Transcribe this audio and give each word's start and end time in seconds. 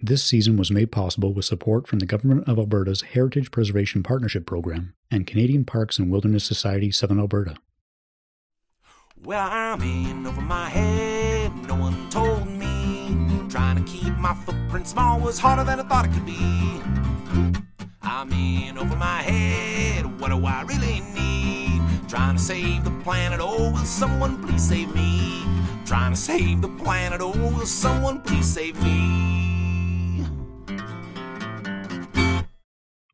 This 0.00 0.22
season 0.22 0.56
was 0.56 0.70
made 0.70 0.92
possible 0.92 1.32
with 1.32 1.44
support 1.44 1.88
from 1.88 1.98
the 1.98 2.06
Government 2.06 2.48
of 2.48 2.56
Alberta's 2.56 3.02
Heritage 3.02 3.50
Preservation 3.50 4.04
Partnership 4.04 4.46
Program 4.46 4.94
and 5.10 5.26
Canadian 5.26 5.64
Parks 5.64 5.98
and 5.98 6.08
Wilderness 6.08 6.44
Society 6.44 6.92
Southern 6.92 7.18
Alberta. 7.18 7.56
Well, 9.24 9.48
I'm 9.50 9.82
in 9.82 10.24
over 10.24 10.40
my 10.40 10.68
head, 10.68 11.52
no 11.66 11.74
one 11.74 12.08
told 12.10 12.46
me. 12.46 13.48
Trying 13.48 13.84
to 13.84 13.92
keep 13.92 14.14
my 14.18 14.34
footprint 14.34 14.86
small 14.86 15.18
was 15.18 15.40
harder 15.40 15.64
than 15.64 15.80
I 15.80 15.82
thought 15.82 16.04
it 16.04 16.12
could 16.12 16.24
be. 16.24 16.80
I'm 18.00 18.30
in 18.32 18.78
over 18.78 18.94
my 18.94 19.22
head, 19.22 20.20
what 20.20 20.28
do 20.28 20.46
I 20.46 20.62
really 20.62 21.00
need? 21.12 22.08
Trying 22.08 22.36
to 22.36 22.42
save 22.42 22.84
the 22.84 22.92
planet, 23.02 23.40
oh, 23.42 23.72
will 23.72 23.78
someone 23.78 24.40
please 24.46 24.62
save 24.62 24.94
me? 24.94 25.42
Trying 25.84 26.12
to 26.12 26.16
save 26.16 26.62
the 26.62 26.68
planet, 26.68 27.20
oh, 27.20 27.32
will 27.32 27.66
someone 27.66 28.20
please 28.20 28.46
save 28.46 28.80
me? 28.80 29.37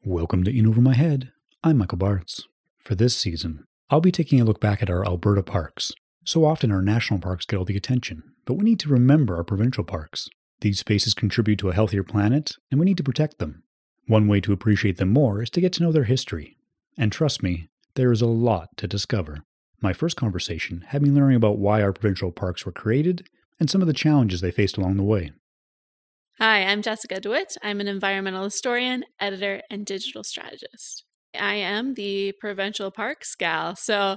Welcome 0.06 0.44
to 0.44 0.54
In 0.54 0.66
Over 0.66 0.82
My 0.82 0.92
Head. 0.92 1.32
I'm 1.62 1.78
Michael 1.78 1.96
Bartz. 1.96 2.42
For 2.76 2.94
this 2.94 3.16
season, 3.16 3.64
I'll 3.88 4.02
be 4.02 4.12
taking 4.12 4.38
a 4.38 4.44
look 4.44 4.60
back 4.60 4.82
at 4.82 4.90
our 4.90 5.02
Alberta 5.02 5.42
parks. 5.42 5.92
So 6.26 6.44
often 6.44 6.70
our 6.70 6.82
national 6.82 7.20
parks 7.20 7.46
get 7.46 7.56
all 7.56 7.64
the 7.64 7.78
attention, 7.78 8.22
but 8.44 8.54
we 8.54 8.64
need 8.64 8.78
to 8.80 8.90
remember 8.90 9.34
our 9.34 9.44
provincial 9.44 9.82
parks. 9.82 10.28
These 10.60 10.80
spaces 10.80 11.14
contribute 11.14 11.58
to 11.60 11.70
a 11.70 11.74
healthier 11.74 12.02
planet, 12.02 12.52
and 12.70 12.78
we 12.78 12.84
need 12.84 12.98
to 12.98 13.02
protect 13.02 13.38
them. 13.38 13.62
One 14.06 14.28
way 14.28 14.42
to 14.42 14.52
appreciate 14.52 14.98
them 14.98 15.08
more 15.08 15.42
is 15.42 15.48
to 15.48 15.62
get 15.62 15.72
to 15.74 15.82
know 15.82 15.90
their 15.90 16.04
history. 16.04 16.58
And 16.98 17.10
trust 17.10 17.42
me, 17.42 17.70
there 17.94 18.12
is 18.12 18.20
a 18.20 18.26
lot 18.26 18.76
to 18.76 18.86
discover. 18.86 19.38
My 19.80 19.94
first 19.94 20.18
conversation 20.18 20.84
had 20.88 21.00
me 21.00 21.08
learning 21.08 21.36
about 21.36 21.56
why 21.56 21.80
our 21.80 21.94
provincial 21.94 22.30
parks 22.30 22.66
were 22.66 22.72
created 22.72 23.26
and 23.58 23.70
some 23.70 23.80
of 23.80 23.86
the 23.86 23.94
challenges 23.94 24.42
they 24.42 24.50
faced 24.50 24.76
along 24.76 24.98
the 24.98 25.02
way. 25.02 25.32
Hi, 26.40 26.64
I'm 26.64 26.82
Jessica 26.82 27.20
DeWitt. 27.20 27.56
I'm 27.62 27.80
an 27.80 27.86
environmental 27.86 28.42
historian, 28.42 29.04
editor, 29.20 29.62
and 29.70 29.86
digital 29.86 30.24
strategist. 30.24 31.04
I 31.38 31.54
am 31.54 31.94
the 31.94 32.32
provincial 32.40 32.90
parks 32.90 33.36
gal. 33.36 33.76
So 33.76 34.16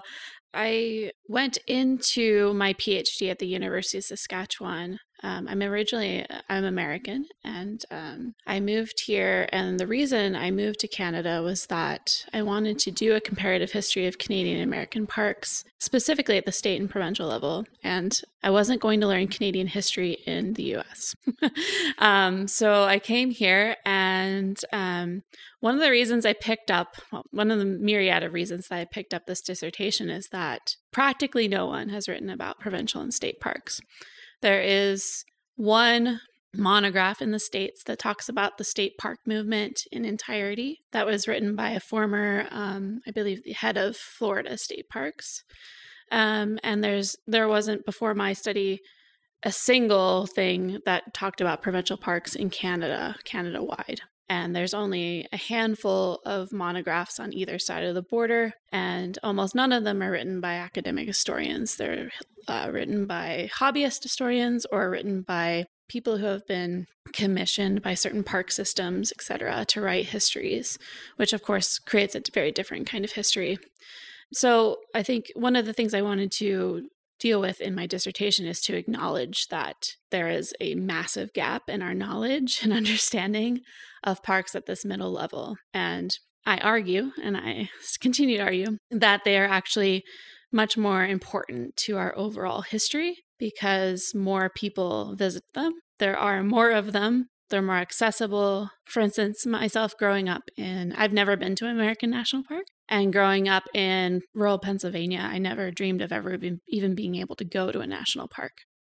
I 0.52 1.11
went 1.28 1.59
into 1.67 2.56
my 2.56 2.73
PhD 2.73 3.30
at 3.30 3.38
the 3.38 3.45
University 3.45 4.00
of 4.00 4.06
Saskatchewan 4.06 4.97
um, 5.23 5.47
I'm 5.47 5.63
originally 5.63 6.25
I'm 6.47 6.63
American, 6.63 7.25
and 7.43 7.83
um, 7.89 8.35
I 8.45 8.59
moved 8.59 9.01
here. 9.05 9.49
And 9.51 9.79
the 9.79 9.87
reason 9.87 10.35
I 10.35 10.51
moved 10.51 10.79
to 10.81 10.87
Canada 10.87 11.41
was 11.41 11.65
that 11.67 12.25
I 12.33 12.43
wanted 12.43 12.77
to 12.79 12.91
do 12.91 13.15
a 13.15 13.21
comparative 13.21 13.71
history 13.71 14.05
of 14.05 14.19
Canadian 14.19 14.61
American 14.61 15.07
parks, 15.07 15.63
specifically 15.79 16.38
at 16.38 16.45
the 16.45 16.51
state 16.51 16.79
and 16.79 16.89
provincial 16.89 17.27
level. 17.27 17.65
And 17.83 18.19
I 18.43 18.51
wasn't 18.51 18.81
going 18.81 19.01
to 19.01 19.07
learn 19.07 19.27
Canadian 19.27 19.67
history 19.67 20.19
in 20.27 20.53
the 20.53 20.63
U.S. 20.63 21.15
um, 21.97 22.47
so 22.47 22.83
I 22.83 22.99
came 22.99 23.31
here, 23.31 23.75
and 23.85 24.59
um, 24.71 25.23
one 25.61 25.73
of 25.73 25.81
the 25.81 25.91
reasons 25.91 26.25
I 26.25 26.33
picked 26.33 26.69
up, 26.69 26.95
well, 27.11 27.23
one 27.31 27.49
of 27.49 27.57
the 27.57 27.65
myriad 27.65 28.21
of 28.21 28.33
reasons 28.33 28.67
that 28.67 28.79
I 28.79 28.85
picked 28.85 29.13
up 29.13 29.25
this 29.25 29.41
dissertation 29.41 30.09
is 30.09 30.29
that 30.31 30.75
practically 30.91 31.47
no 31.47 31.65
one 31.65 31.89
has 31.89 32.07
written 32.07 32.29
about 32.29 32.59
provincial 32.59 33.01
and 33.01 33.13
state 33.13 33.39
parks. 33.39 33.81
There 34.41 34.61
is 34.61 35.25
one 35.55 36.21
monograph 36.53 37.21
in 37.21 37.31
the 37.31 37.39
States 37.39 37.83
that 37.83 37.99
talks 37.99 38.30
about 38.30 38.57
the 38.57 38.63
state 38.63 38.97
park 38.97 39.19
movement 39.25 39.81
in 39.91 40.05
entirety. 40.05 40.81
That 40.91 41.05
was 41.05 41.27
written 41.27 41.55
by 41.55 41.71
a 41.71 41.79
former, 41.79 42.47
um, 42.52 43.02
I 43.07 43.11
believe, 43.11 43.44
the 43.44 43.53
head 43.53 43.77
of 43.77 43.95
Florida 43.95 44.57
State 44.57 44.89
Parks. 44.89 45.44
Um, 46.11 46.57
and 46.63 46.83
there's 46.83 47.16
there 47.27 47.47
wasn't 47.47 47.85
before 47.85 48.13
my 48.13 48.33
study 48.33 48.79
a 49.44 49.52
single 49.52 50.25
thing 50.25 50.79
that 50.85 51.13
talked 51.13 51.41
about 51.41 51.61
provincial 51.61 51.97
parks 51.97 52.35
in 52.35 52.49
Canada, 52.49 53.16
Canada 53.23 53.63
wide. 53.63 54.01
And 54.30 54.56
there's 54.56 54.73
only 54.73 55.25
a 55.31 55.38
handful 55.38 56.22
of 56.25 56.52
monographs 56.52 57.20
on 57.20 57.33
either 57.33 57.58
side 57.59 57.86
of 57.86 57.95
the 57.95 58.02
border, 58.02 58.53
and 58.72 59.17
almost 59.23 59.56
none 59.56 59.72
of 59.72 59.86
them 59.86 60.03
are 60.03 60.11
written 60.11 60.42
by 60.42 60.56
academic 60.56 61.07
historians. 61.07 61.78
They're 61.78 62.12
uh, 62.47 62.69
written 62.72 63.06
by 63.06 63.50
hobbyist 63.53 64.03
historians 64.03 64.66
or 64.72 64.90
written 64.90 65.22
by 65.22 65.66
people 65.88 66.18
who 66.18 66.25
have 66.25 66.46
been 66.46 66.88
commissioned 67.13 67.81
by 67.81 67.94
certain 67.94 68.24
park 68.24 68.51
systems, 68.51 69.12
etc., 69.12 69.66
to 69.69 69.81
write 69.81 70.07
histories, 70.07 70.78
which 71.16 71.31
of 71.31 71.41
course 71.41 71.80
creates 71.80 72.16
a 72.16 72.22
very 72.34 72.51
different 72.51 72.88
kind 72.88 73.06
of 73.06 73.13
history. 73.13 73.57
So 74.34 74.78
I 74.94 75.03
think 75.03 75.31
one 75.35 75.56
of 75.56 75.66
the 75.66 75.74
things 75.74 75.94
I 75.94 76.01
wanted 76.01 76.31
to 76.34 76.90
deal 77.19 77.41
with 77.41 77.61
in 77.61 77.75
my 77.75 77.88
dissertation 77.88 78.45
is 78.45 78.61
to 78.61 78.75
acknowledge 78.75 79.47
that 79.47 79.95
there 80.11 80.29
is 80.29 80.53
a 80.59 80.75
massive 80.75 81.33
gap 81.33 81.63
in 81.67 81.81
our 81.81 81.94
knowledge 81.94 82.61
and 82.63 82.73
understanding 82.73 83.61
of 84.03 84.23
parks 84.23 84.55
at 84.55 84.66
this 84.66 84.85
middle 84.85 85.11
level. 85.11 85.57
And 85.73 86.17
I 86.45 86.57
argue, 86.59 87.11
and 87.22 87.35
I 87.35 87.69
continue 88.00 88.38
to 88.38 88.44
argue, 88.44 88.77
that 88.91 89.22
they 89.25 89.38
are 89.38 89.47
actually 89.47 90.03
much 90.51 90.77
more 90.77 91.06
important 91.06 91.75
to 91.75 91.97
our 91.97 92.17
overall 92.17 92.61
history 92.61 93.17
because 93.38 94.13
more 94.16 94.50
people 94.50 95.16
visit 95.16 95.44
them. 95.53 95.73
There 96.00 96.17
are 96.17 96.44
more 96.44 96.72
of 96.72 96.94
them. 96.94 97.27
They're 97.50 97.61
more 97.61 97.75
accessible. 97.75 98.69
For 98.85 99.01
instance, 99.01 99.45
myself 99.45 99.94
growing 99.97 100.29
up 100.29 100.44
in, 100.57 100.94
I've 100.94 101.13
never 101.13 101.35
been 101.35 101.56
to 101.56 101.66
an 101.66 101.72
American 101.72 102.09
National 102.09 102.44
Park. 102.44 102.63
And 102.90 103.12
growing 103.12 103.50
up 103.50 103.64
in 103.74 104.22
rural 104.34 104.59
Pennsylvania, 104.59 105.20
I 105.22 105.40
never 105.40 105.72
dreamed 105.72 106.02
of 106.02 106.12
ever 106.14 106.38
even 106.68 106.96
being 106.96 107.16
able 107.16 107.36
to 107.36 107.46
go 107.46 107.72
to 107.72 107.81
a 107.81 107.88
national 107.88 108.28
park. 108.28 108.53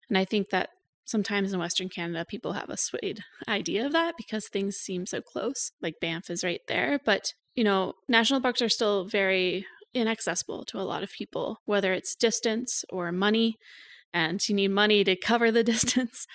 And 0.09 0.19
I 0.19 0.25
think 0.25 0.51
that 0.51 0.71
sometimes 1.07 1.53
in 1.53 1.59
Western 1.59 1.89
Canada, 1.89 2.27
people 2.29 2.53
have 2.53 2.69
a 2.69 2.77
swayed 2.77 3.21
idea 3.49 3.87
of 3.87 3.93
that 3.93 4.15
because 4.19 4.47
things 4.47 4.77
seem 4.77 5.07
so 5.07 5.21
close. 5.23 5.73
Like 5.81 5.95
Banff 6.01 6.29
is 6.29 6.45
right 6.45 6.61
there. 6.69 7.01
But, 7.05 7.33
you 7.55 7.65
know, 7.65 7.95
national 8.09 8.43
parks 8.43 8.61
are 8.61 8.69
still 8.69 9.07
very 9.07 9.67
inaccessible 9.95 10.65
to 10.67 10.79
a 10.79 10.85
lot 10.85 11.03
of 11.03 11.11
people, 11.11 11.59
whether 11.65 11.95
it's 11.95 12.15
distance 12.15 12.85
or 12.91 13.11
money, 13.11 13.57
and 14.13 14.47
you 14.49 14.55
need 14.55 14.69
money 14.69 15.03
to 15.05 15.17
cover 15.17 15.51
the 15.51 15.65
distance. 15.75 16.27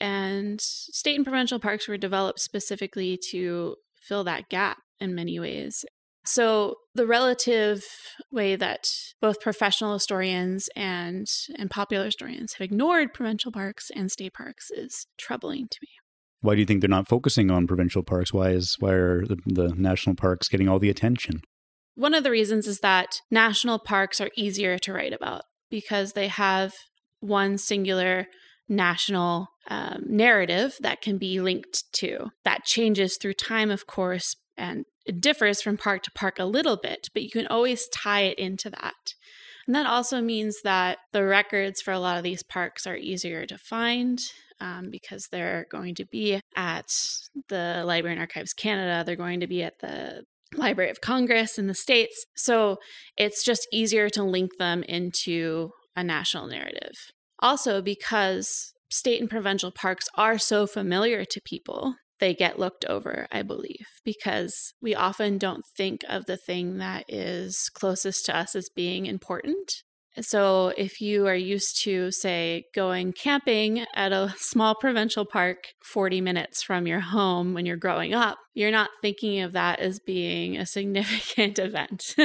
And 0.00 0.60
state 0.60 1.16
and 1.16 1.24
provincial 1.24 1.58
parks 1.58 1.88
were 1.88 1.96
developed 1.96 2.40
specifically 2.40 3.18
to 3.30 3.76
fill 4.00 4.24
that 4.24 4.48
gap 4.48 4.78
in 5.00 5.14
many 5.14 5.38
ways. 5.38 5.84
So 6.28 6.74
the 6.94 7.06
relative 7.06 7.82
way 8.30 8.54
that 8.54 8.86
both 9.22 9.40
professional 9.40 9.94
historians 9.94 10.68
and 10.76 11.26
and 11.56 11.70
popular 11.70 12.04
historians 12.04 12.52
have 12.54 12.64
ignored 12.66 13.14
provincial 13.14 13.50
parks 13.50 13.90
and 13.94 14.12
state 14.12 14.34
parks 14.34 14.70
is 14.70 15.06
troubling 15.16 15.68
to 15.70 15.78
me. 15.80 15.88
Why 16.42 16.54
do 16.54 16.60
you 16.60 16.66
think 16.66 16.82
they're 16.82 16.88
not 16.88 17.08
focusing 17.08 17.50
on 17.50 17.66
provincial 17.66 18.02
parks? 18.02 18.30
Why 18.30 18.50
is 18.50 18.76
why 18.78 18.92
are 18.92 19.24
the, 19.24 19.38
the 19.46 19.68
national 19.74 20.16
parks 20.16 20.48
getting 20.48 20.68
all 20.68 20.78
the 20.78 20.90
attention? 20.90 21.40
One 21.94 22.12
of 22.12 22.24
the 22.24 22.30
reasons 22.30 22.66
is 22.66 22.80
that 22.80 23.22
national 23.30 23.78
parks 23.78 24.20
are 24.20 24.30
easier 24.36 24.76
to 24.80 24.92
write 24.92 25.14
about 25.14 25.44
because 25.70 26.12
they 26.12 26.28
have 26.28 26.74
one 27.20 27.56
singular 27.56 28.26
national 28.68 29.48
um, 29.70 30.02
narrative 30.06 30.76
that 30.80 31.00
can 31.00 31.16
be 31.16 31.40
linked 31.40 31.84
to. 31.94 32.28
That 32.44 32.64
changes 32.64 33.16
through 33.16 33.34
time, 33.34 33.70
of 33.70 33.86
course, 33.86 34.36
and 34.58 34.84
it 35.06 35.20
differs 35.20 35.62
from 35.62 35.76
park 35.76 36.02
to 36.02 36.10
park 36.10 36.38
a 36.38 36.44
little 36.44 36.76
bit, 36.76 37.08
but 37.14 37.22
you 37.22 37.30
can 37.30 37.46
always 37.46 37.88
tie 37.88 38.22
it 38.22 38.38
into 38.38 38.68
that. 38.70 39.14
And 39.66 39.74
that 39.74 39.86
also 39.86 40.20
means 40.20 40.62
that 40.64 40.98
the 41.12 41.24
records 41.24 41.80
for 41.80 41.92
a 41.92 42.00
lot 42.00 42.16
of 42.16 42.24
these 42.24 42.42
parks 42.42 42.86
are 42.86 42.96
easier 42.96 43.46
to 43.46 43.58
find 43.58 44.18
um, 44.60 44.88
because 44.90 45.28
they're 45.30 45.66
going 45.70 45.94
to 45.96 46.04
be 46.04 46.40
at 46.56 46.88
the 47.48 47.82
Library 47.86 48.14
and 48.14 48.20
Archives 48.20 48.52
Canada, 48.52 49.04
they're 49.04 49.16
going 49.16 49.40
to 49.40 49.46
be 49.46 49.62
at 49.62 49.78
the 49.80 50.24
Library 50.54 50.90
of 50.90 51.00
Congress 51.00 51.58
in 51.58 51.66
the 51.66 51.74
States. 51.74 52.24
So 52.34 52.78
it's 53.16 53.44
just 53.44 53.68
easier 53.72 54.08
to 54.10 54.22
link 54.22 54.52
them 54.58 54.82
into 54.84 55.70
a 55.94 56.02
national 56.02 56.46
narrative. 56.46 56.94
Also, 57.40 57.82
because 57.82 58.72
state 58.90 59.20
and 59.20 59.30
provincial 59.30 59.70
parks 59.70 60.06
are 60.14 60.38
so 60.38 60.66
familiar 60.66 61.24
to 61.24 61.40
people, 61.44 61.94
they 62.20 62.34
get 62.34 62.58
looked 62.58 62.84
over, 62.86 63.26
I 63.30 63.42
believe, 63.42 63.86
because 64.04 64.74
we 64.80 64.94
often 64.94 65.38
don't 65.38 65.64
think 65.76 66.02
of 66.08 66.26
the 66.26 66.36
thing 66.36 66.78
that 66.78 67.04
is 67.08 67.70
closest 67.74 68.26
to 68.26 68.36
us 68.36 68.54
as 68.54 68.68
being 68.74 69.06
important. 69.06 69.82
So, 70.20 70.72
if 70.76 71.00
you 71.00 71.28
are 71.28 71.34
used 71.34 71.80
to, 71.84 72.10
say, 72.10 72.64
going 72.74 73.12
camping 73.12 73.84
at 73.94 74.12
a 74.12 74.34
small 74.38 74.74
provincial 74.74 75.24
park 75.24 75.58
40 75.84 76.20
minutes 76.20 76.62
from 76.62 76.86
your 76.86 77.00
home 77.00 77.54
when 77.54 77.66
you're 77.66 77.76
growing 77.76 78.14
up, 78.14 78.38
you're 78.54 78.72
not 78.72 78.90
thinking 79.00 79.40
of 79.40 79.52
that 79.52 79.78
as 79.78 80.00
being 80.00 80.56
a 80.56 80.66
significant 80.66 81.58
event. 81.58 82.16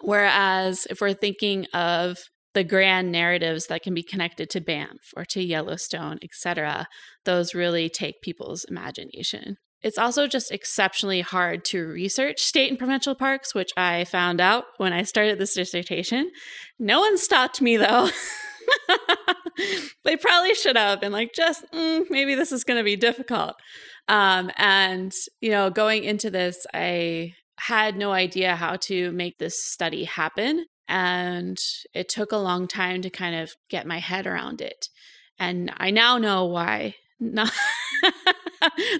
Whereas, 0.00 0.86
if 0.88 1.00
we're 1.00 1.14
thinking 1.14 1.66
of 1.74 2.18
the 2.54 2.64
grand 2.64 3.12
narratives 3.12 3.66
that 3.66 3.82
can 3.82 3.94
be 3.94 4.02
connected 4.02 4.48
to 4.50 4.60
Banff 4.60 5.12
or 5.16 5.24
to 5.26 5.42
Yellowstone, 5.42 6.18
etc., 6.22 6.86
those 7.24 7.54
really 7.54 7.88
take 7.88 8.22
people's 8.22 8.64
imagination. 8.64 9.56
It's 9.82 9.98
also 9.98 10.26
just 10.26 10.50
exceptionally 10.50 11.20
hard 11.20 11.64
to 11.66 11.86
research 11.86 12.40
state 12.40 12.70
and 12.70 12.78
provincial 12.78 13.14
parks, 13.14 13.54
which 13.54 13.70
I 13.76 14.04
found 14.04 14.40
out 14.40 14.64
when 14.78 14.94
I 14.94 15.02
started 15.02 15.38
this 15.38 15.54
dissertation. 15.54 16.30
No 16.78 17.00
one 17.00 17.18
stopped 17.18 17.60
me 17.60 17.76
though. 17.76 18.08
they 20.04 20.16
probably 20.16 20.54
should 20.54 20.78
have 20.78 21.02
been 21.02 21.12
like, 21.12 21.34
just 21.34 21.64
mm, 21.70 22.04
maybe 22.08 22.34
this 22.34 22.50
is 22.50 22.64
going 22.64 22.78
to 22.78 22.84
be 22.84 22.96
difficult. 22.96 23.56
Um, 24.08 24.50
and, 24.56 25.12
you 25.42 25.50
know, 25.50 25.68
going 25.68 26.04
into 26.04 26.30
this, 26.30 26.66
I 26.72 27.34
had 27.58 27.96
no 27.96 28.12
idea 28.12 28.56
how 28.56 28.76
to 28.76 29.12
make 29.12 29.38
this 29.38 29.62
study 29.62 30.04
happen. 30.04 30.64
And 30.88 31.58
it 31.94 32.08
took 32.08 32.32
a 32.32 32.36
long 32.36 32.68
time 32.68 33.02
to 33.02 33.10
kind 33.10 33.34
of 33.34 33.52
get 33.70 33.86
my 33.86 33.98
head 33.98 34.26
around 34.26 34.60
it. 34.60 34.88
And 35.38 35.72
I 35.76 35.90
now 35.90 36.18
know 36.18 36.44
why 36.44 36.96
not 37.20 37.52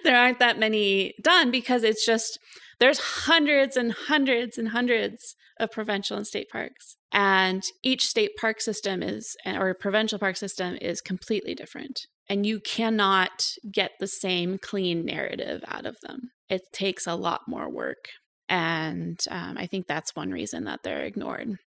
there 0.05 0.17
aren't 0.17 0.39
that 0.39 0.59
many 0.59 1.15
done 1.23 1.51
because 1.51 1.83
it's 1.83 2.05
just 2.05 2.39
there's 2.81 2.99
hundreds 2.99 3.77
and 3.77 3.93
hundreds 3.93 4.59
and 4.59 4.69
hundreds 4.69 5.37
of 5.59 5.71
provincial 5.71 6.17
and 6.17 6.27
state 6.27 6.49
parks 6.51 6.97
and 7.13 7.63
each 7.83 8.07
state 8.07 8.33
park 8.37 8.61
system 8.61 9.03
is 9.03 9.37
or 9.47 9.73
provincial 9.75 10.19
park 10.19 10.37
system 10.37 10.77
is 10.81 11.01
completely 11.01 11.55
different 11.55 12.07
and 12.29 12.47
you 12.47 12.61
cannot 12.61 13.53
get 13.71 13.93
the 14.01 14.07
same 14.07 14.59
clean 14.59 15.05
narrative 15.05 15.63
out 15.69 15.87
of 15.87 15.97
them 16.03 16.31
it 16.49 16.63
takes 16.73 17.07
a 17.07 17.15
lot 17.15 17.43
more 17.47 17.71
work 17.71 18.09
and 18.49 19.21
um, 19.31 19.57
i 19.57 19.67
think 19.67 19.87
that's 19.87 20.17
one 20.17 20.31
reason 20.31 20.65
that 20.65 20.81
they're 20.83 21.05
ignored 21.05 21.59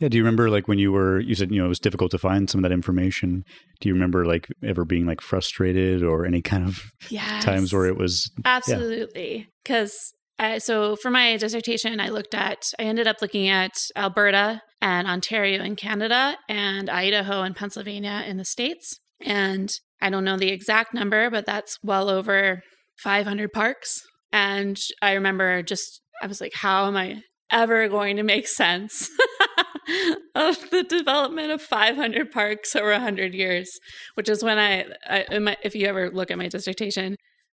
yeah. 0.00 0.08
Do 0.08 0.16
you 0.16 0.22
remember 0.22 0.50
like 0.50 0.68
when 0.68 0.78
you 0.78 0.92
were, 0.92 1.20
you 1.20 1.34
said, 1.34 1.50
you 1.50 1.58
know, 1.58 1.66
it 1.66 1.70
was 1.70 1.78
difficult 1.78 2.10
to 2.10 2.18
find 2.18 2.50
some 2.50 2.58
of 2.58 2.62
that 2.68 2.74
information. 2.74 3.44
Do 3.80 3.88
you 3.88 3.94
remember 3.94 4.26
like 4.26 4.48
ever 4.62 4.84
being 4.84 5.06
like 5.06 5.20
frustrated 5.20 6.02
or 6.02 6.26
any 6.26 6.42
kind 6.42 6.64
of 6.64 6.82
yes. 7.08 7.44
times 7.44 7.72
where 7.72 7.86
it 7.86 7.96
was? 7.96 8.30
Absolutely. 8.44 9.48
Because 9.62 10.12
yeah. 10.38 10.58
so 10.58 10.96
for 10.96 11.10
my 11.10 11.36
dissertation, 11.38 11.98
I 11.98 12.10
looked 12.10 12.34
at, 12.34 12.58
I 12.78 12.82
ended 12.82 13.06
up 13.06 13.22
looking 13.22 13.48
at 13.48 13.72
Alberta 13.96 14.60
and 14.82 15.08
Ontario 15.08 15.62
in 15.62 15.76
Canada 15.76 16.36
and 16.48 16.90
Idaho 16.90 17.42
and 17.42 17.56
Pennsylvania 17.56 18.22
in 18.26 18.36
the 18.36 18.44
States. 18.44 19.00
And 19.24 19.72
I 20.02 20.10
don't 20.10 20.24
know 20.24 20.36
the 20.36 20.50
exact 20.50 20.92
number, 20.92 21.30
but 21.30 21.46
that's 21.46 21.78
well 21.82 22.10
over 22.10 22.60
500 22.98 23.50
parks. 23.52 24.02
And 24.30 24.78
I 25.00 25.12
remember 25.12 25.62
just, 25.62 26.02
I 26.22 26.26
was 26.26 26.42
like, 26.42 26.52
how 26.54 26.86
am 26.86 26.96
I 26.96 27.22
ever 27.50 27.88
going 27.88 28.16
to 28.16 28.22
make 28.22 28.48
sense 28.48 29.08
of 30.34 30.70
the 30.70 30.82
development 30.82 31.50
of 31.50 31.62
500 31.62 32.30
parks 32.30 32.74
over 32.74 32.90
100 32.90 33.34
years, 33.34 33.78
which 34.14 34.28
is 34.28 34.42
when 34.42 34.58
I, 34.58 34.86
I 35.08 35.38
my, 35.38 35.56
if 35.62 35.74
you 35.74 35.86
ever 35.86 36.10
look 36.10 36.30
at 36.30 36.38
my 36.38 36.48
dissertation, 36.48 37.16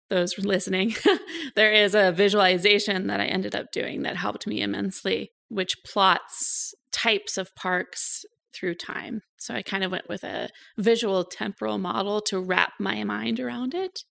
those 0.10 0.38
listening, 0.38 0.96
there 1.56 1.72
is 1.72 1.94
a 1.96 2.12
visualization 2.12 3.08
that 3.08 3.20
I 3.20 3.26
ended 3.26 3.56
up 3.56 3.68
doing 3.72 4.02
that 4.04 4.16
helped 4.16 4.48
me 4.48 4.62
immensely, 4.62 5.32
which 5.50 5.76
plots 5.86 6.74
types 6.92 7.38
of 7.38 7.54
parks 7.56 8.26
through 8.54 8.76
time. 8.76 9.22
So 9.38 9.54
I 9.54 9.62
kind 9.62 9.84
of 9.84 9.92
went 9.92 10.10
with 10.10 10.24
a 10.24 10.50
visual 10.78 11.24
temporal 11.24 11.78
model 11.78 12.22
to 12.22 12.40
wrap 12.40 12.74
my 12.80 13.04
mind 13.04 13.40
around 13.40 13.74
it. 13.74 14.04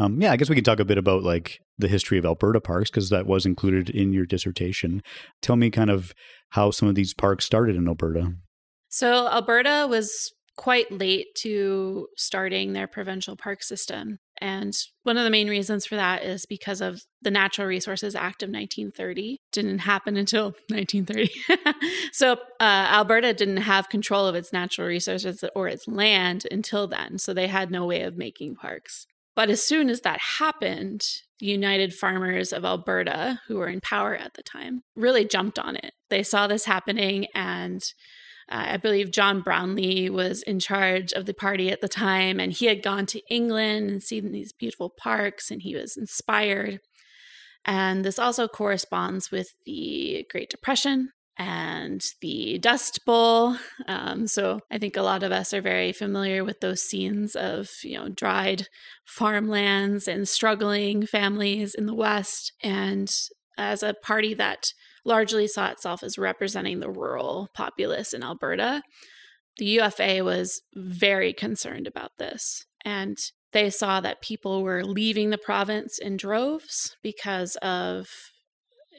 Um, 0.00 0.20
yeah, 0.20 0.32
I 0.32 0.36
guess 0.36 0.48
we 0.48 0.54
can 0.54 0.64
talk 0.64 0.80
a 0.80 0.84
bit 0.84 0.96
about 0.96 1.22
like 1.22 1.60
the 1.78 1.88
history 1.88 2.16
of 2.16 2.24
Alberta 2.24 2.60
parks 2.60 2.90
because 2.90 3.10
that 3.10 3.26
was 3.26 3.44
included 3.44 3.90
in 3.90 4.14
your 4.14 4.24
dissertation. 4.24 5.02
Tell 5.42 5.56
me 5.56 5.70
kind 5.70 5.90
of 5.90 6.14
how 6.50 6.70
some 6.70 6.88
of 6.88 6.94
these 6.94 7.12
parks 7.12 7.44
started 7.44 7.76
in 7.76 7.86
Alberta. 7.86 8.32
So, 8.88 9.28
Alberta 9.28 9.86
was 9.88 10.32
quite 10.56 10.90
late 10.90 11.26
to 11.34 12.06
starting 12.16 12.72
their 12.72 12.86
provincial 12.86 13.36
park 13.36 13.62
system. 13.62 14.18
And 14.40 14.74
one 15.02 15.18
of 15.18 15.24
the 15.24 15.30
main 15.30 15.48
reasons 15.48 15.84
for 15.84 15.96
that 15.96 16.22
is 16.22 16.46
because 16.46 16.80
of 16.80 17.02
the 17.20 17.30
Natural 17.30 17.66
Resources 17.66 18.14
Act 18.14 18.42
of 18.42 18.48
1930. 18.48 19.38
Didn't 19.52 19.80
happen 19.80 20.16
until 20.16 20.54
1930. 20.68 21.30
so 22.12 22.32
uh, 22.32 22.88
Alberta 22.90 23.34
didn't 23.34 23.58
have 23.58 23.90
control 23.90 24.26
of 24.26 24.34
its 24.34 24.52
natural 24.52 24.88
resources 24.88 25.44
or 25.54 25.68
its 25.68 25.86
land 25.86 26.46
until 26.50 26.86
then. 26.86 27.18
So 27.18 27.34
they 27.34 27.48
had 27.48 27.70
no 27.70 27.84
way 27.84 28.02
of 28.02 28.16
making 28.16 28.56
parks. 28.56 29.06
But 29.36 29.50
as 29.50 29.62
soon 29.62 29.88
as 29.88 30.00
that 30.02 30.20
happened, 30.38 31.02
United 31.38 31.94
Farmers 31.94 32.52
of 32.52 32.64
Alberta, 32.64 33.40
who 33.46 33.56
were 33.56 33.68
in 33.68 33.80
power 33.80 34.14
at 34.14 34.34
the 34.34 34.42
time, 34.42 34.82
really 34.94 35.24
jumped 35.24 35.58
on 35.58 35.76
it. 35.76 35.92
They 36.10 36.22
saw 36.22 36.46
this 36.46 36.64
happening, 36.64 37.26
and 37.34 37.82
uh, 38.50 38.64
I 38.70 38.76
believe 38.76 39.12
John 39.12 39.40
Brownlee 39.40 40.10
was 40.10 40.42
in 40.42 40.58
charge 40.58 41.12
of 41.12 41.26
the 41.26 41.34
party 41.34 41.70
at 41.70 41.80
the 41.80 41.88
time, 41.88 42.40
and 42.40 42.52
he 42.52 42.66
had 42.66 42.82
gone 42.82 43.06
to 43.06 43.22
England 43.30 43.90
and 43.90 44.02
seen 44.02 44.32
these 44.32 44.52
beautiful 44.52 44.90
parks, 44.90 45.50
and 45.50 45.62
he 45.62 45.74
was 45.74 45.96
inspired. 45.96 46.80
And 47.64 48.04
this 48.04 48.18
also 48.18 48.48
corresponds 48.48 49.30
with 49.30 49.50
the 49.64 50.26
Great 50.30 50.50
Depression 50.50 51.10
and 51.40 52.04
the 52.20 52.58
Dust 52.58 53.00
Bowl. 53.06 53.56
Um, 53.88 54.26
so 54.26 54.60
I 54.70 54.76
think 54.76 54.94
a 54.94 55.02
lot 55.02 55.22
of 55.22 55.32
us 55.32 55.54
are 55.54 55.62
very 55.62 55.90
familiar 55.90 56.44
with 56.44 56.60
those 56.60 56.82
scenes 56.82 57.34
of, 57.34 57.70
you 57.82 57.96
know, 57.96 58.10
dried 58.10 58.66
farmlands 59.06 60.06
and 60.06 60.28
struggling 60.28 61.06
families 61.06 61.74
in 61.74 61.86
the 61.86 61.94
West. 61.94 62.52
And 62.62 63.10
as 63.56 63.82
a 63.82 63.94
party 64.02 64.34
that 64.34 64.74
largely 65.06 65.46
saw 65.46 65.70
itself 65.70 66.02
as 66.02 66.18
representing 66.18 66.80
the 66.80 66.90
rural 66.90 67.48
populace 67.54 68.12
in 68.12 68.22
Alberta, 68.22 68.82
the 69.56 69.64
UFA 69.64 70.22
was 70.22 70.60
very 70.74 71.32
concerned 71.32 71.86
about 71.86 72.12
this. 72.18 72.66
And 72.84 73.16
they 73.52 73.70
saw 73.70 74.02
that 74.02 74.20
people 74.20 74.62
were 74.62 74.84
leaving 74.84 75.30
the 75.30 75.38
province 75.38 75.98
in 75.98 76.18
droves 76.18 76.96
because 77.02 77.56
of 77.62 78.10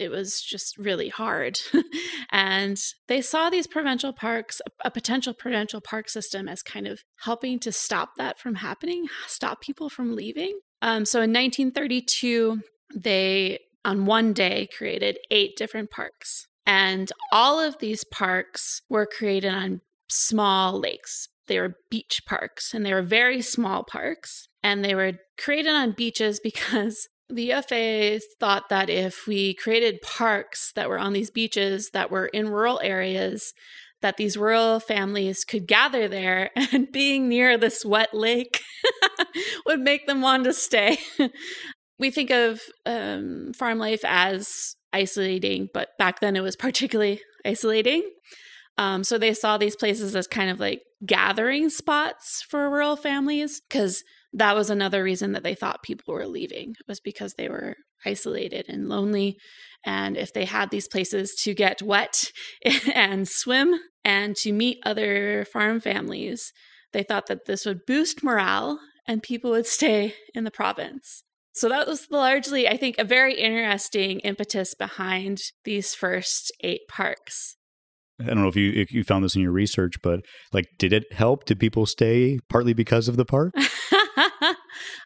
it 0.02 0.10
was 0.10 0.42
just 0.42 0.78
really 0.78 1.10
hard. 1.10 1.60
and 2.32 2.78
they 3.08 3.22
saw 3.22 3.50
these 3.50 3.68
provincial 3.68 4.14
parks, 4.14 4.62
a 4.84 4.92
potential 4.92 5.34
provincial 5.34 5.82
park 5.82 6.10
system, 6.10 6.48
as 6.48 6.62
kind 6.62 6.88
of 6.88 7.04
helping 7.24 7.60
to 7.60 7.72
stop 7.72 8.16
that 8.18 8.40
from 8.40 8.56
happening, 8.56 9.08
stop 9.28 9.62
people 9.62 9.90
from 9.90 10.16
leaving. 10.16 10.60
Um, 10.82 11.06
so 11.06 11.20
in 11.20 11.32
1932, 11.32 12.62
they, 12.96 13.60
on 13.86 14.06
one 14.06 14.34
day, 14.34 14.68
created 14.76 15.20
eight 15.30 15.56
different 15.56 15.92
parks. 15.92 16.48
And 16.66 17.12
all 17.32 17.60
of 17.60 17.80
these 17.80 18.04
parks 18.04 18.82
were 18.90 19.06
created 19.06 19.54
on 19.54 19.82
small 20.10 20.80
lakes. 20.80 21.28
They 21.48 21.60
were 21.60 21.76
beach 21.90 22.22
parks 22.26 22.74
and 22.74 22.86
they 22.86 22.94
were 22.94 23.02
very 23.02 23.42
small 23.42 23.84
parks. 23.84 24.48
And 24.64 24.86
they 24.86 24.96
were 24.96 25.14
created 25.38 25.74
on 25.74 25.94
beaches 25.94 26.40
because 26.44 27.08
the 27.32 27.54
UFA 27.54 28.20
thought 28.40 28.70
that 28.70 28.90
if 28.90 29.28
we 29.28 29.54
created 29.54 30.02
parks 30.02 30.72
that 30.74 30.90
were 30.90 31.00
on 31.00 31.14
these 31.14 31.32
beaches 31.32 31.92
that 31.92 32.12
were 32.12 32.28
in 32.28 32.50
rural 32.50 32.80
areas, 32.84 33.54
that 34.02 34.18
these 34.18 34.38
rural 34.38 34.80
families 34.80 35.44
could 35.44 35.68
gather 35.68 36.08
there 36.08 36.52
and 36.56 36.92
being 36.92 37.30
near 37.30 37.58
this 37.58 37.86
wet 37.86 38.14
lake 38.14 38.62
would 39.66 39.80
make 39.80 40.08
them 40.08 40.22
want 40.22 40.44
to 40.44 40.54
stay. 40.54 40.98
we 42.00 42.12
think 42.12 42.32
of 42.32 42.62
um, 42.86 43.54
farm 43.54 43.78
life 43.78 44.02
as 44.04 44.76
isolating, 44.92 45.70
but 45.74 45.90
back 45.98 46.20
then 46.20 46.36
it 46.36 46.42
was 46.42 46.56
particularly 46.56 47.22
isolating. 47.46 48.10
Um, 48.78 49.04
so 49.04 49.18
they 49.18 49.34
saw 49.34 49.58
these 49.58 49.76
places 49.76 50.16
as 50.16 50.28
kind 50.28 50.50
of 50.50 50.60
like 50.60 50.82
gathering 51.06 51.70
spots 51.70 52.44
for 52.50 52.70
rural 52.70 52.96
families 52.96 53.62
because 53.62 54.04
that 54.34 54.56
was 54.56 54.70
another 54.70 55.04
reason 55.04 55.34
that 55.34 55.44
they 55.44 55.56
thought 55.56 55.84
people 55.84 56.14
were 56.14 56.28
leaving 56.28 56.76
was 56.88 57.00
because 57.00 57.34
they 57.34 57.50
were 57.50 57.76
isolated 58.06 58.66
and 58.68 58.88
lonely 58.88 59.38
and 59.86 60.16
if 60.18 60.34
they 60.34 60.46
had 60.46 60.70
these 60.70 60.88
places 60.88 61.36
to 61.36 61.54
get 61.54 61.82
wet 61.82 62.32
and 62.96 63.28
swim 63.28 63.80
and 64.04 64.36
to 64.36 64.52
meet 64.52 64.80
other 64.84 65.46
farm 65.52 65.80
families 65.80 66.52
they 66.94 67.04
thought 67.04 67.28
that 67.28 67.46
this 67.46 67.66
would 67.66 67.86
boost 67.86 68.24
morale 68.24 68.80
and 69.08 69.24
people 69.24 69.52
would 69.52 69.68
stay 69.68 70.14
in 70.34 70.44
the 70.44 70.52
province 70.52 71.24
so 71.54 71.70
that 71.70 71.88
was 71.88 72.08
largely 72.10 72.68
i 72.68 72.78
think 72.78 72.98
a 72.98 73.04
very 73.04 73.36
interesting 73.36 74.20
impetus 74.22 74.74
behind 74.74 75.40
these 75.66 75.94
first 75.94 76.52
eight 76.62 76.82
parks 76.90 77.58
I 78.20 78.26
don't 78.26 78.42
know 78.42 78.48
if 78.48 78.56
you 78.56 78.72
if 78.72 78.92
you 78.92 79.04
found 79.04 79.24
this 79.24 79.36
in 79.36 79.42
your 79.42 79.52
research, 79.52 79.96
but 80.04 80.20
like, 80.54 80.68
did 80.78 80.94
it 80.94 81.12
help? 81.12 81.46
Did 81.46 81.60
people 81.60 81.88
stay 81.88 82.38
partly 82.50 82.74
because 82.74 83.08
of 83.08 83.18
the 83.18 83.26
park? 83.26 83.56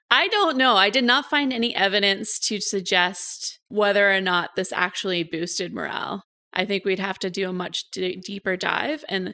I 0.09 0.27
don't 0.29 0.57
know. 0.57 0.75
I 0.75 0.89
did 0.89 1.03
not 1.03 1.29
find 1.29 1.51
any 1.51 1.75
evidence 1.75 2.39
to 2.47 2.59
suggest 2.59 3.59
whether 3.69 4.11
or 4.11 4.21
not 4.21 4.51
this 4.55 4.71
actually 4.71 5.23
boosted 5.23 5.73
morale. 5.73 6.23
I 6.53 6.65
think 6.65 6.85
we'd 6.85 6.99
have 6.99 7.19
to 7.19 7.29
do 7.29 7.49
a 7.49 7.53
much 7.53 7.85
d- 7.91 8.15
deeper 8.15 8.55
dive, 8.55 9.03
and 9.09 9.33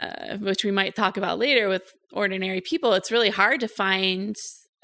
uh, 0.00 0.36
which 0.38 0.64
we 0.64 0.70
might 0.70 0.96
talk 0.96 1.16
about 1.16 1.38
later 1.38 1.68
with 1.68 1.82
ordinary 2.12 2.60
people. 2.60 2.94
It's 2.94 3.12
really 3.12 3.30
hard 3.30 3.60
to 3.60 3.68
find 3.68 4.36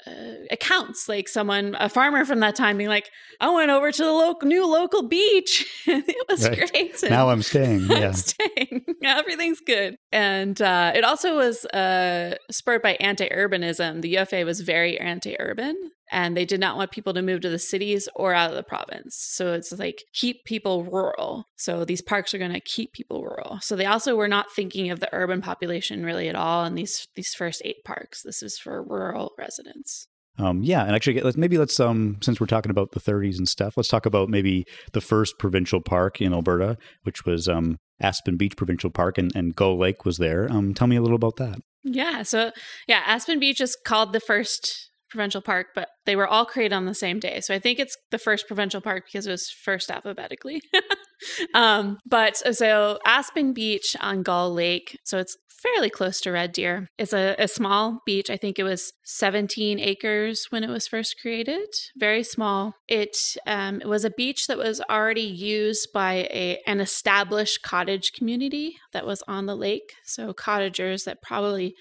uh, 0.07 0.45
accounts 0.51 1.09
like 1.09 1.27
someone 1.27 1.75
a 1.79 1.89
farmer 1.89 2.25
from 2.25 2.39
that 2.39 2.55
time 2.55 2.77
being 2.77 2.89
like 2.89 3.09
i 3.39 3.49
went 3.49 3.71
over 3.71 3.91
to 3.91 4.03
the 4.03 4.11
local 4.11 4.47
new 4.47 4.65
local 4.65 5.07
beach. 5.07 5.65
It 5.87 6.27
was 6.29 6.47
right. 6.47 6.69
great. 6.71 7.03
And 7.03 7.11
now 7.11 7.29
i'm 7.29 7.41
staying 7.41 7.81
yeah. 7.89 8.07
I'm 8.07 8.13
staying 8.13 8.85
everything's 9.03 9.61
good. 9.61 9.97
And 10.11 10.61
uh, 10.61 10.91
it 10.95 11.03
also 11.03 11.35
was 11.35 11.65
uh, 11.65 12.35
spurred 12.51 12.81
by 12.81 12.93
anti-urbanism. 12.99 14.01
The 14.01 14.09
ufa 14.17 14.43
was 14.45 14.61
very 14.61 14.99
anti-urban 14.99 15.91
and 16.11 16.35
they 16.35 16.45
did 16.45 16.59
not 16.59 16.77
want 16.77 16.91
people 16.91 17.13
to 17.13 17.21
move 17.21 17.41
to 17.41 17.49
the 17.49 17.59
cities 17.59 18.07
or 18.15 18.33
out 18.33 18.49
of 18.49 18.55
the 18.55 18.63
province. 18.63 19.15
So 19.15 19.53
it's 19.53 19.71
like 19.71 20.03
keep 20.13 20.45
people 20.45 20.83
rural. 20.83 21.47
So 21.55 21.85
these 21.85 22.01
parks 22.01 22.33
are 22.33 22.37
going 22.37 22.53
to 22.53 22.59
keep 22.59 22.93
people 22.93 23.23
rural. 23.23 23.59
So 23.61 23.75
they 23.75 23.85
also 23.85 24.15
were 24.15 24.27
not 24.27 24.51
thinking 24.51 24.91
of 24.91 24.99
the 24.99 25.09
urban 25.13 25.41
population 25.41 26.05
really 26.05 26.29
at 26.29 26.35
all 26.35 26.65
in 26.65 26.75
these 26.75 27.07
these 27.15 27.33
first 27.33 27.61
eight 27.65 27.83
parks. 27.83 28.23
This 28.23 28.43
is 28.43 28.57
for 28.57 28.83
rural 28.83 29.33
residents. 29.37 30.07
Um, 30.37 30.63
yeah, 30.63 30.83
and 30.83 30.93
actually, 30.93 31.21
let's, 31.21 31.37
maybe 31.37 31.57
let's 31.57 31.79
um, 31.79 32.17
since 32.21 32.41
we're 32.41 32.47
talking 32.47 32.69
about 32.69 32.91
the 32.91 32.99
30s 32.99 33.37
and 33.37 33.47
stuff, 33.47 33.77
let's 33.77 33.87
talk 33.87 34.05
about 34.05 34.27
maybe 34.27 34.65
the 34.91 34.99
first 34.99 35.39
provincial 35.39 35.79
park 35.79 36.19
in 36.21 36.33
Alberta, 36.33 36.77
which 37.03 37.25
was 37.25 37.47
um, 37.47 37.77
Aspen 38.01 38.35
Beach 38.35 38.57
Provincial 38.57 38.89
Park, 38.89 39.17
and, 39.17 39.33
and 39.33 39.55
Gull 39.55 39.79
Lake 39.79 40.03
was 40.03 40.17
there. 40.17 40.51
Um, 40.51 40.73
tell 40.73 40.87
me 40.87 40.97
a 40.97 41.01
little 41.01 41.15
about 41.15 41.37
that. 41.37 41.59
Yeah, 41.83 42.23
so 42.23 42.51
yeah, 42.87 43.03
Aspen 43.05 43.39
Beach 43.39 43.61
is 43.61 43.77
called 43.85 44.11
the 44.11 44.19
first 44.19 44.89
provincial 45.15 45.41
park, 45.41 45.67
but 45.73 45.89
they 46.05 46.15
were 46.15 46.27
all 46.27 46.45
created 46.45 46.75
on 46.75 46.85
the 46.85 46.93
same 46.93 47.19
day. 47.19 47.39
So 47.41 47.53
I 47.53 47.59
think 47.59 47.79
it's 47.79 47.97
the 48.11 48.19
first 48.19 48.47
provincial 48.47 48.81
park 48.81 49.05
because 49.05 49.25
it 49.25 49.31
was 49.31 49.49
first 49.49 49.89
alphabetically. 49.89 50.61
um, 51.53 51.97
but 52.05 52.37
so 52.37 52.99
Aspen 53.05 53.53
Beach 53.53 53.95
on 53.99 54.23
Gull 54.23 54.53
Lake, 54.53 54.99
so 55.03 55.17
it's 55.17 55.37
fairly 55.49 55.89
close 55.89 56.21
to 56.21 56.31
Red 56.31 56.51
Deer. 56.51 56.89
It's 56.97 57.13
a, 57.13 57.35
a 57.39 57.47
small 57.47 58.01
beach. 58.05 58.29
I 58.29 58.37
think 58.37 58.59
it 58.59 58.63
was 58.63 58.93
17 59.05 59.79
acres 59.79 60.47
when 60.49 60.63
it 60.63 60.69
was 60.69 60.87
first 60.87 61.15
created. 61.19 61.67
Very 61.97 62.23
small. 62.23 62.73
It, 62.87 63.17
um, 63.47 63.81
it 63.81 63.87
was 63.87 64.05
a 64.05 64.11
beach 64.11 64.47
that 64.47 64.57
was 64.57 64.81
already 64.89 65.21
used 65.21 65.89
by 65.93 66.27
a, 66.31 66.59
an 66.67 66.79
established 66.81 67.63
cottage 67.63 68.11
community 68.11 68.75
that 68.93 69.07
was 69.07 69.23
on 69.27 69.45
the 69.45 69.55
lake. 69.55 69.93
So 70.03 70.33
cottagers 70.33 71.05
that 71.05 71.23
probably 71.23 71.75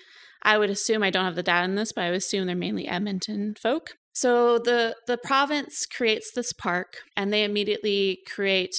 I 0.44 0.58
would 0.58 0.70
assume 0.70 1.02
I 1.02 1.10
don't 1.10 1.24
have 1.24 1.36
the 1.36 1.42
data 1.42 1.64
on 1.64 1.74
this, 1.74 1.92
but 1.92 2.04
I 2.04 2.10
would 2.10 2.18
assume 2.18 2.46
they're 2.46 2.56
mainly 2.56 2.86
Edmonton 2.86 3.54
folk. 3.60 3.92
So 4.12 4.58
the 4.58 4.96
the 5.06 5.18
province 5.18 5.86
creates 5.86 6.30
this 6.32 6.52
park, 6.52 6.98
and 7.16 7.32
they 7.32 7.44
immediately 7.44 8.20
create 8.32 8.76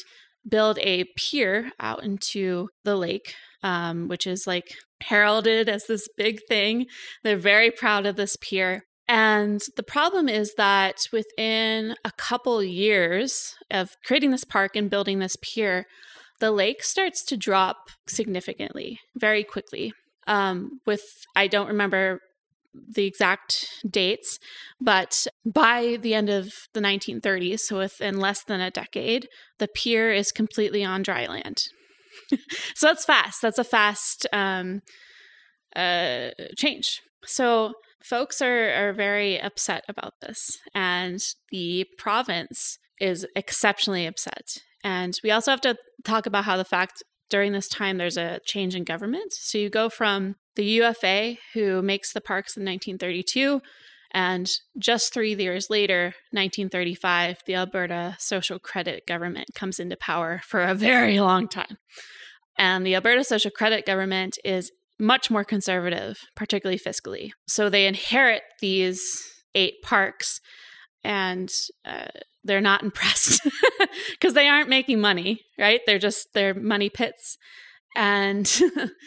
build 0.48 0.78
a 0.80 1.06
pier 1.18 1.72
out 1.80 2.04
into 2.04 2.70
the 2.84 2.96
lake, 2.96 3.34
um, 3.64 4.08
which 4.08 4.28
is 4.28 4.46
like 4.46 4.76
heralded 5.02 5.68
as 5.68 5.86
this 5.88 6.08
big 6.18 6.40
thing. 6.48 6.86
They're 7.24 7.38
very 7.38 7.72
proud 7.72 8.06
of 8.06 8.16
this 8.16 8.38
pier. 8.40 8.84
And 9.08 9.62
the 9.76 9.84
problem 9.84 10.30
is 10.30 10.54
that 10.56 10.98
within 11.12 11.96
a 12.04 12.12
couple 12.18 12.64
years 12.64 13.56
of 13.70 13.92
creating 14.06 14.32
this 14.32 14.44
park 14.44 14.76
and 14.76 14.90
building 14.90 15.20
this 15.20 15.36
pier, 15.42 15.86
the 16.40 16.52
lake 16.52 16.84
starts 16.84 17.24
to 17.26 17.38
drop 17.38 17.78
significantly, 18.08 19.00
very 19.16 19.44
quickly 19.44 19.94
um, 20.28 20.80
with 20.86 21.04
I 21.36 21.48
don't 21.48 21.68
remember 21.68 22.20
the 22.74 23.06
exact 23.06 23.68
dates, 23.90 24.40
but 24.82 25.28
by 25.46 25.98
the 26.02 26.14
end 26.14 26.30
of 26.30 26.54
the 26.74 26.82
1930s, 26.82 27.60
so 27.60 27.78
within 27.78 28.20
less 28.20 28.44
than 28.44 28.60
a 28.60 28.72
decade, 28.72 29.28
the 29.60 29.68
pier 29.68 30.12
is 30.12 30.32
completely 30.32 30.84
on 30.84 31.02
dry 31.02 31.26
land. 31.26 31.64
so 32.76 32.88
that's 32.88 33.06
fast. 33.06 33.42
That's 33.42 33.60
a 33.60 33.64
fast 33.64 34.28
um, 34.34 34.82
uh, 35.76 36.30
change. 36.58 37.02
So 37.26 37.74
folks 38.04 38.42
are, 38.42 38.74
are 38.74 38.94
very 38.94 39.40
upset 39.40 39.84
about 39.88 40.14
this, 40.22 40.58
and 40.74 41.20
the 41.52 41.86
province 41.98 42.78
is 43.00 43.26
exceptionally 43.36 44.06
upset. 44.06 44.58
And 44.84 45.18
we 45.24 45.32
also 45.32 45.52
have 45.52 45.62
to 45.62 45.76
talk 46.04 46.26
about 46.26 46.46
how 46.46 46.58
the 46.58 46.66
fact 46.66 47.04
during 47.30 47.52
this 47.52 47.68
time 47.68 47.98
there's 47.98 48.18
a 48.18 48.40
change 48.46 48.76
in 48.76 48.84
government. 48.84 49.34
So 49.34 49.58
you 49.58 49.70
go 49.70 49.90
from 49.90 50.36
the 50.56 50.66
UFA, 50.66 51.36
who 51.54 51.82
makes 51.82 52.14
the 52.14 52.22
parks 52.22 52.56
in 52.56 52.64
1932, 52.64 53.62
and 54.12 54.50
just 54.80 55.14
three 55.14 55.36
years 55.36 55.70
later, 55.70 56.16
1935, 56.32 57.40
the 57.46 57.56
Alberta 57.56 58.16
Social 58.18 58.60
Credit 58.60 59.06
Government 59.06 59.50
comes 59.54 59.78
into 59.78 59.98
power 59.98 60.42
for 60.46 60.62
a 60.62 60.74
very 60.76 61.20
long 61.20 61.50
time. 61.50 61.78
And 62.58 62.86
the 62.86 62.96
Alberta 62.96 63.26
Social 63.26 63.52
Credit 63.52 63.86
Government 63.86 64.38
is 64.46 64.72
much 64.98 65.30
more 65.30 65.44
conservative, 65.44 66.18
particularly 66.36 66.80
fiscally. 66.80 67.32
So 67.48 67.70
they 67.70 67.86
inherit 67.86 68.44
these 68.62 69.04
eight 69.54 69.82
parks 69.84 70.40
and 71.06 71.52
uh, 71.86 72.08
they're 72.44 72.60
not 72.60 72.84
impressed 72.84 73.42
because 74.12 74.34
they 74.34 74.48
aren't 74.48 74.70
making 74.70 75.00
money, 75.00 75.42
right? 75.58 75.80
They're 75.86 76.00
just 76.00 76.34
they're 76.34 76.54
money 76.54 76.90
pits, 76.90 77.38
and 77.96 78.52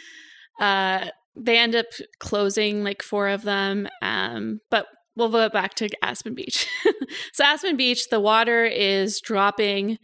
uh, 0.60 1.06
they 1.36 1.58
end 1.58 1.74
up 1.74 1.86
closing 2.20 2.84
like 2.84 3.02
four 3.02 3.28
of 3.28 3.42
them. 3.42 3.88
Um, 4.00 4.60
but 4.70 4.86
we'll 5.16 5.28
go 5.28 5.48
back 5.48 5.74
to 5.74 5.88
Aspen 6.02 6.34
Beach. 6.34 6.66
so 7.32 7.44
Aspen 7.44 7.76
Beach, 7.76 8.08
the 8.08 8.20
water 8.20 8.64
is 8.64 9.20
dropping. 9.20 9.98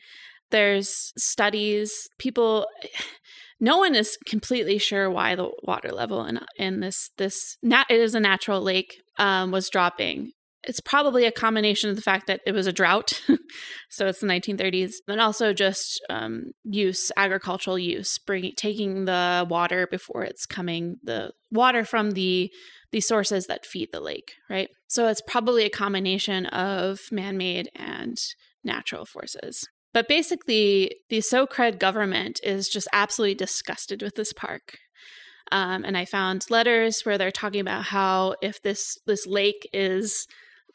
There's 0.51 1.13
studies. 1.17 2.09
People, 2.19 2.67
no 3.61 3.79
one 3.79 3.95
is 3.95 4.19
completely 4.27 4.79
sure 4.79 5.09
why 5.09 5.37
the 5.37 5.51
water 5.63 5.93
level 5.93 6.25
in 6.25 6.41
in 6.59 6.81
this 6.81 7.11
this 7.19 7.57
nat, 7.63 7.87
it 7.89 8.01
is 8.01 8.15
a 8.15 8.21
natural 8.21 8.61
lake 8.61 9.01
um, 9.19 9.53
was 9.53 9.71
dropping 9.71 10.33
it's 10.67 10.81
probably 10.81 11.25
a 11.25 11.33
combination 11.33 11.91
of 11.91 11.97
the 11.97 12.03
fact 12.03 12.27
that 12.27 12.41
it 12.47 12.53
was 12.53 12.67
a 12.67 12.73
drought, 12.73 13.23
so 13.91 14.07
it's 14.07 14.21
the 14.21 14.27
1930s, 14.27 14.95
and 15.09 15.21
also 15.21 15.53
just 15.53 16.03
um, 16.11 16.53
use, 16.65 17.11
agricultural 17.17 17.79
use, 17.79 18.19
taking 18.57 19.05
the 19.05 19.47
water 19.49 19.87
before 19.87 20.23
it's 20.23 20.47
coming, 20.47 20.97
the 21.03 21.33
water 21.51 21.85
from 21.85 22.13
the 22.13 22.51
the 22.93 23.01
sources 23.01 23.47
that 23.47 23.67
feed 23.67 23.89
the 23.93 24.01
lake, 24.01 24.35
right? 24.49 24.69
So 24.87 25.09
it's 25.09 25.23
probably 25.27 25.65
a 25.65 25.71
combination 25.71 26.47
of 26.47 27.01
man-made 27.11 27.69
and 27.75 28.17
natural 28.63 29.05
forces. 29.05 29.67
But 29.93 30.07
basically, 30.07 30.97
the 31.09 31.21
SOCRED 31.21 31.81
government 31.81 32.39
is 32.45 32.69
just 32.69 32.87
absolutely 32.93 33.35
disgusted 33.35 34.01
with 34.01 34.15
this 34.15 34.33
park. 34.33 34.79
Um, 35.53 35.85
and 35.85 35.97
I 35.97 36.05
found 36.05 36.47
letters 36.51 37.03
where 37.03 37.19
they're 37.19 37.31
talking 37.31 37.61
about 37.61 37.85
how 37.85 38.35
if 38.43 38.63
this 38.63 38.99
this 39.07 39.27
lake 39.27 39.69
is 39.73 40.27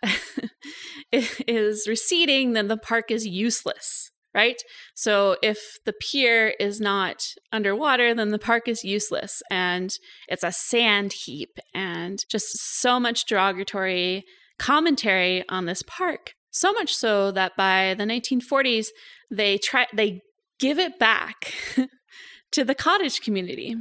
is 1.11 1.87
receding, 1.87 2.53
then 2.53 2.67
the 2.67 2.77
park 2.77 3.11
is 3.11 3.25
useless, 3.25 4.11
right? 4.33 4.61
So 4.95 5.37
if 5.41 5.59
the 5.85 5.93
pier 5.93 6.53
is 6.59 6.79
not 6.79 7.23
underwater, 7.51 8.13
then 8.13 8.29
the 8.29 8.39
park 8.39 8.67
is 8.67 8.83
useless 8.83 9.41
and 9.49 9.93
it's 10.27 10.43
a 10.43 10.51
sand 10.51 11.13
heap 11.13 11.57
and 11.73 12.23
just 12.29 12.47
so 12.79 12.99
much 12.99 13.25
derogatory 13.25 14.25
commentary 14.57 15.43
on 15.49 15.65
this 15.65 15.81
park. 15.83 16.33
So 16.51 16.73
much 16.73 16.93
so 16.93 17.31
that 17.31 17.55
by 17.55 17.95
the 17.97 18.05
1940s, 18.05 18.87
they 19.31 19.57
try 19.57 19.87
they 19.93 20.21
give 20.59 20.79
it 20.79 20.99
back 20.99 21.53
to 22.51 22.63
the 22.63 22.75
cottage 22.75 23.21
community 23.21 23.75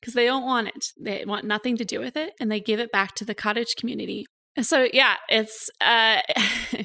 because 0.00 0.14
they 0.14 0.26
don't 0.26 0.44
want 0.44 0.68
it. 0.68 0.86
They 1.00 1.24
want 1.26 1.44
nothing 1.44 1.76
to 1.76 1.84
do 1.84 2.00
with 2.00 2.16
it 2.16 2.32
and 2.40 2.50
they 2.50 2.60
give 2.60 2.80
it 2.80 2.90
back 2.90 3.14
to 3.16 3.24
the 3.24 3.34
cottage 3.34 3.76
community 3.76 4.26
so 4.62 4.88
yeah, 4.92 5.16
it's 5.28 5.70
uh 5.80 6.20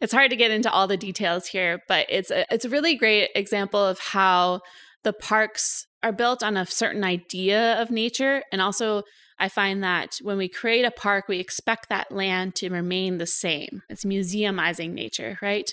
it's 0.00 0.12
hard 0.12 0.30
to 0.30 0.36
get 0.36 0.50
into 0.50 0.70
all 0.70 0.86
the 0.86 0.96
details 0.96 1.46
here, 1.46 1.80
but 1.88 2.06
it's 2.08 2.30
a, 2.30 2.52
it's 2.52 2.64
a 2.64 2.70
really 2.70 2.96
great 2.96 3.30
example 3.34 3.84
of 3.84 3.98
how 3.98 4.60
the 5.04 5.12
parks 5.12 5.86
are 6.02 6.12
built 6.12 6.42
on 6.42 6.56
a 6.56 6.66
certain 6.66 7.04
idea 7.04 7.80
of 7.80 7.90
nature 7.90 8.42
and 8.52 8.60
also 8.60 9.02
I 9.38 9.48
find 9.48 9.82
that 9.82 10.18
when 10.22 10.38
we 10.38 10.48
create 10.48 10.84
a 10.84 10.90
park, 10.90 11.28
we 11.28 11.38
expect 11.38 11.88
that 11.88 12.10
land 12.10 12.54
to 12.56 12.70
remain 12.70 13.18
the 13.18 13.26
same. 13.26 13.82
It's 13.88 14.04
museumizing 14.04 14.92
nature, 14.92 15.38
right? 15.42 15.70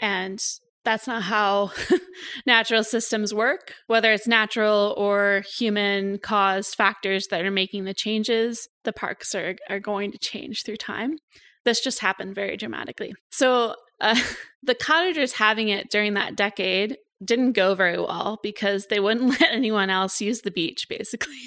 And 0.00 0.42
that's 0.84 1.06
not 1.06 1.22
how 1.22 1.70
natural 2.46 2.84
systems 2.84 3.32
work, 3.32 3.74
whether 3.86 4.12
it's 4.12 4.26
natural 4.26 4.94
or 4.96 5.42
human 5.58 6.18
caused 6.18 6.74
factors 6.74 7.28
that 7.28 7.44
are 7.44 7.50
making 7.50 7.84
the 7.84 7.94
changes, 7.94 8.68
the 8.84 8.92
parks 8.92 9.34
are, 9.34 9.56
are 9.68 9.80
going 9.80 10.12
to 10.12 10.18
change 10.18 10.64
through 10.64 10.76
time. 10.76 11.16
This 11.64 11.80
just 11.80 12.00
happened 12.00 12.34
very 12.34 12.56
dramatically. 12.56 13.14
So, 13.30 13.76
uh, 14.00 14.18
the 14.62 14.74
cottagers 14.74 15.34
having 15.34 15.68
it 15.68 15.90
during 15.90 16.14
that 16.14 16.36
decade 16.36 16.96
didn't 17.24 17.52
go 17.52 17.74
very 17.74 17.98
well 17.98 18.40
because 18.42 18.86
they 18.86 18.98
wouldn't 18.98 19.28
let 19.40 19.52
anyone 19.52 19.90
else 19.90 20.20
use 20.20 20.40
the 20.40 20.50
beach, 20.50 20.86
basically. 20.88 21.38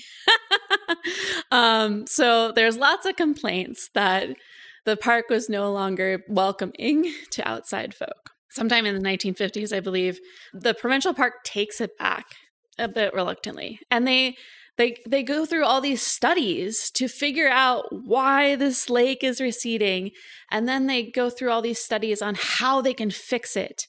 um, 1.51 2.07
so, 2.07 2.53
there's 2.53 2.77
lots 2.77 3.05
of 3.05 3.17
complaints 3.17 3.89
that 3.93 4.29
the 4.85 4.95
park 4.95 5.25
was 5.29 5.49
no 5.49 5.71
longer 5.71 6.23
welcoming 6.29 7.11
to 7.31 7.45
outside 7.47 7.93
folk 7.93 8.34
sometime 8.55 8.85
in 8.85 8.95
the 8.95 9.07
1950s, 9.07 9.75
I 9.75 9.79
believe, 9.79 10.19
the 10.53 10.73
provincial 10.73 11.13
park 11.13 11.43
takes 11.43 11.81
it 11.81 11.97
back 11.97 12.25
a 12.77 12.87
bit 12.87 13.13
reluctantly. 13.13 13.79
And 13.91 14.07
they 14.07 14.37
they 14.77 14.97
they 15.07 15.23
go 15.23 15.45
through 15.45 15.65
all 15.65 15.81
these 15.81 16.01
studies 16.01 16.89
to 16.91 17.07
figure 17.07 17.47
out 17.47 17.85
why 17.91 18.55
this 18.55 18.89
lake 18.89 19.23
is 19.23 19.39
receding 19.39 20.11
and 20.51 20.67
then 20.67 20.87
they 20.87 21.03
go 21.03 21.29
through 21.29 21.51
all 21.51 21.61
these 21.61 21.79
studies 21.79 22.21
on 22.21 22.35
how 22.37 22.81
they 22.81 22.93
can 22.93 23.09
fix 23.09 23.55
it 23.55 23.87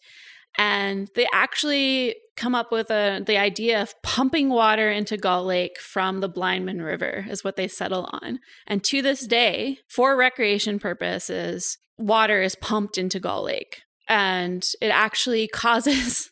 and 0.59 1.11
they 1.15 1.27
actually 1.33 2.17
come 2.37 2.55
up 2.55 2.71
with 2.71 2.91
a, 2.91 3.23
the 3.25 3.39
idea 3.39 3.81
of 3.81 4.01
pumping 4.03 4.49
water 4.49 4.91
into 4.91 5.17
Gull 5.17 5.45
Lake 5.45 5.79
from 5.79 6.21
the 6.21 6.29
Blindman 6.29 6.85
River, 6.85 7.27
is 7.29 7.43
what 7.43 7.57
they 7.57 7.69
settle 7.69 8.09
on. 8.23 8.41
And 8.67 8.85
to 8.85 9.03
this 9.03 9.27
day, 9.27 9.79
for 9.89 10.17
recreation 10.17 10.79
purposes, 10.79 11.79
water 11.99 12.43
is 12.43 12.55
pumped 12.57 12.99
into 12.99 13.21
Gull 13.21 13.45
Lake. 13.45 13.83
And 14.09 14.65
it 14.81 14.89
actually 14.89 15.49
causes 15.53 16.31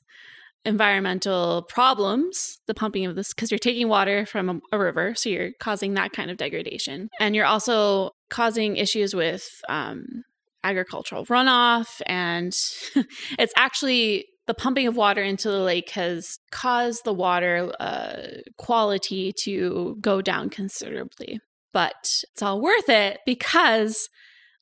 environmental 0.64 1.62
problems, 1.68 2.58
the 2.66 2.74
pumping 2.74 3.04
of 3.04 3.16
this, 3.16 3.34
because 3.34 3.50
you're 3.50 3.58
taking 3.58 3.88
water 3.88 4.24
from 4.24 4.48
a, 4.48 4.76
a, 4.76 4.78
river. 4.78 5.14
So 5.14 5.28
you're 5.28 5.50
causing 5.60 5.94
that 5.94 6.12
kind 6.12 6.30
of 6.30 6.38
degradation. 6.38 7.10
And 7.20 7.34
you're 7.34 7.44
also 7.44 8.12
causing 8.30 8.76
issues 8.76 9.14
with 9.14 9.46
um, 9.68 10.24
agricultural 10.62 11.26
runoff. 11.26 12.00
And 12.06 12.56
it's 13.38 13.52
actually 13.56 14.26
the 14.46 14.54
pumping 14.54 14.86
of 14.86 14.96
water 14.96 15.22
into 15.22 15.50
the 15.50 15.60
lake 15.60 15.90
has 15.90 16.38
caused 16.50 17.04
the 17.04 17.12
water 17.12 17.72
uh, 17.80 18.16
quality 18.58 19.32
to 19.42 19.96
go 20.00 20.20
down 20.20 20.50
considerably. 20.50 21.40
But 21.72 22.22
it's 22.32 22.42
all 22.42 22.60
worth 22.60 22.88
it 22.88 23.20
because 23.26 24.08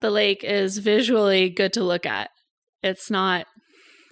the 0.00 0.11
lake 0.11 0.42
is 0.45 0.78
visually 0.78 1.50
good 1.50 1.73
to 1.75 1.85
look 1.85 2.07
at. 2.07 2.31
It's 2.82 3.10
not 3.10 3.46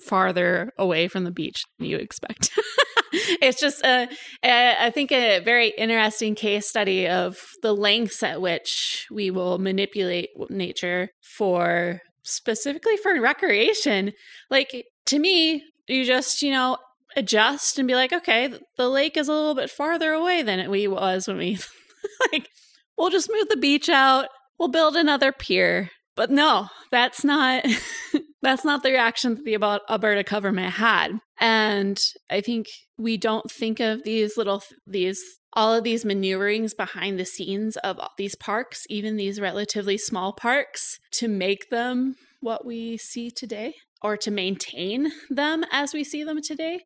farther 0.06 0.72
away 0.78 1.08
from 1.08 1.24
the 1.24 1.30
beach 1.30 1.64
than 1.78 1.88
you 1.88 1.96
expect. 1.96 2.50
it's 3.12 3.60
just 3.60 3.84
a, 3.84 4.08
a, 4.44 4.86
I 4.86 4.90
think 4.90 5.12
a 5.12 5.40
very 5.40 5.68
interesting 5.76 6.34
case 6.34 6.68
study 6.68 7.06
of 7.08 7.38
the 7.62 7.74
lengths 7.74 8.22
at 8.22 8.40
which 8.40 9.06
we 9.10 9.30
will 9.30 9.58
manipulate 9.58 10.30
nature 10.48 11.10
for 11.36 12.00
specifically 12.22 12.96
for 12.96 13.20
recreation. 13.20 14.12
Like 14.50 14.84
to 15.06 15.18
me, 15.18 15.62
you 15.88 16.04
just, 16.04 16.42
you 16.42 16.50
know, 16.50 16.78
adjust 17.16 17.78
and 17.78 17.88
be 17.88 17.94
like, 17.94 18.12
okay, 18.12 18.52
the 18.76 18.88
lake 18.88 19.16
is 19.16 19.28
a 19.28 19.32
little 19.32 19.54
bit 19.54 19.70
farther 19.70 20.12
away 20.12 20.42
than 20.42 20.60
it 20.60 20.70
we 20.70 20.86
was 20.86 21.26
when 21.26 21.38
we 21.38 21.58
like 22.32 22.48
we'll 22.96 23.10
just 23.10 23.30
move 23.32 23.48
the 23.48 23.56
beach 23.56 23.88
out, 23.88 24.28
we'll 24.58 24.68
build 24.68 24.96
another 24.96 25.32
pier. 25.32 25.90
But 26.16 26.30
no, 26.30 26.68
that's 26.90 27.24
not 27.24 27.64
that's 28.42 28.64
not 28.64 28.82
the 28.82 28.90
reaction 28.90 29.34
that 29.34 29.44
the 29.44 29.56
Alberta 29.56 30.22
government 30.22 30.74
had. 30.74 31.20
And 31.38 32.00
I 32.30 32.40
think 32.40 32.66
we 32.98 33.16
don't 33.16 33.50
think 33.50 33.80
of 33.80 34.02
these 34.04 34.36
little 34.36 34.62
these 34.86 35.22
all 35.52 35.74
of 35.74 35.82
these 35.82 36.04
maneuverings 36.04 36.74
behind 36.74 37.18
the 37.18 37.24
scenes 37.24 37.76
of 37.78 37.98
these 38.16 38.36
parks, 38.36 38.86
even 38.88 39.16
these 39.16 39.40
relatively 39.40 39.98
small 39.98 40.32
parks, 40.32 40.98
to 41.12 41.26
make 41.26 41.70
them 41.70 42.14
what 42.40 42.64
we 42.64 42.96
see 42.96 43.30
today 43.30 43.74
or 44.02 44.16
to 44.16 44.30
maintain 44.30 45.10
them 45.28 45.64
as 45.72 45.92
we 45.92 46.04
see 46.04 46.22
them 46.24 46.40
today. 46.40 46.84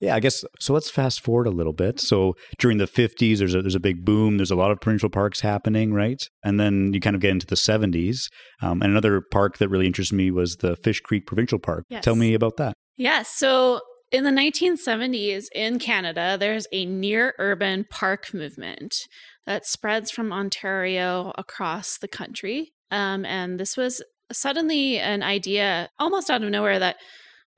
Yeah, 0.00 0.14
I 0.14 0.20
guess 0.20 0.44
so. 0.58 0.72
Let's 0.72 0.90
fast 0.90 1.20
forward 1.20 1.46
a 1.46 1.50
little 1.50 1.74
bit. 1.74 2.00
So 2.00 2.34
during 2.58 2.78
the 2.78 2.86
50s, 2.86 3.38
there's 3.38 3.54
a, 3.54 3.60
there's 3.60 3.74
a 3.74 3.80
big 3.80 4.04
boom. 4.04 4.38
There's 4.38 4.50
a 4.50 4.56
lot 4.56 4.70
of 4.70 4.80
provincial 4.80 5.10
parks 5.10 5.40
happening, 5.40 5.92
right? 5.92 6.22
And 6.42 6.58
then 6.58 6.92
you 6.94 7.00
kind 7.00 7.14
of 7.14 7.20
get 7.20 7.32
into 7.32 7.46
the 7.46 7.54
70s. 7.54 8.28
Um, 8.62 8.80
and 8.80 8.90
another 8.90 9.20
park 9.20 9.58
that 9.58 9.68
really 9.68 9.86
interested 9.86 10.16
me 10.16 10.30
was 10.30 10.56
the 10.56 10.76
Fish 10.76 11.00
Creek 11.00 11.26
Provincial 11.26 11.58
Park. 11.58 11.84
Yes. 11.90 12.02
Tell 12.02 12.16
me 12.16 12.32
about 12.32 12.56
that. 12.56 12.74
Yes. 12.96 13.28
So 13.28 13.80
in 14.10 14.24
the 14.24 14.30
1970s 14.30 15.46
in 15.54 15.78
Canada, 15.78 16.36
there's 16.40 16.66
a 16.72 16.86
near 16.86 17.34
urban 17.38 17.84
park 17.90 18.32
movement 18.32 19.06
that 19.46 19.66
spreads 19.66 20.10
from 20.10 20.32
Ontario 20.32 21.32
across 21.36 21.98
the 21.98 22.08
country. 22.08 22.72
Um, 22.90 23.24
and 23.24 23.60
this 23.60 23.76
was 23.76 24.02
suddenly 24.32 24.98
an 24.98 25.22
idea 25.22 25.90
almost 25.98 26.30
out 26.30 26.42
of 26.42 26.50
nowhere 26.50 26.78
that 26.78 26.96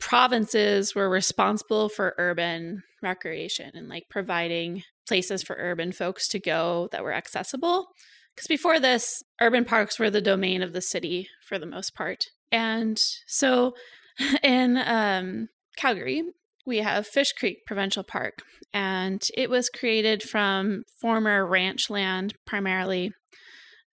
provinces 0.03 0.97
were 0.97 1.09
responsible 1.09 1.89
for 1.89 2.15
urban 2.19 2.83
recreation 3.03 3.71
and 3.75 3.89
like 3.89 4.09
providing 4.11 4.83
places 5.07 5.45
for 5.45 5.57
urban 5.59 5.93
folks 5.93 6.27
to 6.29 6.41
go 6.41 6.89
that 6.91 7.05
were 7.05 7.13
accessible. 7.13 7.87
Because 8.35 8.49
before 8.49 8.81
this, 8.81 9.23
urban 9.41 9.65
parks 9.65 10.01
were 10.01 10.11
the 10.11 10.21
domain 10.21 10.61
of 10.61 10.73
the 10.73 10.81
city 10.81 11.29
for 11.47 11.57
the 11.57 11.67
most 11.67 11.95
part. 11.95 12.25
And 12.51 12.99
so 13.29 13.75
in 14.43 14.77
um, 14.77 15.49
Calgary, 15.77 16.25
we 16.67 16.79
have 16.79 17.07
Fish 17.07 17.33
Creek 17.33 17.59
Provincial 17.65 18.03
Park, 18.03 18.43
and 18.73 19.23
it 19.37 19.51
was 19.51 19.69
created 19.69 20.23
from 20.23 20.83
former 21.01 21.47
ranch 21.47 21.91
land 21.91 22.35
primarily. 22.45 23.13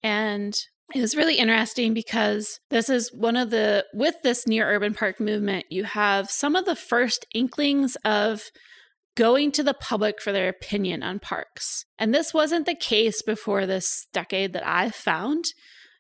And 0.02 0.54
it 0.94 1.00
was 1.00 1.16
really 1.16 1.36
interesting 1.36 1.92
because 1.92 2.60
this 2.70 2.88
is 2.88 3.12
one 3.12 3.36
of 3.36 3.50
the, 3.50 3.84
with 3.92 4.16
this 4.22 4.46
near 4.46 4.66
urban 4.66 4.94
park 4.94 5.20
movement, 5.20 5.66
you 5.70 5.84
have 5.84 6.30
some 6.30 6.56
of 6.56 6.64
the 6.64 6.76
first 6.76 7.26
inklings 7.34 7.96
of 8.04 8.44
going 9.16 9.52
to 9.52 9.62
the 9.62 9.74
public 9.74 10.22
for 10.22 10.32
their 10.32 10.48
opinion 10.48 11.02
on 11.02 11.18
parks. 11.18 11.84
And 11.98 12.14
this 12.14 12.32
wasn't 12.32 12.66
the 12.66 12.74
case 12.74 13.20
before 13.20 13.66
this 13.66 14.06
decade 14.12 14.52
that 14.54 14.66
I've 14.66 14.94
found. 14.94 15.44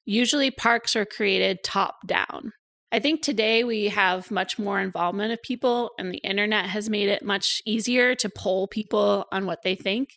Usually, 0.04 0.50
parks 0.50 0.96
are 0.96 1.04
created 1.04 1.58
top 1.64 1.96
down. 2.06 2.52
I 2.90 3.00
think 3.00 3.20
today 3.20 3.64
we 3.64 3.88
have 3.88 4.30
much 4.30 4.58
more 4.58 4.80
involvement 4.80 5.32
of 5.32 5.42
people, 5.42 5.90
and 5.98 6.10
the 6.10 6.18
internet 6.18 6.66
has 6.66 6.88
made 6.88 7.10
it 7.10 7.22
much 7.22 7.60
easier 7.66 8.14
to 8.14 8.30
poll 8.30 8.68
people 8.68 9.26
on 9.30 9.44
what 9.44 9.62
they 9.62 9.74
think. 9.74 10.10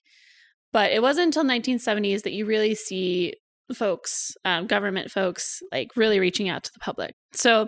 But 0.71 0.91
it 0.91 1.01
wasn't 1.01 1.35
until 1.35 1.43
1970s 1.43 2.21
that 2.21 2.31
you 2.31 2.45
really 2.45 2.75
see 2.75 3.33
folks, 3.73 4.31
um, 4.45 4.67
government 4.67 5.11
folks, 5.11 5.59
like 5.71 5.89
really 5.95 6.19
reaching 6.19 6.49
out 6.49 6.63
to 6.63 6.71
the 6.73 6.79
public. 6.79 7.13
So, 7.33 7.67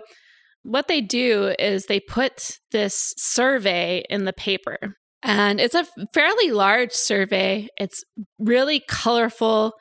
what 0.62 0.88
they 0.88 1.02
do 1.02 1.54
is 1.58 1.84
they 1.84 2.00
put 2.00 2.58
this 2.72 3.12
survey 3.18 4.04
in 4.08 4.24
the 4.24 4.32
paper, 4.32 4.78
and 5.22 5.60
it's 5.60 5.74
a 5.74 5.86
fairly 6.12 6.50
large 6.50 6.92
survey. 6.92 7.68
It's 7.78 8.02
really 8.38 8.82
colorful. 8.88 9.72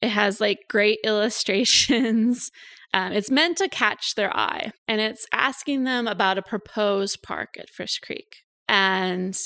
It 0.00 0.10
has 0.10 0.40
like 0.40 0.58
great 0.68 0.98
illustrations. 1.04 2.50
Um, 2.92 3.12
it's 3.12 3.30
meant 3.30 3.58
to 3.58 3.68
catch 3.68 4.14
their 4.14 4.34
eye, 4.36 4.72
and 4.88 5.00
it's 5.00 5.26
asking 5.32 5.84
them 5.84 6.06
about 6.08 6.38
a 6.38 6.42
proposed 6.42 7.22
park 7.22 7.50
at 7.58 7.68
Fish 7.68 7.98
Creek. 7.98 8.42
And 8.68 9.36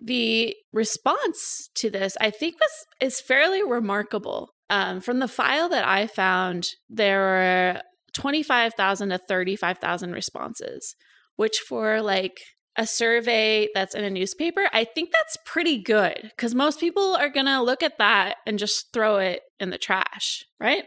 the 0.00 0.54
response 0.72 1.68
to 1.76 1.90
this, 1.90 2.16
I 2.20 2.30
think, 2.30 2.56
was 2.60 2.86
is 3.00 3.20
fairly 3.20 3.62
remarkable. 3.62 4.50
Um, 4.70 5.00
from 5.00 5.18
the 5.18 5.28
file 5.28 5.68
that 5.68 5.86
I 5.86 6.06
found, 6.06 6.66
there 6.88 7.18
were 7.18 7.82
25,000 8.14 9.10
to 9.10 9.18
35,000 9.18 10.12
responses, 10.12 10.94
which 11.36 11.58
for 11.58 12.00
like 12.00 12.40
a 12.76 12.86
survey 12.86 13.68
that's 13.74 13.94
in 13.94 14.04
a 14.04 14.10
newspaper, 14.10 14.68
I 14.72 14.84
think 14.84 15.10
that's 15.12 15.36
pretty 15.44 15.82
good 15.82 16.30
because 16.36 16.54
most 16.54 16.80
people 16.80 17.14
are 17.16 17.28
going 17.28 17.46
to 17.46 17.60
look 17.60 17.82
at 17.82 17.98
that 17.98 18.36
and 18.46 18.58
just 18.58 18.92
throw 18.92 19.18
it 19.18 19.40
in 19.60 19.70
the 19.70 19.78
trash, 19.78 20.44
right? 20.58 20.84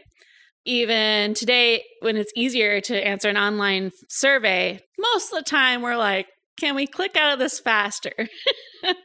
Even 0.64 1.34
today, 1.34 1.84
when 2.00 2.16
it's 2.16 2.32
easier 2.34 2.80
to 2.80 3.06
answer 3.06 3.28
an 3.28 3.36
online 3.36 3.92
survey, 4.08 4.80
most 4.98 5.32
of 5.32 5.38
the 5.38 5.48
time 5.48 5.80
we're 5.80 5.96
like, 5.96 6.26
can 6.58 6.74
we 6.74 6.86
click 6.86 7.16
out 7.16 7.32
of 7.32 7.38
this 7.38 7.60
faster? 7.60 8.28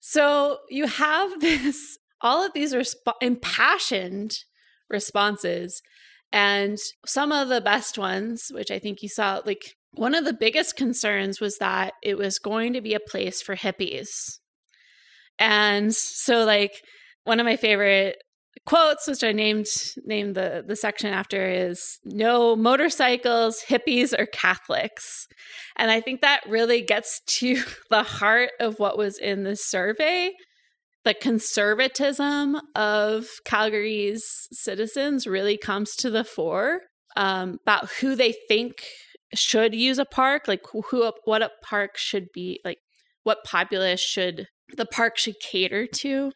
so 0.00 0.58
you 0.68 0.86
have 0.86 1.40
this 1.40 1.98
all 2.22 2.44
of 2.44 2.52
these 2.52 2.74
resp- 2.74 3.14
impassioned 3.20 4.32
responses 4.88 5.82
and 6.32 6.78
some 7.06 7.32
of 7.32 7.48
the 7.48 7.60
best 7.60 7.98
ones 7.98 8.50
which 8.52 8.70
i 8.70 8.78
think 8.78 9.02
you 9.02 9.08
saw 9.08 9.40
like 9.44 9.76
one 9.92 10.14
of 10.14 10.24
the 10.24 10.32
biggest 10.32 10.76
concerns 10.76 11.40
was 11.40 11.58
that 11.58 11.94
it 12.02 12.16
was 12.16 12.38
going 12.38 12.72
to 12.74 12.80
be 12.80 12.94
a 12.94 13.00
place 13.00 13.42
for 13.42 13.56
hippies. 13.56 14.38
And 15.38 15.94
so 15.94 16.44
like 16.44 16.82
one 17.24 17.40
of 17.40 17.46
my 17.46 17.56
favorite 17.56 18.16
quotes 18.66 19.06
which 19.06 19.24
i 19.24 19.32
named 19.32 19.66
named 20.04 20.34
the 20.34 20.62
the 20.66 20.76
section 20.76 21.12
after 21.12 21.48
is 21.48 21.98
no 22.04 22.54
motorcycles 22.56 23.62
hippies 23.68 24.12
or 24.16 24.26
catholics. 24.26 25.26
And 25.76 25.90
i 25.90 26.00
think 26.00 26.20
that 26.20 26.40
really 26.46 26.82
gets 26.82 27.20
to 27.38 27.62
the 27.90 28.02
heart 28.02 28.50
of 28.60 28.78
what 28.78 28.98
was 28.98 29.18
in 29.18 29.44
this 29.44 29.64
survey 29.64 30.32
the 31.04 31.14
conservatism 31.14 32.60
of 32.74 33.26
Calgary's 33.44 34.48
citizens 34.52 35.26
really 35.26 35.56
comes 35.56 35.96
to 35.96 36.10
the 36.10 36.24
fore 36.24 36.82
um, 37.16 37.58
about 37.62 37.90
who 38.00 38.14
they 38.14 38.34
think 38.48 38.84
should 39.34 39.74
use 39.74 39.98
a 39.98 40.04
park, 40.04 40.46
like 40.46 40.60
who, 40.90 41.12
what 41.24 41.42
a 41.42 41.50
park 41.62 41.96
should 41.96 42.26
be, 42.34 42.60
like 42.64 42.78
what 43.22 43.44
populace 43.44 44.00
should 44.00 44.46
the 44.76 44.86
park 44.86 45.18
should 45.18 45.40
cater 45.40 45.86
to, 45.86 46.32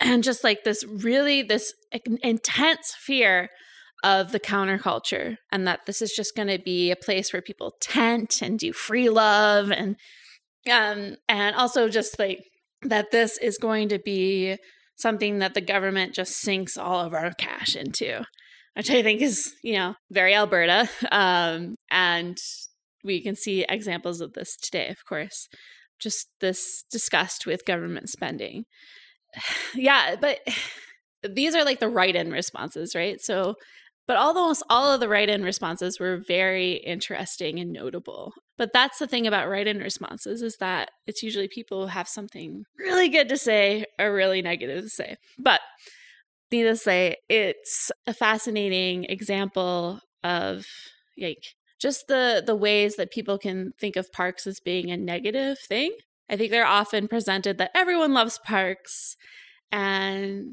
and 0.00 0.24
just 0.24 0.42
like 0.42 0.64
this 0.64 0.84
really 0.84 1.42
this 1.42 1.72
intense 2.22 2.94
fear 2.98 3.48
of 4.02 4.32
the 4.32 4.40
counterculture, 4.40 5.36
and 5.52 5.66
that 5.66 5.80
this 5.86 6.00
is 6.00 6.12
just 6.12 6.34
going 6.34 6.48
to 6.48 6.58
be 6.58 6.90
a 6.90 6.96
place 6.96 7.32
where 7.32 7.42
people 7.42 7.74
tent 7.80 8.40
and 8.42 8.58
do 8.58 8.72
free 8.72 9.10
love 9.10 9.70
and 9.70 9.96
um 10.70 11.16
and 11.28 11.56
also 11.56 11.88
just 11.88 12.18
like 12.18 12.40
that 12.82 13.10
this 13.10 13.38
is 13.38 13.58
going 13.58 13.88
to 13.90 13.98
be 13.98 14.56
something 14.96 15.38
that 15.38 15.54
the 15.54 15.60
government 15.60 16.14
just 16.14 16.36
sinks 16.36 16.76
all 16.76 17.00
of 17.00 17.14
our 17.14 17.32
cash 17.32 17.74
into, 17.74 18.22
which 18.76 18.90
I 18.90 19.02
think 19.02 19.22
is, 19.22 19.54
you 19.62 19.74
know, 19.74 19.94
very 20.10 20.34
Alberta. 20.34 20.88
Um, 21.10 21.76
and 21.90 22.36
we 23.02 23.22
can 23.22 23.36
see 23.36 23.64
examples 23.68 24.20
of 24.20 24.34
this 24.34 24.56
today, 24.56 24.88
of 24.88 24.98
course. 25.08 25.48
just 25.98 26.28
this 26.40 26.84
disgust 26.90 27.46
with 27.46 27.66
government 27.66 28.08
spending. 28.08 28.64
yeah, 29.74 30.16
but 30.20 30.38
these 31.28 31.54
are 31.54 31.64
like 31.64 31.80
the 31.80 31.88
write 31.88 32.16
in 32.16 32.30
responses, 32.30 32.94
right? 32.94 33.20
So, 33.20 33.54
but 34.10 34.16
almost 34.16 34.64
all 34.68 34.92
of 34.92 34.98
the 34.98 35.08
write 35.08 35.28
in 35.28 35.44
responses 35.44 36.00
were 36.00 36.16
very 36.16 36.72
interesting 36.72 37.60
and 37.60 37.72
notable. 37.72 38.32
But 38.58 38.72
that's 38.72 38.98
the 38.98 39.06
thing 39.06 39.24
about 39.24 39.48
write 39.48 39.68
in 39.68 39.78
responses 39.78 40.42
is 40.42 40.56
that 40.56 40.90
it's 41.06 41.22
usually 41.22 41.46
people 41.46 41.82
who 41.82 41.86
have 41.86 42.08
something 42.08 42.64
really 42.76 43.08
good 43.08 43.28
to 43.28 43.36
say 43.36 43.84
or 44.00 44.12
really 44.12 44.42
negative 44.42 44.82
to 44.82 44.90
say. 44.90 45.16
But 45.38 45.60
needless 46.50 46.80
to 46.80 46.84
say, 46.86 47.16
it's 47.28 47.92
a 48.04 48.12
fascinating 48.12 49.04
example 49.04 50.00
of 50.24 50.66
like 51.16 51.54
just 51.80 52.08
the 52.08 52.42
the 52.44 52.56
ways 52.56 52.96
that 52.96 53.12
people 53.12 53.38
can 53.38 53.70
think 53.78 53.94
of 53.94 54.10
parks 54.10 54.44
as 54.44 54.58
being 54.58 54.90
a 54.90 54.96
negative 54.96 55.56
thing. 55.60 55.94
I 56.28 56.36
think 56.36 56.50
they're 56.50 56.66
often 56.66 57.06
presented 57.06 57.58
that 57.58 57.70
everyone 57.76 58.12
loves 58.12 58.40
parks 58.44 59.14
and 59.70 60.52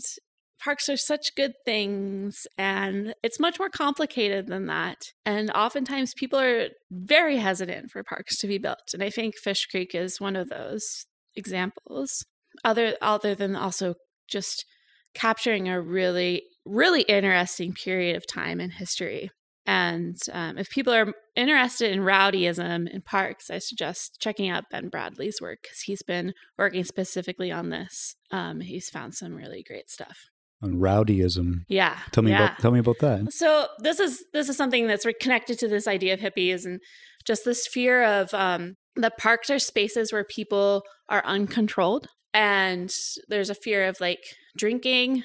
parks 0.64 0.90
are 0.90 0.98
such 0.98 1.36
good 1.36 1.54
things 1.66 2.48
and 2.58 3.14
it's 3.24 3.40
much 3.40 3.60
more 3.60 3.70
complicated 3.70 4.48
than 4.48 4.68
that. 4.68 5.14
And 5.26 5.52
oftentimes 5.52 6.14
people 6.16 6.40
are 6.40 6.70
very 6.92 7.38
hesitant 7.38 7.92
for 7.92 8.04
parks 8.04 8.38
to 8.40 8.48
be 8.48 8.58
built. 8.58 8.94
And 8.94 9.04
I 9.04 9.10
think 9.10 9.36
Fish 9.38 9.66
Creek 9.66 9.94
is 9.94 10.20
one 10.20 10.36
of 10.36 10.50
those 10.50 11.06
examples. 11.36 12.26
Other 12.64 12.96
other 13.02 13.36
than 13.36 13.56
also 13.56 13.96
just 14.28 14.66
capturing 15.14 15.70
a 15.70 15.82
really 15.82 16.44
really 16.66 17.04
interesting 17.04 17.74
period 17.74 18.16
of 18.16 18.28
time 18.28 18.60
in 18.60 18.72
history 18.72 19.30
and 19.68 20.18
um, 20.32 20.58
if 20.58 20.70
people 20.70 20.94
are 20.94 21.12
interested 21.36 21.92
in 21.92 22.00
rowdyism 22.00 22.90
in 22.90 23.02
parks, 23.02 23.50
I 23.50 23.60
suggest 23.60 24.16
checking 24.22 24.50
out 24.50 24.70
Ben 24.72 24.88
Bradley's 24.88 25.42
work 25.42 25.60
because 25.64 25.82
he's 25.82 26.02
been 26.02 26.34
working 26.58 26.86
specifically 26.86 27.52
on 27.52 27.70
this. 27.70 28.16
Um, 28.32 28.62
he's 28.62 28.90
found 28.90 29.14
some 29.14 29.36
really 29.36 29.64
great 29.64 29.90
stuff 29.90 30.30
on 30.62 30.76
rowdyism. 30.76 31.62
Yeah, 31.68 31.98
tell 32.12 32.24
me 32.24 32.32
yeah. 32.32 32.46
about 32.46 32.60
tell 32.60 32.72
me 32.72 32.80
about 32.80 33.00
that. 33.00 33.34
So 33.34 33.68
this 33.80 34.00
is 34.00 34.24
this 34.34 34.50
is 34.50 34.58
something 34.58 34.88
that's 34.88 35.06
connected 35.22 35.60
to 35.60 35.68
this 35.68 35.88
idea 35.88 36.14
of 36.14 36.20
hippies 36.20 36.66
and 36.66 36.80
just 37.26 37.46
this 37.46 37.68
fear 37.68 38.04
of 38.04 38.34
um, 38.34 38.76
the 38.96 39.12
parks 39.20 39.50
are 39.50 39.60
spaces 39.60 40.14
where 40.14 40.24
people 40.24 40.84
are 41.10 41.26
uncontrolled, 41.26 42.08
and 42.34 42.92
there's 43.28 43.50
a 43.50 43.56
fear 43.56 43.88
of 43.88 43.98
like 44.00 44.24
drinking 44.58 45.24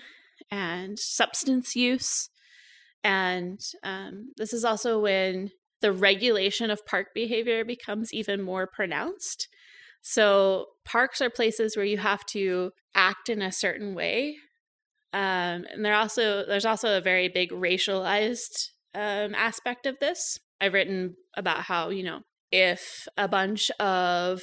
and 0.50 0.98
substance 0.98 1.74
use 1.74 2.28
and 3.04 3.60
um, 3.82 4.32
this 4.36 4.52
is 4.52 4.64
also 4.64 5.00
when 5.00 5.50
the 5.80 5.92
regulation 5.92 6.70
of 6.70 6.86
park 6.86 7.08
behavior 7.14 7.64
becomes 7.64 8.12
even 8.12 8.42
more 8.42 8.68
pronounced. 8.72 9.48
So, 10.02 10.66
parks 10.84 11.20
are 11.20 11.30
places 11.30 11.76
where 11.76 11.84
you 11.84 11.98
have 11.98 12.24
to 12.26 12.72
act 12.94 13.28
in 13.28 13.42
a 13.42 13.52
certain 13.52 13.94
way. 13.94 14.36
Um, 15.12 15.66
and 15.70 15.84
there 15.84 15.94
also 15.94 16.44
there's 16.46 16.64
also 16.64 16.96
a 16.96 17.00
very 17.00 17.28
big 17.28 17.50
racialized 17.50 18.68
um, 18.94 19.34
aspect 19.34 19.86
of 19.86 19.98
this. 19.98 20.38
I've 20.60 20.72
written 20.72 21.16
about 21.36 21.62
how 21.62 21.90
you 21.90 22.02
know 22.02 22.20
if 22.50 23.06
a 23.16 23.28
bunch 23.28 23.70
of 23.78 24.42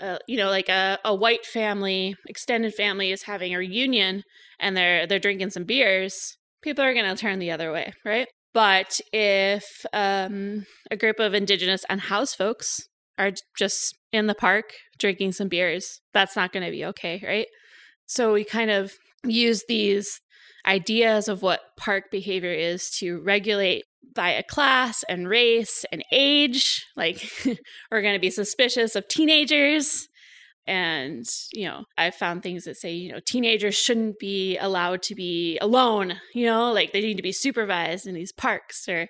uh, 0.00 0.18
you 0.26 0.36
know 0.36 0.48
like 0.48 0.68
a, 0.68 0.98
a 1.04 1.14
white 1.14 1.46
family 1.46 2.16
extended 2.28 2.74
family 2.74 3.12
is 3.12 3.24
having 3.24 3.54
a 3.54 3.58
reunion 3.58 4.24
and 4.58 4.76
they're 4.76 5.06
they're 5.06 5.18
drinking 5.18 5.50
some 5.50 5.64
beers 5.64 6.36
people 6.62 6.84
are 6.84 6.94
going 6.94 7.08
to 7.08 7.20
turn 7.20 7.38
the 7.38 7.50
other 7.50 7.72
way, 7.72 7.92
right? 8.04 8.28
But 8.52 9.00
if 9.12 9.86
um, 9.92 10.66
a 10.90 10.96
group 10.96 11.20
of 11.20 11.34
indigenous 11.34 11.84
and 11.88 12.00
house 12.00 12.34
folks 12.34 12.88
are 13.18 13.32
just 13.56 13.96
in 14.12 14.26
the 14.26 14.34
park 14.34 14.72
drinking 14.98 15.32
some 15.32 15.48
beers, 15.48 16.00
that's 16.12 16.36
not 16.36 16.52
going 16.52 16.64
to 16.64 16.72
be 16.72 16.84
okay, 16.86 17.22
right? 17.24 17.46
So 18.10 18.32
we 18.32 18.42
kind 18.42 18.72
of 18.72 18.98
use 19.24 19.62
these 19.68 20.20
ideas 20.66 21.28
of 21.28 21.42
what 21.42 21.60
park 21.76 22.10
behavior 22.10 22.50
is 22.50 22.90
to 22.98 23.20
regulate 23.20 23.84
via 24.16 24.42
class 24.42 25.04
and 25.08 25.28
race 25.28 25.84
and 25.92 26.04
age. 26.10 26.86
Like, 26.96 27.22
we're 27.90 28.02
going 28.02 28.16
to 28.16 28.20
be 28.20 28.30
suspicious 28.30 28.96
of 28.96 29.06
teenagers 29.06 30.08
and 30.66 31.24
you 31.54 31.66
know 31.66 31.84
i've 31.96 32.14
found 32.14 32.42
things 32.42 32.64
that 32.64 32.76
say 32.76 32.92
you 32.92 33.10
know 33.10 33.18
teenagers 33.24 33.74
shouldn't 33.74 34.18
be 34.18 34.58
allowed 34.58 35.00
to 35.00 35.14
be 35.14 35.56
alone 35.58 36.12
you 36.34 36.44
know 36.44 36.70
like 36.70 36.92
they 36.92 37.00
need 37.00 37.16
to 37.16 37.22
be 37.22 37.32
supervised 37.32 38.06
in 38.06 38.14
these 38.14 38.30
parks 38.30 38.86
or 38.86 39.08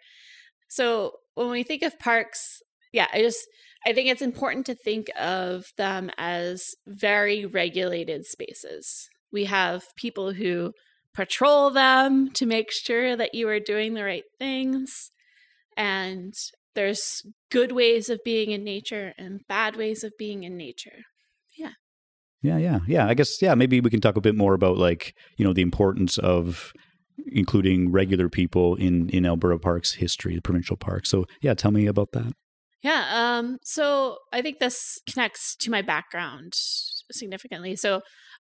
so 0.69 1.11
when 1.35 1.51
we 1.51 1.65
think 1.65 1.83
of 1.83 1.99
parks 1.99 2.63
yeah 2.93 3.09
i 3.13 3.21
just 3.21 3.49
i 3.87 3.93
think 3.93 4.09
it's 4.09 4.23
important 4.23 4.67
to 4.67 4.75
think 4.75 5.09
of 5.19 5.67
them 5.77 6.11
as 6.19 6.75
very 6.87 7.45
regulated 7.45 8.25
spaces 8.25 9.09
we 9.33 9.45
have 9.45 9.85
people 9.97 10.33
who 10.33 10.73
patrol 11.15 11.71
them 11.71 12.31
to 12.31 12.47
make 12.47 12.71
sure 12.71 13.17
that 13.17 13.35
you 13.35 13.49
are 13.49 13.61
doing 13.61 13.95
the 13.95 14.05
right 14.05 14.25
things 14.39 15.11
and 15.77 16.35
there's 16.75 17.23
good 17.51 17.73
ways 17.73 18.09
of 18.09 18.21
being 18.25 18.51
in 18.53 18.63
nature 18.63 19.13
and 19.19 19.41
bad 19.49 19.77
ways 19.77 20.05
of 20.05 20.13
being 20.19 20.45
in 20.45 20.57
nature 20.57 21.05
yeah. 21.59 21.73
Yeah, 22.43 22.57
yeah, 22.57 22.79
yeah. 22.87 23.07
I 23.07 23.15
guess 23.15 23.41
yeah. 23.43 23.55
Maybe 23.55 23.81
we 23.81 23.91
can 23.91 24.01
talk 24.01 24.17
a 24.17 24.21
bit 24.21 24.35
more 24.35 24.55
about 24.55 24.79
like 24.79 25.15
you 25.37 25.45
know 25.45 25.53
the 25.53 25.63
importance 25.63 26.17
of 26.19 26.73
including 27.27 27.93
regular 27.93 28.29
people 28.29 28.77
in 28.77 29.09
in 29.11 29.27
Alberta 29.27 29.59
Parks 29.59 29.95
history, 29.95 30.35
the 30.35 30.43
provincial 30.43 30.77
park. 30.77 31.07
So 31.07 31.27
yeah, 31.43 31.55
tell 31.55 31.71
me 31.71 31.87
about 31.87 32.13
that. 32.13 32.33
Yeah. 32.83 33.07
Um. 33.11 33.59
So 33.63 34.19
I 34.33 34.43
think 34.43 34.59
this 34.59 34.99
connects 35.11 35.57
to 35.57 35.71
my 35.71 35.83
background 35.83 36.55
significantly. 37.13 37.77
So 37.77 38.01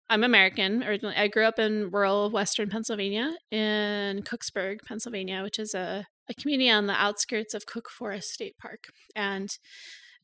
I'm 0.10 0.24
American 0.24 0.84
originally. 0.84 1.15
I 1.15 1.28
grew 1.28 1.46
up 1.46 1.60
in 1.60 1.89
rural 1.91 2.30
Western 2.32 2.70
Pennsylvania 2.70 3.34
in 3.50 4.24
Cooksburg, 4.24 4.80
Pennsylvania, 4.86 5.44
which 5.44 5.60
is 5.60 5.74
a 5.74 6.06
a 6.30 6.34
community 6.34 6.70
on 6.70 6.88
the 6.88 6.94
outskirts 6.94 7.54
of 7.54 7.65
Cook 7.65 7.89
Forest 7.89 8.30
State 8.30 8.56
Park, 8.58 8.86
and 9.15 9.50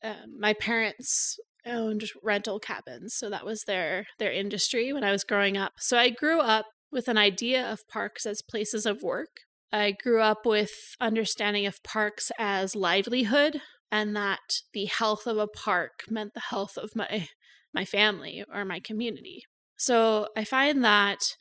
uh, 0.02 0.14
my 0.38 0.54
parents 0.54 1.38
owned 1.66 2.04
rental 2.22 2.58
cabins 2.58 3.14
so 3.14 3.28
that 3.28 3.44
was 3.44 3.64
their 3.64 4.06
their 4.18 4.32
industry 4.32 4.92
when 4.92 5.04
i 5.04 5.10
was 5.10 5.24
growing 5.24 5.56
up 5.56 5.72
so 5.78 5.98
i 5.98 6.08
grew 6.08 6.40
up 6.40 6.66
with 6.90 7.08
an 7.08 7.18
idea 7.18 7.70
of 7.70 7.86
parks 7.88 8.24
as 8.24 8.40
places 8.40 8.86
of 8.86 9.02
work 9.02 9.40
i 9.72 9.92
grew 10.02 10.22
up 10.22 10.46
with 10.46 10.70
understanding 11.00 11.66
of 11.66 11.82
parks 11.82 12.30
as 12.38 12.74
livelihood 12.74 13.60
and 13.90 14.14
that 14.16 14.62
the 14.72 14.86
health 14.86 15.26
of 15.26 15.38
a 15.38 15.46
park 15.46 16.04
meant 16.10 16.34
the 16.34 16.40
health 16.40 16.76
of 16.76 16.94
my 16.94 17.28
my 17.74 17.84
family 17.84 18.44
or 18.52 18.64
my 18.64 18.80
community. 18.80 19.44
So 19.76 20.28
i 20.36 20.44
find 20.44 20.84
that 20.84 21.36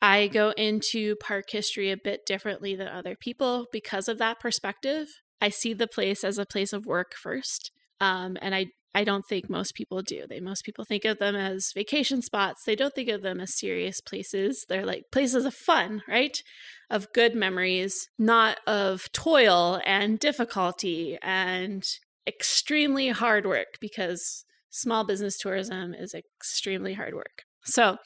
i 0.00 0.28
go 0.28 0.50
into 0.50 1.16
park 1.16 1.46
history 1.50 1.90
a 1.90 1.96
bit 1.96 2.26
differently 2.26 2.76
than 2.76 2.88
other 2.88 3.16
people 3.16 3.66
because 3.72 4.08
of 4.08 4.18
that 4.18 4.40
perspective. 4.40 5.08
I 5.40 5.48
see 5.48 5.72
the 5.72 5.88
place 5.88 6.22
as 6.22 6.38
a 6.38 6.46
place 6.46 6.72
of 6.72 6.86
work 6.86 7.14
first 7.14 7.72
um, 8.02 8.36
and 8.42 8.52
I 8.52 8.66
I 8.94 9.04
don't 9.04 9.26
think 9.26 9.48
most 9.48 9.74
people 9.74 10.02
do. 10.02 10.26
They 10.28 10.40
most 10.40 10.64
people 10.64 10.84
think 10.84 11.04
of 11.04 11.18
them 11.18 11.34
as 11.34 11.72
vacation 11.74 12.20
spots. 12.20 12.64
They 12.64 12.76
don't 12.76 12.94
think 12.94 13.08
of 13.08 13.22
them 13.22 13.40
as 13.40 13.58
serious 13.58 14.00
places. 14.00 14.66
They're 14.68 14.86
like 14.86 15.04
places 15.10 15.44
of 15.44 15.54
fun, 15.54 16.02
right? 16.06 16.42
Of 16.90 17.12
good 17.12 17.34
memories, 17.34 18.08
not 18.18 18.58
of 18.66 19.10
toil 19.12 19.80
and 19.86 20.18
difficulty 20.18 21.18
and 21.22 21.84
extremely 22.26 23.08
hard 23.08 23.46
work 23.46 23.78
because 23.80 24.44
small 24.70 25.04
business 25.04 25.38
tourism 25.38 25.94
is 25.94 26.14
extremely 26.14 26.94
hard 26.94 27.14
work. 27.14 27.44
So, 27.64 27.96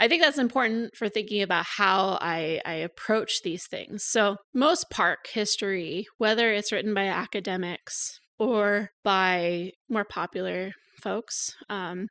I 0.00 0.08
think 0.08 0.22
that's 0.22 0.38
important 0.38 0.96
for 0.96 1.08
thinking 1.08 1.40
about 1.40 1.66
how 1.66 2.18
I, 2.20 2.60
I, 2.64 2.74
approach 2.74 3.42
these 3.42 3.68
things. 3.68 4.04
So, 4.04 4.36
most 4.52 4.90
park 4.90 5.28
history, 5.32 6.06
whether 6.18 6.52
it's 6.52 6.72
written 6.72 6.94
by 6.94 7.04
academics 7.06 8.18
or 8.38 8.90
by 9.02 9.72
more 9.88 10.04
popular 10.04 10.72
folks, 11.00 11.54
um, 11.68 12.08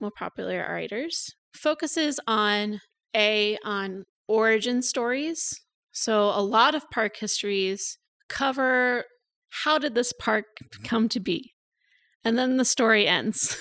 more 0.00 0.12
popular 0.16 0.66
writers, 0.68 1.34
focuses 1.54 2.20
on 2.26 2.80
A, 3.14 3.58
on 3.64 4.04
origin 4.28 4.82
stories. 4.82 5.60
So 5.92 6.24
a 6.24 6.42
lot 6.42 6.74
of 6.74 6.90
park 6.90 7.16
histories 7.16 7.98
cover 8.28 9.04
how 9.64 9.78
did 9.78 9.94
this 9.94 10.12
park 10.12 10.44
come 10.84 11.08
to 11.08 11.20
be? 11.20 11.54
And 12.24 12.36
then 12.36 12.56
the 12.56 12.64
story 12.64 13.06
ends. 13.06 13.56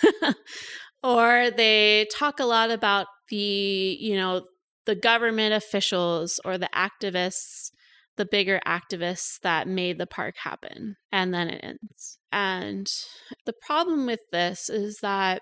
or 1.04 1.52
they 1.56 2.08
talk 2.14 2.40
a 2.40 2.46
lot 2.46 2.72
about 2.72 3.08
the, 3.30 3.98
you 4.00 4.16
know, 4.16 4.46
the 4.86 4.96
government 4.96 5.54
officials 5.54 6.40
or 6.44 6.58
the 6.58 6.70
activists 6.76 7.70
the 8.18 8.26
bigger 8.26 8.60
activists 8.66 9.40
that 9.42 9.68
made 9.68 9.98
the 9.98 10.08
park 10.08 10.36
happen. 10.38 10.98
And 11.12 11.34
then 11.34 11.50
it 11.50 11.64
ends. 11.64 12.18
And 12.32 12.92
the 13.46 13.54
problem 13.54 14.06
with 14.06 14.22
this 14.32 14.70
is 14.70 15.00
that 15.02 15.42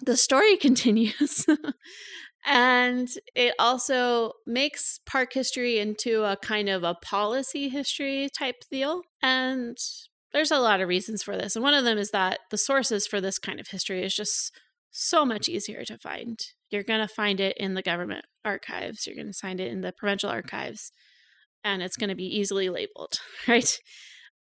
the 0.00 0.16
story 0.16 0.56
continues. 0.58 1.46
and 2.44 3.08
it 3.34 3.54
also 3.58 4.32
makes 4.46 5.00
park 5.06 5.32
history 5.32 5.78
into 5.78 6.24
a 6.24 6.36
kind 6.36 6.68
of 6.68 6.84
a 6.84 6.94
policy 6.94 7.68
history 7.68 8.28
type 8.36 8.64
deal. 8.70 9.02
And 9.22 9.76
there's 10.32 10.50
a 10.50 10.58
lot 10.58 10.80
of 10.80 10.88
reasons 10.88 11.22
for 11.22 11.36
this. 11.36 11.56
And 11.56 11.62
one 11.62 11.74
of 11.74 11.84
them 11.84 11.98
is 11.98 12.10
that 12.10 12.40
the 12.50 12.58
sources 12.58 13.06
for 13.06 13.20
this 13.20 13.38
kind 13.38 13.60
of 13.60 13.68
history 13.68 14.02
is 14.02 14.14
just 14.14 14.52
so 14.90 15.24
much 15.24 15.48
easier 15.48 15.84
to 15.84 15.98
find. 15.98 16.38
You're 16.70 16.82
going 16.82 17.06
to 17.06 17.12
find 17.12 17.40
it 17.40 17.56
in 17.58 17.74
the 17.74 17.82
government 17.82 18.24
archives, 18.44 19.06
you're 19.06 19.16
going 19.16 19.32
to 19.32 19.38
find 19.38 19.60
it 19.60 19.70
in 19.70 19.80
the 19.80 19.92
provincial 19.92 20.30
archives, 20.30 20.92
and 21.64 21.82
it's 21.82 21.96
going 21.96 22.10
to 22.10 22.16
be 22.16 22.38
easily 22.38 22.68
labeled, 22.68 23.20
right? 23.48 23.78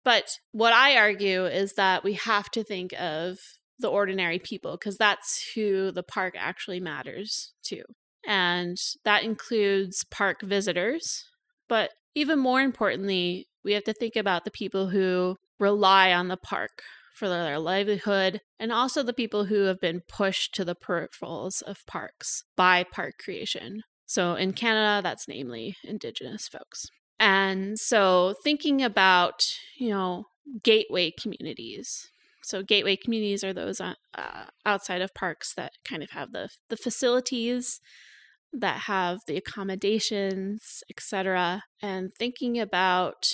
But 0.05 0.39
what 0.53 0.73
I 0.73 0.97
argue 0.97 1.47
is 1.47 1.75
that 1.75 2.05
we 2.05 2.15
have 2.15 2.51
to 2.53 2.65
think 2.65 2.93
of 2.99 3.39
the 3.79 3.89
ordinary 3.89 4.39
people 4.39 4.73
because 4.73 4.97
that's 4.97 5.53
who 5.55 5.91
the 5.91 6.03
park 6.03 6.35
actually 6.39 6.81
matters 6.81 7.53
to. 7.65 7.83
And 8.27 8.79
that 9.05 9.23
includes 9.23 10.05
park 10.05 10.43
visitors. 10.43 11.25
But 11.69 11.91
even 12.15 12.39
more 12.39 12.61
importantly, 12.61 13.49
we 13.65 13.73
have 13.73 13.85
to 13.85 13.93
think 13.93 14.17
about 14.17 14.45
the 14.45 14.51
people 14.51 14.89
who 14.89 15.37
rely 15.59 16.13
on 16.13 16.29
the 16.29 16.37
park 16.37 16.83
for 17.15 17.29
their 17.29 17.59
livelihood 17.59 18.41
and 18.59 18.73
also 18.73 19.03
the 19.03 19.13
people 19.13 19.45
who 19.45 19.65
have 19.65 19.81
been 19.81 20.01
pushed 20.09 20.55
to 20.55 20.65
the 20.65 20.75
peripherals 20.75 21.63
of 21.63 21.85
parks 21.87 22.45
by 22.57 22.85
park 22.85 23.15
creation. 23.23 23.83
So 24.07 24.35
in 24.35 24.53
Canada, 24.55 25.03
that's 25.03 25.29
namely 25.29 25.77
Indigenous 25.85 26.49
folks. 26.49 26.89
And 27.21 27.79
so 27.79 28.35
thinking 28.43 28.83
about, 28.83 29.45
you 29.79 29.91
know, 29.91 30.25
gateway 30.65 31.13
communities. 31.13 32.11
So 32.43 32.63
gateway 32.63 32.97
communities 32.97 33.45
are 33.45 33.53
those 33.53 33.81
uh, 33.81 33.95
uh 34.17 34.47
outside 34.65 35.03
of 35.03 35.15
parks 35.15 35.55
that 35.55 35.73
kind 35.89 36.03
of 36.03 36.11
have 36.11 36.33
the 36.33 36.49
the 36.71 36.77
facilities 36.77 37.81
that 38.53 38.81
have 38.83 39.21
the 39.27 39.37
accommodations, 39.37 40.83
etc. 40.91 41.63
And 41.81 42.11
thinking 42.19 42.59
about 42.59 43.27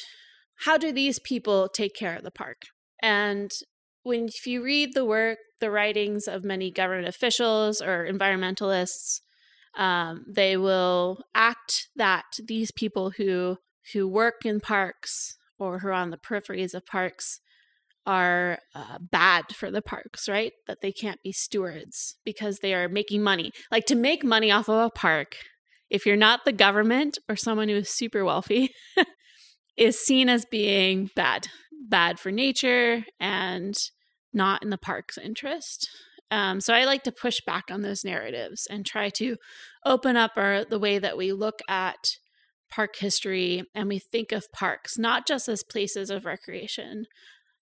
how 0.64 0.76
do 0.76 0.92
these 0.92 1.18
people 1.18 1.68
take 1.68 1.94
care 1.94 2.16
of 2.16 2.24
the 2.24 2.30
park? 2.30 2.62
And 3.00 3.50
when 4.02 4.26
if 4.26 4.46
you 4.46 4.62
read 4.62 4.94
the 4.94 5.04
work, 5.04 5.38
the 5.60 5.70
writings 5.70 6.26
of 6.26 6.44
many 6.44 6.70
government 6.70 7.08
officials 7.08 7.80
or 7.80 8.06
environmentalists, 8.06 9.20
um, 9.76 10.24
they 10.28 10.56
will 10.56 11.22
act 11.34 11.88
that 11.96 12.24
these 12.46 12.70
people 12.70 13.10
who 13.10 13.58
who 13.92 14.08
work 14.08 14.44
in 14.44 14.60
parks 14.60 15.36
or 15.58 15.80
who 15.80 15.88
are 15.88 15.92
on 15.92 16.10
the 16.10 16.18
peripheries 16.18 16.74
of 16.74 16.86
parks 16.86 17.40
are 18.06 18.58
uh, 18.74 18.98
bad 19.00 19.44
for 19.54 19.70
the 19.70 19.82
parks, 19.82 20.28
right? 20.28 20.52
That 20.66 20.78
they 20.80 20.92
can't 20.92 21.22
be 21.22 21.32
stewards 21.32 22.16
because 22.24 22.58
they 22.58 22.72
are 22.72 22.88
making 22.88 23.22
money. 23.22 23.50
Like 23.70 23.84
to 23.86 23.96
make 23.96 24.22
money 24.22 24.50
off 24.50 24.68
of 24.68 24.86
a 24.86 24.90
park, 24.90 25.36
if 25.90 26.06
you're 26.06 26.16
not 26.16 26.44
the 26.44 26.52
government 26.52 27.18
or 27.28 27.36
someone 27.36 27.68
who 27.68 27.76
is 27.76 27.90
super 27.90 28.24
wealthy, 28.24 28.70
is 29.76 29.98
seen 29.98 30.28
as 30.28 30.44
being 30.44 31.10
bad, 31.16 31.48
bad 31.88 32.18
for 32.18 32.30
nature 32.30 33.04
and 33.20 33.74
not 34.32 34.62
in 34.62 34.70
the 34.70 34.78
park's 34.78 35.18
interest. 35.18 35.88
Um, 36.30 36.60
so 36.60 36.74
I 36.74 36.84
like 36.84 37.04
to 37.04 37.12
push 37.12 37.40
back 37.46 37.64
on 37.70 37.82
those 37.82 38.04
narratives 38.04 38.66
and 38.68 38.84
try 38.84 39.10
to 39.10 39.36
open 39.84 40.16
up 40.16 40.32
our, 40.36 40.64
the 40.64 40.78
way 40.78 40.98
that 40.98 41.16
we 41.16 41.32
look 41.32 41.60
at 41.68 42.16
park 42.70 42.96
history 42.96 43.64
and 43.74 43.88
we 43.88 43.98
think 43.98 44.32
of 44.32 44.50
parks 44.52 44.98
not 44.98 45.26
just 45.26 45.48
as 45.48 45.62
places 45.62 46.10
of 46.10 46.24
recreation, 46.24 47.06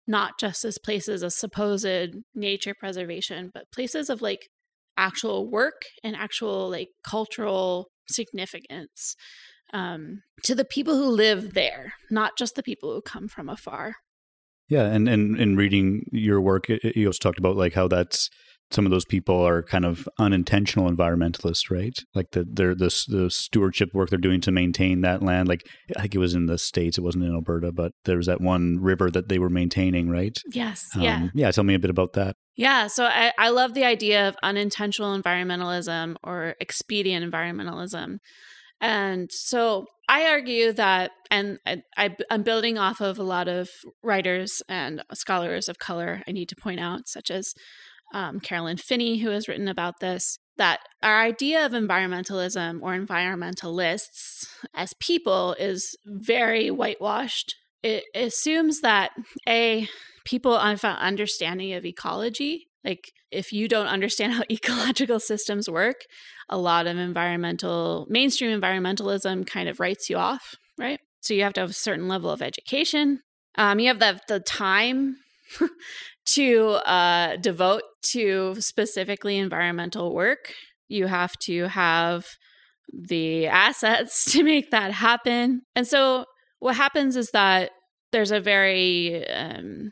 not 0.07 0.39
just 0.39 0.65
as 0.65 0.79
places 0.79 1.23
of 1.23 1.33
supposed 1.33 2.17
nature 2.35 2.75
preservation, 2.79 3.51
but 3.53 3.71
places 3.73 4.11
of 4.11 4.23
like 4.23 4.49
actual 4.97 5.51
work 5.51 5.83
and 6.03 6.15
actual 6.17 6.71
like 6.71 6.89
cultural 7.03 7.89
significance 8.09 9.17
um, 9.73 10.23
to 10.43 10.55
the 10.55 10.65
people 10.65 10.97
who 10.97 11.09
live 11.09 11.55
there, 11.55 11.95
not 12.11 12.37
just 12.39 12.55
the 12.55 12.63
people 12.63 12.93
who 12.93 13.03
come 13.03 13.29
from 13.29 13.49
afar. 13.49 13.97
Yeah, 14.69 14.85
and 14.85 15.09
and 15.09 15.39
in 15.39 15.57
reading 15.57 16.07
your 16.11 16.41
work, 16.41 16.69
you 16.69 17.07
also 17.07 17.19
talked 17.19 17.39
about 17.39 17.57
like 17.57 17.75
how 17.75 17.87
that's 17.87 18.31
some 18.71 18.87
of 18.87 18.91
those 18.91 19.05
people 19.05 19.41
are 19.41 19.63
kind 19.63 19.85
of 19.85 20.09
unintentional 20.19 20.91
environmentalists, 20.91 21.71
right? 21.71 21.97
Like 22.15 22.33
the 22.33 22.45
they're 22.51 22.75
the 22.75 22.93
the 23.09 23.31
stewardship 23.31 23.91
work 23.95 24.11
they're 24.11 24.19
doing 24.19 24.41
to 24.43 24.53
maintain 24.53 25.03
that 25.03 25.23
land. 25.23 25.49
Like 25.49 25.63
I 25.97 26.03
think 26.03 26.15
it 26.15 26.19
was 26.19 26.35
in 26.35 26.47
the 26.47 26.59
states, 26.59 26.99
it 26.99 27.03
wasn't 27.03 27.25
in 27.25 27.33
Alberta, 27.33 27.73
but 27.73 27.93
there 28.05 28.17
was 28.17 28.27
that 28.27 28.41
one 28.41 28.79
river 28.81 29.11
that 29.11 29.29
they 29.29 29.39
were 29.39 29.51
maintaining, 29.51 30.09
right? 30.09 30.37
Yes. 30.53 30.85
Um, 30.95 31.03
yeah. 31.03 31.29
Yeah. 31.35 31.51
Tell 31.51 31.65
me 31.65 31.75
a 31.75 31.79
bit 31.79 31.91
about 31.91 32.15
that. 32.15 32.37
Yeah. 32.57 32.87
So 32.87 33.05
I, 33.05 33.33
I 33.39 33.51
love 33.51 33.75
the 33.75 33.85
idea 33.85 34.29
of 34.29 34.37
unintentional 34.43 35.21
environmentalism 35.21 36.17
or 36.23 36.55
expedient 36.61 37.31
environmentalism. 37.31 38.19
And 38.81 39.31
so 39.33 39.87
I 40.09 40.27
argue 40.27 40.73
that, 40.73 41.13
and 41.31 41.59
I, 41.67 41.83
I, 41.97 42.17
am 42.31 42.43
building 42.43 42.77
off 42.77 43.01
of 43.01 43.19
a 43.19 43.23
lot 43.23 43.49
of 43.49 43.71
writers 44.03 44.63
and 44.69 45.03
scholars 45.15 45.69
of 45.69 45.79
color, 45.79 46.23
I 46.29 46.33
need 46.33 46.49
to 46.51 46.57
point 46.57 46.81
out, 46.81 47.09
such 47.09 47.31
as 47.31 47.55
um, 48.15 48.41
Carolyn 48.41 48.77
Finney, 48.79 49.19
who 49.19 49.31
has 49.31 49.49
written 49.49 49.69
about 49.69 50.01
this, 50.01 50.39
that 50.57 50.81
our 51.03 51.21
idea 51.21 51.67
of 51.67 51.73
environmentalism 51.73 52.81
or 52.81 52.97
environmentalists 52.97 54.47
as 54.73 54.95
people 55.01 55.55
is 55.59 55.97
very 56.07 56.71
whitewashed. 56.71 57.57
It 57.83 58.05
assumes 58.15 58.81
that 58.81 59.11
a 59.49 59.89
people 60.25 60.59
have 60.59 60.85
an 60.85 60.97
understanding 60.97 61.75
of 61.75 61.85
ecology. 61.85 62.69
Like, 62.85 63.13
if 63.31 63.53
you 63.53 63.67
don't 63.67 63.89
understand 63.89 64.33
how 64.35 64.45
ecological 64.51 65.19
systems 65.19 65.69
work, 65.69 66.05
a 66.49 66.57
lot 66.57 66.87
of 66.87 66.97
environmental, 66.97 68.07
mainstream 68.09 68.59
environmentalism 68.59 69.47
kind 69.47 69.69
of 69.69 69.81
writes 69.81 70.09
you 70.09 70.17
off, 70.17 70.55
right? 70.79 71.01
So 71.21 71.35
you 71.35 71.43
have 71.43 71.55
to 71.55 71.63
have 71.63 71.71
a 71.71 71.75
certain 71.75 72.07
level 72.07 72.31
of 72.31 72.43
education. 72.43 73.21
Um, 73.57 73.81
you 73.81 73.89
have 73.89 73.99
the, 73.99 74.21
the 74.29 74.41
time 74.41 75.17
to 76.27 76.67
uh, 76.87 77.37
devote 77.37 77.83
to 78.13 78.57
specifically 78.61 79.39
environmental 79.39 80.15
work. 80.15 80.53
You 80.89 81.07
have 81.07 81.33
to 81.41 81.69
have 81.69 82.27
the 82.93 83.47
assets 83.47 84.25
to 84.33 84.43
make 84.43 84.71
that 84.71 84.93
happen. 84.93 85.63
And 85.75 85.87
so 85.87 86.27
what 86.59 86.77
happens 86.77 87.17
is 87.17 87.31
that 87.31 87.71
there's 88.13 88.31
a 88.31 88.41
very 88.41 89.29
um, 89.29 89.91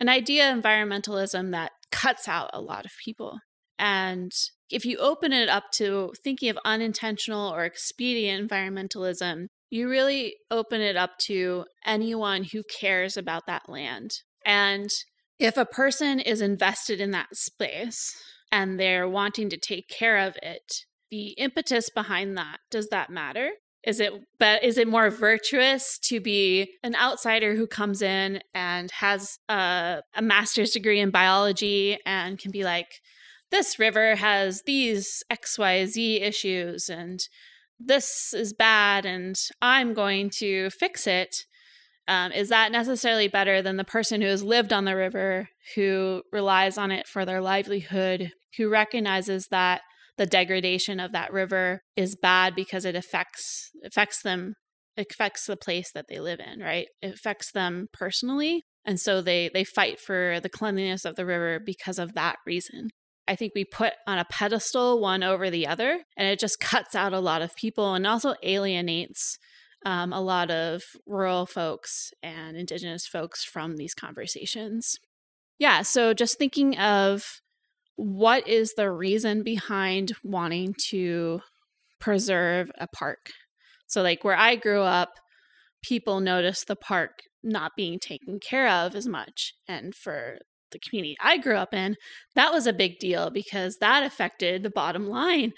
an 0.00 0.08
idea 0.08 0.52
of 0.52 0.62
environmentalism 0.62 1.52
that 1.52 1.72
cuts 1.90 2.28
out 2.28 2.50
a 2.52 2.60
lot 2.60 2.84
of 2.84 2.92
people. 3.04 3.38
And 3.78 4.32
if 4.70 4.84
you 4.84 4.98
open 4.98 5.32
it 5.32 5.48
up 5.48 5.64
to 5.74 6.12
thinking 6.22 6.50
of 6.50 6.58
unintentional 6.64 7.52
or 7.52 7.64
expedient 7.64 8.50
environmentalism, 8.50 9.46
you 9.70 9.88
really 9.88 10.36
open 10.50 10.80
it 10.80 10.96
up 10.96 11.18
to 11.18 11.64
anyone 11.84 12.44
who 12.44 12.62
cares 12.80 13.16
about 13.16 13.46
that 13.46 13.68
land. 13.68 14.10
And 14.44 14.90
if 15.38 15.56
a 15.56 15.66
person 15.66 16.20
is 16.20 16.40
invested 16.40 17.00
in 17.00 17.10
that 17.12 17.36
space 17.36 18.14
and 18.50 18.78
they're 18.78 19.08
wanting 19.08 19.50
to 19.50 19.56
take 19.56 19.88
care 19.88 20.18
of 20.18 20.36
it, 20.42 20.84
the 21.10 21.28
impetus 21.32 21.90
behind 21.90 22.36
that, 22.36 22.58
does 22.70 22.88
that 22.88 23.10
matter? 23.10 23.50
Is 23.84 24.00
it 24.00 24.12
but 24.40 24.64
is 24.64 24.78
it 24.78 24.88
more 24.88 25.10
virtuous 25.10 25.98
to 26.00 26.18
be 26.18 26.72
an 26.82 26.96
outsider 26.96 27.54
who 27.54 27.68
comes 27.68 28.02
in 28.02 28.40
and 28.52 28.90
has 28.90 29.38
a, 29.48 30.02
a 30.14 30.22
master's 30.22 30.72
degree 30.72 30.98
in 30.98 31.10
biology 31.10 31.98
and 32.04 32.36
can 32.36 32.50
be 32.50 32.64
like, 32.64 33.00
this 33.52 33.78
river 33.78 34.16
has 34.16 34.62
these 34.66 35.22
XYZ 35.30 36.20
issues 36.20 36.88
and 36.88 37.20
this 37.78 38.34
is 38.34 38.52
bad 38.52 39.06
and 39.06 39.36
I'm 39.62 39.94
going 39.94 40.30
to 40.38 40.70
fix 40.70 41.06
it. 41.06 41.44
Um, 42.08 42.30
is 42.30 42.50
that 42.50 42.70
necessarily 42.70 43.26
better 43.26 43.62
than 43.62 43.76
the 43.76 43.84
person 43.84 44.20
who 44.20 44.28
has 44.28 44.44
lived 44.44 44.72
on 44.72 44.84
the 44.84 44.94
river, 44.94 45.48
who 45.74 46.22
relies 46.32 46.78
on 46.78 46.92
it 46.92 47.06
for 47.08 47.24
their 47.24 47.40
livelihood, 47.40 48.30
who 48.56 48.68
recognizes 48.68 49.48
that 49.50 49.80
the 50.16 50.26
degradation 50.26 51.00
of 51.00 51.12
that 51.12 51.32
river 51.32 51.80
is 51.96 52.16
bad 52.16 52.54
because 52.54 52.84
it 52.84 52.94
affects 52.94 53.70
affects 53.84 54.22
them 54.22 54.54
affects 54.96 55.46
the 55.46 55.56
place 55.56 55.90
that 55.94 56.06
they 56.08 56.18
live 56.18 56.40
in 56.40 56.60
right? 56.60 56.86
It 57.02 57.14
affects 57.14 57.52
them 57.52 57.88
personally 57.92 58.62
and 58.86 59.00
so 59.00 59.20
they 59.20 59.50
they 59.52 59.64
fight 59.64 60.00
for 60.00 60.38
the 60.40 60.48
cleanliness 60.48 61.04
of 61.04 61.16
the 61.16 61.26
river 61.26 61.60
because 61.64 61.98
of 61.98 62.14
that 62.14 62.36
reason. 62.46 62.88
I 63.28 63.34
think 63.34 63.52
we 63.54 63.64
put 63.64 63.94
on 64.06 64.18
a 64.18 64.24
pedestal 64.24 65.00
one 65.00 65.24
over 65.24 65.50
the 65.50 65.66
other, 65.66 66.04
and 66.16 66.28
it 66.28 66.38
just 66.38 66.60
cuts 66.60 66.94
out 66.94 67.12
a 67.12 67.18
lot 67.18 67.42
of 67.42 67.56
people 67.56 67.94
and 67.94 68.06
also 68.06 68.36
alienates 68.44 69.36
um, 69.86 70.12
a 70.12 70.20
lot 70.20 70.50
of 70.50 70.82
rural 71.06 71.46
folks 71.46 72.12
and 72.20 72.56
indigenous 72.56 73.06
folks 73.06 73.44
from 73.44 73.76
these 73.76 73.94
conversations. 73.94 74.98
Yeah, 75.60 75.82
so 75.82 76.12
just 76.12 76.38
thinking 76.38 76.76
of 76.76 77.40
what 77.94 78.46
is 78.48 78.74
the 78.74 78.90
reason 78.90 79.44
behind 79.44 80.12
wanting 80.24 80.74
to 80.88 81.40
preserve 82.00 82.68
a 82.78 82.88
park? 82.88 83.30
So, 83.86 84.02
like 84.02 84.24
where 84.24 84.36
I 84.36 84.56
grew 84.56 84.82
up, 84.82 85.10
people 85.82 86.18
noticed 86.18 86.66
the 86.66 86.76
park 86.76 87.12
not 87.44 87.72
being 87.76 88.00
taken 88.00 88.40
care 88.40 88.68
of 88.68 88.96
as 88.96 89.06
much. 89.06 89.54
And 89.68 89.94
for 89.94 90.38
the 90.72 90.80
community 90.80 91.16
I 91.20 91.38
grew 91.38 91.54
up 91.54 91.72
in, 91.72 91.94
that 92.34 92.52
was 92.52 92.66
a 92.66 92.72
big 92.72 92.98
deal 92.98 93.30
because 93.30 93.76
that 93.76 94.02
affected 94.02 94.64
the 94.64 94.70
bottom 94.70 95.06
line. 95.06 95.52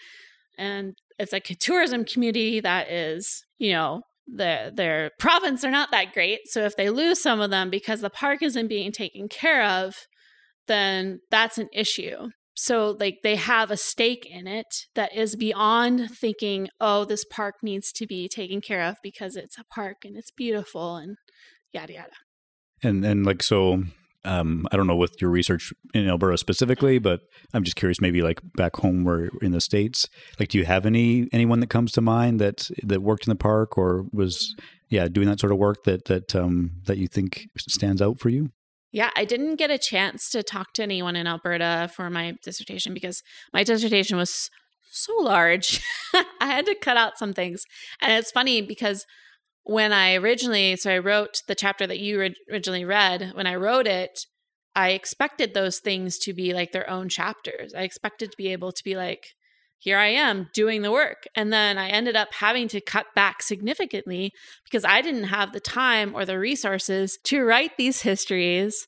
And 0.59 0.99
it's 1.19 1.33
like 1.33 1.49
a 1.49 1.55
tourism 1.55 2.05
community 2.05 2.61
that 2.61 2.91
is, 2.91 3.43
you 3.59 3.73
know, 3.73 4.03
their 4.29 4.71
their 4.71 5.11
province 5.19 5.65
are 5.65 5.71
not 5.71 5.91
that 5.91 6.13
great. 6.13 6.41
So 6.47 6.65
if 6.65 6.77
they 6.77 6.91
lose 6.91 7.21
some 7.21 7.41
of 7.41 7.51
them 7.51 7.71
because 7.71 8.01
the 8.01 8.11
park 8.11 8.43
isn't 8.43 8.69
being 8.69 8.93
taken 8.93 9.29
care 9.29 9.65
of, 9.65 9.95
then 10.67 11.21
that's 11.31 11.59
an 11.59 11.69
issue. 11.73 12.29
So 12.55 12.97
like 12.99 13.19
they 13.23 13.37
have 13.37 13.71
a 13.71 13.77
stake 13.77 14.27
in 14.29 14.49
it 14.49 14.67
that 14.95 15.15
is 15.17 15.37
beyond 15.37 16.11
thinking, 16.11 16.69
oh, 16.81 17.05
this 17.05 17.25
park 17.25 17.55
needs 17.63 17.93
to 17.93 18.07
be 18.07 18.29
taken 18.29 18.61
care 18.61 18.83
of 18.83 18.97
because 19.03 19.37
it's 19.37 19.59
a 19.59 19.65
park 19.73 19.99
and 20.05 20.17
it's 20.17 20.33
beautiful 20.33 20.97
and 20.97 21.17
yada 21.73 21.93
yada. 21.93 22.17
And 22.83 23.05
and 23.05 23.25
like 23.25 23.43
so 23.43 23.85
um, 24.25 24.67
I 24.73 24.77
don't 24.77 24.87
know 24.87 24.97
with 24.97 25.21
your 25.21 25.31
research 25.31 25.73
in 25.95 26.09
Alberta 26.09 26.37
specifically, 26.39 26.99
but 26.99 27.21
I'm 27.55 27.65
just 27.65 27.77
curious. 27.77 28.01
Maybe 28.01 28.23
like 28.23 28.41
back 28.57 28.77
home, 28.77 29.05
where 29.05 29.31
in 29.41 29.53
the 29.53 29.61
states, 29.61 30.09
like, 30.39 30.49
do 30.49 30.59
you 30.59 30.65
have 30.65 30.87
any 30.87 31.29
anyone 31.33 31.61
that 31.61 31.71
comes 31.71 31.93
to 31.93 32.01
mind 32.01 32.41
that 32.41 32.69
that 32.83 33.03
worked 33.03 33.27
in 33.27 33.31
the 33.31 33.37
park 33.37 33.79
or 33.79 34.07
was, 34.13 34.55
yeah, 34.89 35.09
doing 35.09 35.29
that 35.29 35.41
sort 35.41 35.53
of 35.53 35.59
work 35.59 35.85
that 35.85 36.07
that 36.07 36.35
um, 36.35 36.73
that 36.87 36.99
you 36.99 37.07
think 37.07 37.47
stands 37.59 38.03
out 38.03 38.19
for 38.19 38.29
you? 38.29 38.51
Yeah, 38.91 39.11
I 39.17 39.25
didn't 39.25 39.57
get 39.57 39.71
a 39.71 39.79
chance 39.79 40.31
to 40.31 40.43
talk 40.43 40.73
to 40.75 40.83
anyone 40.83 41.15
in 41.15 41.27
Alberta 41.27 41.91
for 41.95 42.09
my 42.09 42.35
dissertation 42.43 42.95
because 42.95 43.23
my 43.53 43.63
dissertation 43.63 44.17
was 44.17 44.51
so 44.91 45.15
large. 45.19 45.83
I 46.41 46.47
had 46.47 46.67
to 46.67 46.75
cut 46.75 46.97
out 46.97 47.19
some 47.19 47.33
things, 47.33 47.63
and 48.01 48.13
it's 48.13 48.31
funny 48.31 48.63
because 48.63 49.07
when 49.69 49.93
I 49.93 50.15
originally, 50.15 50.77
so 50.77 50.91
I 50.91 50.99
wrote 50.99 51.43
the 51.47 51.55
chapter 51.55 51.87
that 51.87 51.99
you 51.99 52.33
originally 52.51 52.87
read, 52.87 53.33
when 53.35 53.47
I 53.47 53.55
wrote 53.57 53.87
it, 53.87 54.19
I 54.75 54.91
expected 54.91 55.53
those 55.53 55.79
things 55.79 56.17
to 56.21 56.33
be 56.33 56.55
like 56.55 56.73
their 56.73 56.89
own 56.89 57.11
chapters. 57.11 57.75
I 57.75 57.83
expected 57.83 58.31
to 58.31 58.37
be 58.39 58.49
able 58.49 58.73
to 58.73 58.83
be 58.83 58.97
like, 58.97 59.27
here 59.77 59.99
I 59.99 60.07
am 60.07 60.49
doing 60.55 60.81
the 60.81 60.91
work. 60.91 61.25
And 61.37 61.53
then 61.53 61.77
I 61.77 61.89
ended 61.91 62.17
up 62.17 62.29
having 62.33 62.67
to 62.69 62.81
cut 62.81 63.09
back 63.15 63.43
significantly 63.43 64.33
because 64.65 64.87
I 64.87 65.03
didn't 65.03 65.25
have 65.25 65.53
the 65.53 65.61
time 65.61 66.15
or 66.15 66.25
the 66.25 66.39
resources 66.39 67.19
to 67.25 67.45
write 67.45 67.73
these 67.77 68.01
histories 68.01 68.87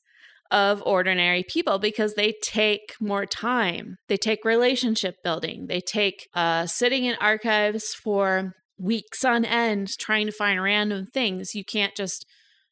of 0.49 0.81
ordinary 0.83 1.45
people 1.47 1.77
because 1.77 2.15
they 2.15 2.33
take 2.41 2.95
more 2.99 3.27
time. 3.27 3.97
They 4.09 4.17
take 4.17 4.43
relationship 4.43 5.17
building. 5.23 5.67
They 5.67 5.79
take 5.79 6.27
uh, 6.33 6.65
sitting 6.65 7.05
in 7.05 7.15
archives 7.21 7.93
for 7.93 8.55
weeks 8.81 9.23
on 9.23 9.45
end 9.45 9.97
trying 9.97 10.25
to 10.25 10.31
find 10.31 10.61
random 10.61 11.05
things. 11.05 11.53
You 11.55 11.63
can't 11.63 11.95
just, 11.95 12.25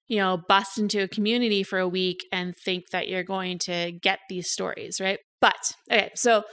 you 0.08 0.18
know, 0.18 0.42
bust 0.48 0.78
into 0.78 1.04
a 1.04 1.08
community 1.08 1.64
for 1.64 1.80
a 1.80 1.88
week 1.88 2.26
and 2.32 2.56
think 2.56 2.90
that 2.92 3.08
you're 3.08 3.24
going 3.24 3.60
to 3.60 3.92
get 3.92 4.20
these 4.30 4.50
stories, 4.50 5.00
right? 5.00 5.20
But 5.40 5.74
okay, 5.92 6.12
so 6.16 6.44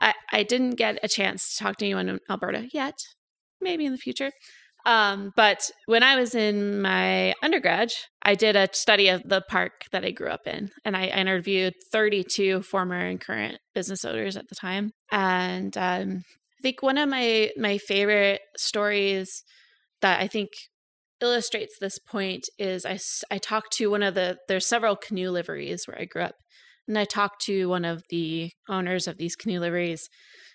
I, 0.00 0.14
I 0.32 0.42
didn't 0.42 0.76
get 0.76 0.98
a 1.02 1.08
chance 1.08 1.56
to 1.56 1.64
talk 1.64 1.76
to 1.78 1.84
anyone 1.84 2.08
in 2.08 2.20
Alberta 2.28 2.68
yet. 2.72 2.98
Maybe 3.60 3.86
in 3.86 3.92
the 3.92 3.98
future. 3.98 4.30
Um, 4.84 5.32
but 5.34 5.68
when 5.86 6.04
I 6.04 6.14
was 6.14 6.34
in 6.34 6.80
my 6.80 7.34
undergrad, 7.42 7.92
I 8.22 8.36
did 8.36 8.54
a 8.54 8.68
study 8.72 9.08
of 9.08 9.22
the 9.24 9.42
park 9.48 9.72
that 9.90 10.04
I 10.04 10.12
grew 10.12 10.28
up 10.28 10.46
in, 10.46 10.70
and 10.84 10.96
I 10.96 11.06
interviewed 11.06 11.74
32 11.90 12.62
former 12.62 12.98
and 12.98 13.20
current 13.20 13.58
business 13.74 14.04
owners 14.04 14.36
at 14.36 14.48
the 14.48 14.54
time. 14.54 14.92
And 15.10 15.76
um, 15.76 16.22
I 16.58 16.62
think 16.62 16.82
one 16.82 16.98
of 16.98 17.08
my 17.08 17.50
my 17.56 17.78
favorite 17.78 18.40
stories 18.56 19.42
that 20.00 20.20
I 20.20 20.26
think 20.26 20.50
illustrates 21.20 21.78
this 21.78 21.98
point 21.98 22.44
is 22.58 22.84
I, 22.84 22.98
I 23.30 23.38
talked 23.38 23.72
to 23.74 23.90
one 23.90 24.02
of 24.02 24.14
the 24.14 24.38
there's 24.48 24.66
several 24.66 24.96
canoe 24.96 25.30
liveries 25.30 25.86
where 25.86 25.98
I 25.98 26.04
grew 26.04 26.22
up 26.22 26.34
and 26.86 26.98
I 26.98 27.04
talked 27.04 27.42
to 27.46 27.68
one 27.68 27.84
of 27.84 28.02
the 28.10 28.50
owners 28.68 29.06
of 29.06 29.16
these 29.16 29.36
canoe 29.36 29.60
liveries 29.60 30.08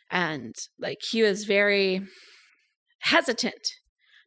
and 0.09 0.55
like 0.79 0.99
he 1.09 1.23
was 1.23 1.45
very 1.45 2.01
hesitant 2.99 3.67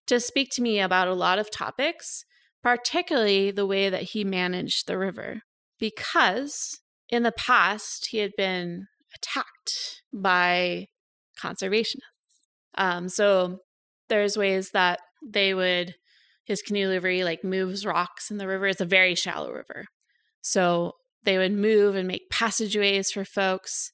to 0.07 0.19
speak 0.19 0.51
to 0.53 0.63
me 0.63 0.81
about 0.81 1.09
a 1.09 1.15
lot 1.15 1.39
of 1.39 1.51
topics 1.51 2.25
particularly 2.63 3.51
the 3.51 3.67
way 3.67 3.89
that 3.89 4.03
he 4.03 4.25
managed 4.25 4.87
the 4.87 4.99
river 4.99 5.43
because 5.79 6.81
in 7.11 7.23
the 7.23 7.33
past 7.33 8.09
he 8.11 8.19
had 8.19 8.33
been 8.37 8.87
attacked 9.15 10.03
by 10.13 10.87
conservationists. 11.43 12.01
Um, 12.77 13.09
so 13.09 13.59
there's 14.09 14.37
ways 14.37 14.71
that 14.73 15.01
they 15.27 15.55
would 15.55 15.95
his 16.45 16.61
canoe 16.61 16.89
livery 16.89 17.25
like 17.25 17.43
moves 17.43 17.87
rocks 17.87 18.31
in 18.31 18.37
the 18.37 18.47
river. 18.47 18.67
It's 18.67 18.81
a 18.81 18.87
very 18.87 19.15
shallow 19.15 19.51
river, 19.51 19.87
so 20.43 20.93
they 21.25 21.39
would 21.39 21.53
move 21.53 21.95
and 21.95 22.07
make 22.07 22.31
passageways 22.31 23.11
for 23.11 23.25
folks. 23.25 23.93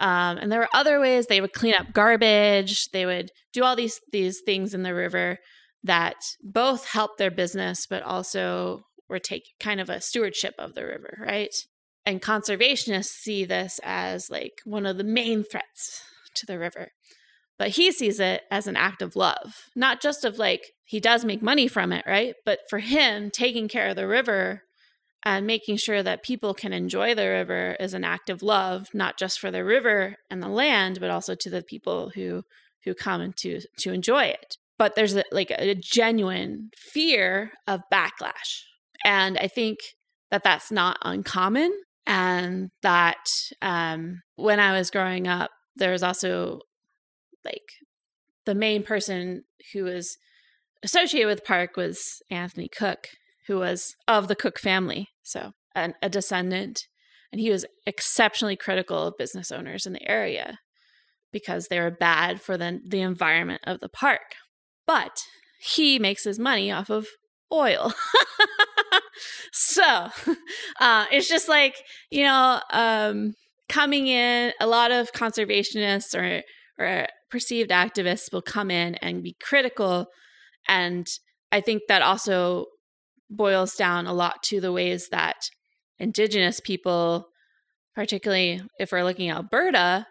Um, 0.00 0.38
and 0.38 0.50
there 0.50 0.60
were 0.60 0.68
other 0.74 0.98
ways 0.98 1.26
they 1.26 1.40
would 1.40 1.52
clean 1.52 1.74
up 1.74 1.92
garbage. 1.92 2.88
They 2.92 3.06
would 3.06 3.30
do 3.52 3.62
all 3.62 3.76
these 3.76 4.00
these 4.10 4.40
things 4.44 4.74
in 4.74 4.82
the 4.82 4.94
river 4.94 5.38
that 5.84 6.16
both 6.42 6.86
help 6.86 7.18
their 7.18 7.30
business, 7.30 7.86
but 7.86 8.02
also 8.02 8.82
were 9.08 9.18
take 9.18 9.44
kind 9.60 9.80
of 9.80 9.90
a 9.90 10.00
stewardship 10.00 10.54
of 10.58 10.74
the 10.74 10.86
river, 10.86 11.18
right? 11.20 11.54
And 12.04 12.22
conservationists 12.22 13.06
see 13.06 13.44
this 13.44 13.78
as 13.84 14.30
like 14.30 14.60
one 14.64 14.86
of 14.86 14.96
the 14.96 15.04
main 15.04 15.44
threats 15.44 16.02
to 16.34 16.46
the 16.46 16.58
river. 16.58 16.88
But 17.58 17.70
he 17.70 17.92
sees 17.92 18.18
it 18.18 18.42
as 18.50 18.66
an 18.66 18.76
act 18.76 19.02
of 19.02 19.14
love, 19.14 19.66
not 19.76 20.00
just 20.00 20.24
of 20.24 20.38
like, 20.38 20.72
he 20.84 21.00
does 21.00 21.24
make 21.24 21.42
money 21.42 21.68
from 21.68 21.92
it, 21.92 22.04
right? 22.06 22.34
But 22.44 22.60
for 22.68 22.80
him, 22.80 23.30
taking 23.30 23.68
care 23.68 23.88
of 23.88 23.96
the 23.96 24.06
river 24.06 24.62
and 25.24 25.46
making 25.46 25.76
sure 25.76 26.02
that 26.02 26.24
people 26.24 26.54
can 26.54 26.72
enjoy 26.72 27.14
the 27.14 27.28
river 27.28 27.76
is 27.78 27.94
an 27.94 28.04
act 28.04 28.28
of 28.28 28.42
love, 28.42 28.88
not 28.92 29.18
just 29.18 29.38
for 29.38 29.50
the 29.50 29.64
river 29.64 30.16
and 30.30 30.42
the 30.42 30.48
land, 30.48 30.98
but 31.00 31.10
also 31.10 31.34
to 31.34 31.50
the 31.50 31.62
people 31.62 32.10
who 32.14 32.42
who 32.84 32.94
come 32.94 33.32
to 33.38 33.60
to 33.78 33.92
enjoy 33.92 34.24
it. 34.24 34.56
But 34.78 34.96
there's 34.96 35.14
a, 35.14 35.22
like 35.30 35.52
a 35.52 35.76
genuine 35.76 36.70
fear 36.76 37.52
of 37.68 37.82
backlash, 37.92 38.64
and 39.04 39.38
I 39.38 39.46
think 39.46 39.78
that 40.30 40.42
that's 40.42 40.72
not 40.72 40.98
uncommon, 41.02 41.72
and 42.06 42.70
that 42.82 43.24
um, 43.60 44.22
when 44.34 44.58
I 44.58 44.76
was 44.76 44.90
growing 44.90 45.28
up, 45.28 45.50
there 45.76 45.92
was 45.92 46.02
also 46.02 46.60
like 47.44 47.72
the 48.44 48.54
main 48.54 48.82
person 48.82 49.44
who 49.72 49.84
was 49.84 50.16
associated 50.82 51.28
with 51.28 51.44
Park 51.44 51.76
was 51.76 52.22
Anthony 52.30 52.68
Cook, 52.68 53.08
who 53.46 53.58
was 53.58 53.94
of 54.08 54.28
the 54.28 54.36
Cook 54.36 54.58
family, 54.58 55.08
so 55.22 55.52
an, 55.74 55.94
a 56.02 56.08
descendant, 56.08 56.86
and 57.30 57.40
he 57.40 57.50
was 57.50 57.64
exceptionally 57.86 58.56
critical 58.56 59.06
of 59.06 59.18
business 59.18 59.50
owners 59.50 59.86
in 59.86 59.92
the 59.92 60.08
area 60.08 60.58
because 61.32 61.68
they 61.68 61.80
were 61.80 61.90
bad 61.90 62.40
for 62.40 62.56
the 62.56 62.80
the 62.86 63.00
environment 63.00 63.62
of 63.64 63.80
the 63.80 63.88
park. 63.88 64.34
But 64.86 65.22
he 65.60 65.98
makes 65.98 66.24
his 66.24 66.38
money 66.38 66.70
off 66.70 66.90
of 66.90 67.06
oil. 67.52 67.92
so 69.52 69.82
uh, 70.80 71.06
it's 71.10 71.28
just 71.28 71.48
like 71.48 71.76
you 72.10 72.24
know 72.24 72.60
um, 72.70 73.34
coming 73.72 74.06
in, 74.06 74.52
a 74.60 74.66
lot 74.66 74.90
of 74.90 75.12
conservationists 75.12 76.14
or 76.14 76.42
or 76.78 77.06
perceived 77.30 77.70
activists 77.70 78.32
will 78.32 78.42
come 78.42 78.70
in 78.70 78.94
and 78.96 79.22
be 79.22 79.36
critical, 79.42 80.06
and 80.68 81.06
I 81.50 81.60
think 81.60 81.82
that 81.88 82.02
also 82.02 82.66
boils 83.30 83.74
down 83.74 84.06
a 84.06 84.12
lot 84.12 84.42
to 84.44 84.60
the 84.60 84.72
ways 84.72 85.08
that 85.10 85.36
indigenous 85.98 86.60
people, 86.60 87.28
particularly 87.94 88.60
if 88.78 88.92
we're 88.92 89.04
looking 89.04 89.30
at 89.30 89.36
Alberta, 89.36 90.06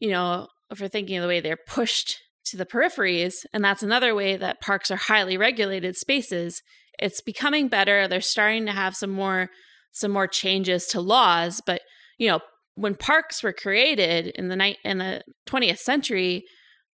you 0.00 0.10
know, 0.10 0.48
if 0.70 0.80
we're 0.80 0.88
thinking 0.88 1.18
of 1.18 1.22
the 1.22 1.28
way 1.28 1.40
they're 1.40 1.58
pushed 1.68 2.18
to 2.46 2.56
the 2.56 2.66
peripheries, 2.66 3.44
and 3.52 3.62
that's 3.62 3.82
another 3.82 4.14
way 4.14 4.36
that 4.36 4.60
parks 4.60 4.90
are 4.90 4.96
highly 4.96 5.36
regulated 5.36 5.96
spaces. 5.96 6.62
It's 6.98 7.20
becoming 7.20 7.68
better. 7.68 8.08
They're 8.08 8.20
starting 8.20 8.66
to 8.66 8.72
have 8.72 8.96
some 8.96 9.10
more 9.10 9.50
some 9.92 10.10
more 10.10 10.26
changes 10.26 10.86
to 10.86 11.00
laws, 11.02 11.60
but 11.66 11.82
you 12.18 12.28
know, 12.28 12.40
when 12.74 12.94
parks 12.94 13.42
were 13.42 13.52
created 13.52 14.28
in 14.28 14.48
the 14.48 14.56
night 14.56 14.78
in 14.84 14.98
the 14.98 15.22
20th 15.46 15.78
century, 15.78 16.44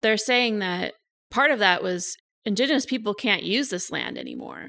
they're 0.02 0.18
saying 0.18 0.60
that 0.60 0.94
part 1.32 1.52
of 1.52 1.60
that 1.60 1.82
was 1.82 2.16
indigenous 2.46 2.86
people 2.86 3.14
can't 3.14 3.44
use 3.44 3.70
this 3.70 3.92
land 3.92 4.18
anymore 4.18 4.68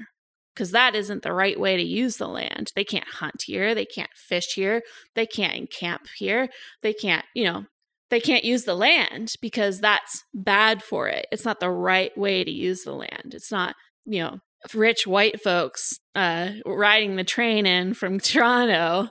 because 0.53 0.71
that 0.71 0.95
isn't 0.95 1.21
the 1.21 1.33
right 1.33 1.59
way 1.59 1.75
to 1.75 1.83
use 1.83 2.17
the 2.17 2.27
land. 2.27 2.71
They 2.75 2.85
can't 2.85 3.07
hunt 3.07 3.43
here, 3.45 3.75
they 3.75 3.85
can't 3.85 4.09
fish 4.15 4.53
here, 4.55 4.81
they 5.13 5.25
can't 5.25 5.55
encamp 5.55 6.03
here, 6.17 6.47
they 6.81 6.93
can't, 6.93 7.25
you 7.35 7.43
know, 7.43 7.65
they 8.09 8.19
can't 8.19 8.45
use 8.45 8.63
the 8.63 8.75
land 8.75 9.33
because 9.41 9.79
that's 9.79 10.23
bad 10.33 10.81
for 10.81 11.07
it. 11.07 11.27
It's 11.31 11.43
not 11.43 11.59
the 11.59 11.71
right 11.71 12.15
way 12.17 12.43
to 12.43 12.51
use 12.51 12.83
the 12.83 12.93
land. 12.93 13.33
It's 13.33 13.51
not, 13.51 13.75
you 14.05 14.19
know, 14.19 14.37
rich 14.73 15.05
white 15.05 15.41
folks 15.41 15.99
uh, 16.15 16.51
riding 16.65 17.15
the 17.15 17.23
train 17.23 17.65
in 17.65 17.93
from 17.93 18.19
Toronto 18.21 19.09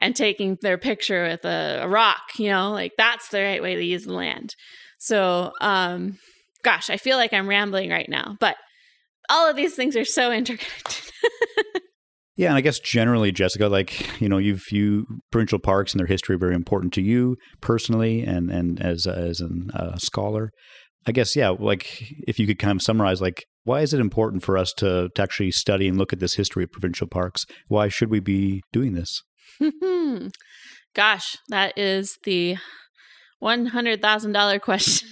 and 0.00 0.14
taking 0.14 0.58
their 0.60 0.78
picture 0.78 1.24
with 1.28 1.44
a, 1.44 1.80
a, 1.82 1.88
rock, 1.88 2.22
you 2.38 2.48
know, 2.48 2.70
like 2.70 2.92
that's 2.96 3.28
the 3.28 3.42
right 3.42 3.62
way 3.62 3.74
to 3.74 3.84
use 3.84 4.04
the 4.04 4.12
land. 4.12 4.54
So, 4.98 5.52
um, 5.60 6.18
gosh, 6.62 6.90
I 6.90 6.96
feel 6.96 7.16
like 7.16 7.32
I'm 7.32 7.48
rambling 7.48 7.90
right 7.90 8.08
now, 8.08 8.36
but 8.40 8.56
all 9.30 9.48
of 9.48 9.56
these 9.56 9.74
things 9.74 9.96
are 9.96 10.04
so 10.04 10.32
interconnected. 10.32 11.10
yeah, 12.36 12.48
and 12.48 12.56
I 12.56 12.60
guess 12.60 12.78
generally, 12.78 13.32
Jessica, 13.32 13.68
like 13.68 14.20
you 14.20 14.28
know, 14.28 14.38
you've 14.38 14.64
you 14.70 15.06
provincial 15.30 15.58
parks 15.58 15.92
and 15.92 16.00
their 16.00 16.06
history 16.06 16.36
are 16.36 16.38
very 16.38 16.54
important 16.54 16.92
to 16.94 17.02
you 17.02 17.36
personally, 17.60 18.22
and 18.22 18.50
and 18.50 18.80
as 18.80 19.06
as 19.06 19.40
a 19.40 19.48
uh, 19.78 19.96
scholar. 19.96 20.50
I 21.06 21.12
guess 21.12 21.36
yeah, 21.36 21.50
like 21.50 22.12
if 22.26 22.38
you 22.38 22.46
could 22.46 22.58
kind 22.58 22.78
of 22.78 22.82
summarize, 22.82 23.20
like 23.20 23.44
Why 23.64 23.82
is 23.82 23.92
it 23.92 24.00
important 24.00 24.42
for 24.42 24.56
us 24.56 24.72
to, 24.78 25.10
to 25.14 25.22
actually 25.22 25.50
study 25.50 25.86
and 25.86 25.98
look 25.98 26.12
at 26.12 26.18
this 26.18 26.34
history 26.34 26.64
of 26.64 26.72
provincial 26.72 27.06
parks? 27.06 27.44
Why 27.68 27.88
should 27.88 28.10
we 28.10 28.20
be 28.20 28.62
doing 28.72 28.94
this? 28.94 29.22
Gosh, 30.94 31.36
that 31.48 31.76
is 31.76 32.18
the 32.24 32.56
$100,000 33.42 34.60
question. 34.60 35.08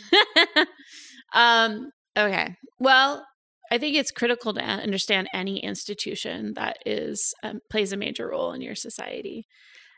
um, 1.34 1.90
okay. 2.16 2.56
Well, 2.78 3.26
I 3.70 3.78
think 3.78 3.96
it's 3.96 4.10
critical 4.10 4.52
to 4.54 4.60
understand 4.62 5.28
any 5.32 5.58
institution 5.58 6.52
that 6.54 6.76
is 6.84 7.34
um, 7.42 7.60
plays 7.70 7.92
a 7.92 7.96
major 7.96 8.28
role 8.28 8.52
in 8.52 8.60
your 8.60 8.74
society. 8.74 9.46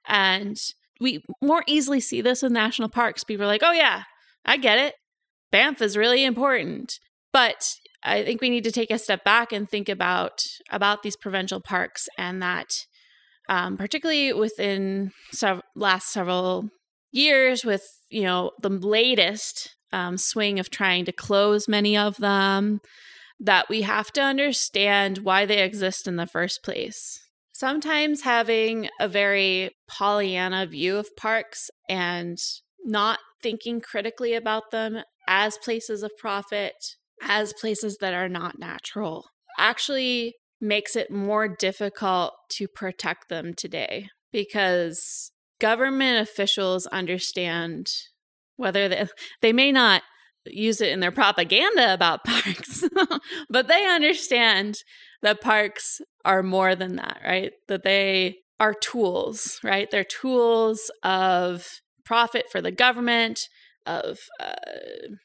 And 0.07 0.57
we 1.01 1.23
more 1.43 1.65
easily 1.67 2.01
see 2.01 2.21
this 2.21 2.43
in 2.43 2.53
national 2.53 2.89
parks. 2.89 3.25
People 3.25 3.45
are 3.45 3.49
like, 3.49 3.65
"Oh 3.65 3.73
yeah, 3.73 4.05
I 4.45 4.59
get 4.59 4.79
it. 4.79 4.95
Banff 5.51 5.83
is 5.83 5.97
really 5.97 6.25
important." 6.25 7.01
But 7.33 7.65
I 8.05 8.23
think 8.23 8.41
we 8.41 8.51
need 8.51 8.63
to 8.63 8.71
take 8.71 8.93
a 8.93 8.99
step 8.99 9.25
back 9.25 9.53
and 9.53 9.69
think 9.69 9.89
about 9.89 10.41
about 10.71 11.03
these 11.03 11.17
provincial 11.17 11.61
parks 11.61 12.07
and 12.17 12.41
that 12.43 12.69
um, 13.49 13.77
particularly 13.77 14.33
within 14.33 15.13
sev- 15.33 15.63
last 15.75 16.13
several 16.13 16.69
years 17.13 17.65
with 17.65 17.87
you 18.11 18.23
know 18.23 18.51
the 18.61 18.69
latest 18.69 19.77
um, 19.93 20.17
swing 20.19 20.59
of 20.59 20.71
trying 20.71 21.05
to 21.05 21.13
close 21.13 21.69
many 21.69 21.97
of 21.97 22.17
them 22.17 22.81
that 23.41 23.69
we 23.69 23.83
have 23.83 24.11
to 24.13 24.21
understand 24.21 25.19
why 25.19 25.45
they 25.45 25.63
exist 25.63 26.07
in 26.07 26.17
the 26.17 26.27
first 26.27 26.63
place. 26.63 27.21
Sometimes 27.53 28.23
having 28.23 28.89
a 28.99 29.07
very 29.07 29.71
pollyanna 29.89 30.67
view 30.67 30.97
of 30.97 31.15
parks 31.17 31.71
and 31.89 32.39
not 32.85 33.19
thinking 33.43 33.81
critically 33.81 34.35
about 34.35 34.71
them 34.73 35.03
as 35.29 35.59
places 35.59 36.03
of 36.03 36.11
profit 36.19 36.75
as 37.23 37.53
places 37.53 37.99
that 37.99 38.13
are 38.13 38.29
not 38.29 38.59
natural 38.59 39.27
actually 39.59 40.35
makes 40.65 40.97
it 40.97 41.11
more 41.11 41.47
difficult 41.47 42.33
to 42.49 42.67
protect 42.67 43.29
them 43.29 43.55
today 43.55 44.09
because 44.33 45.31
government 45.61 46.21
officials 46.21 46.87
understand 46.87 47.91
whether 48.57 48.89
they, 48.89 49.07
they 49.43 49.53
may 49.53 49.71
not 49.71 50.03
use 50.47 50.81
it 50.81 50.91
in 50.91 51.01
their 51.01 51.13
propaganda 51.13 51.95
about 51.95 52.25
parks, 52.27 52.85
but 53.49 53.69
they 53.69 53.87
understand 53.87 54.79
that 55.23 55.41
parks 55.41 56.01
are 56.25 56.43
more 56.43 56.75
than 56.75 56.97
that, 56.97 57.21
right? 57.25 57.53
That 57.69 57.83
they 57.83 58.37
are 58.61 58.75
tools, 58.75 59.59
right? 59.63 59.91
They're 59.91 60.05
tools 60.05 60.91
of 61.03 61.67
profit 62.05 62.47
for 62.51 62.61
the 62.61 62.71
government, 62.71 63.49
of 63.87 64.19
uh, 64.41 64.55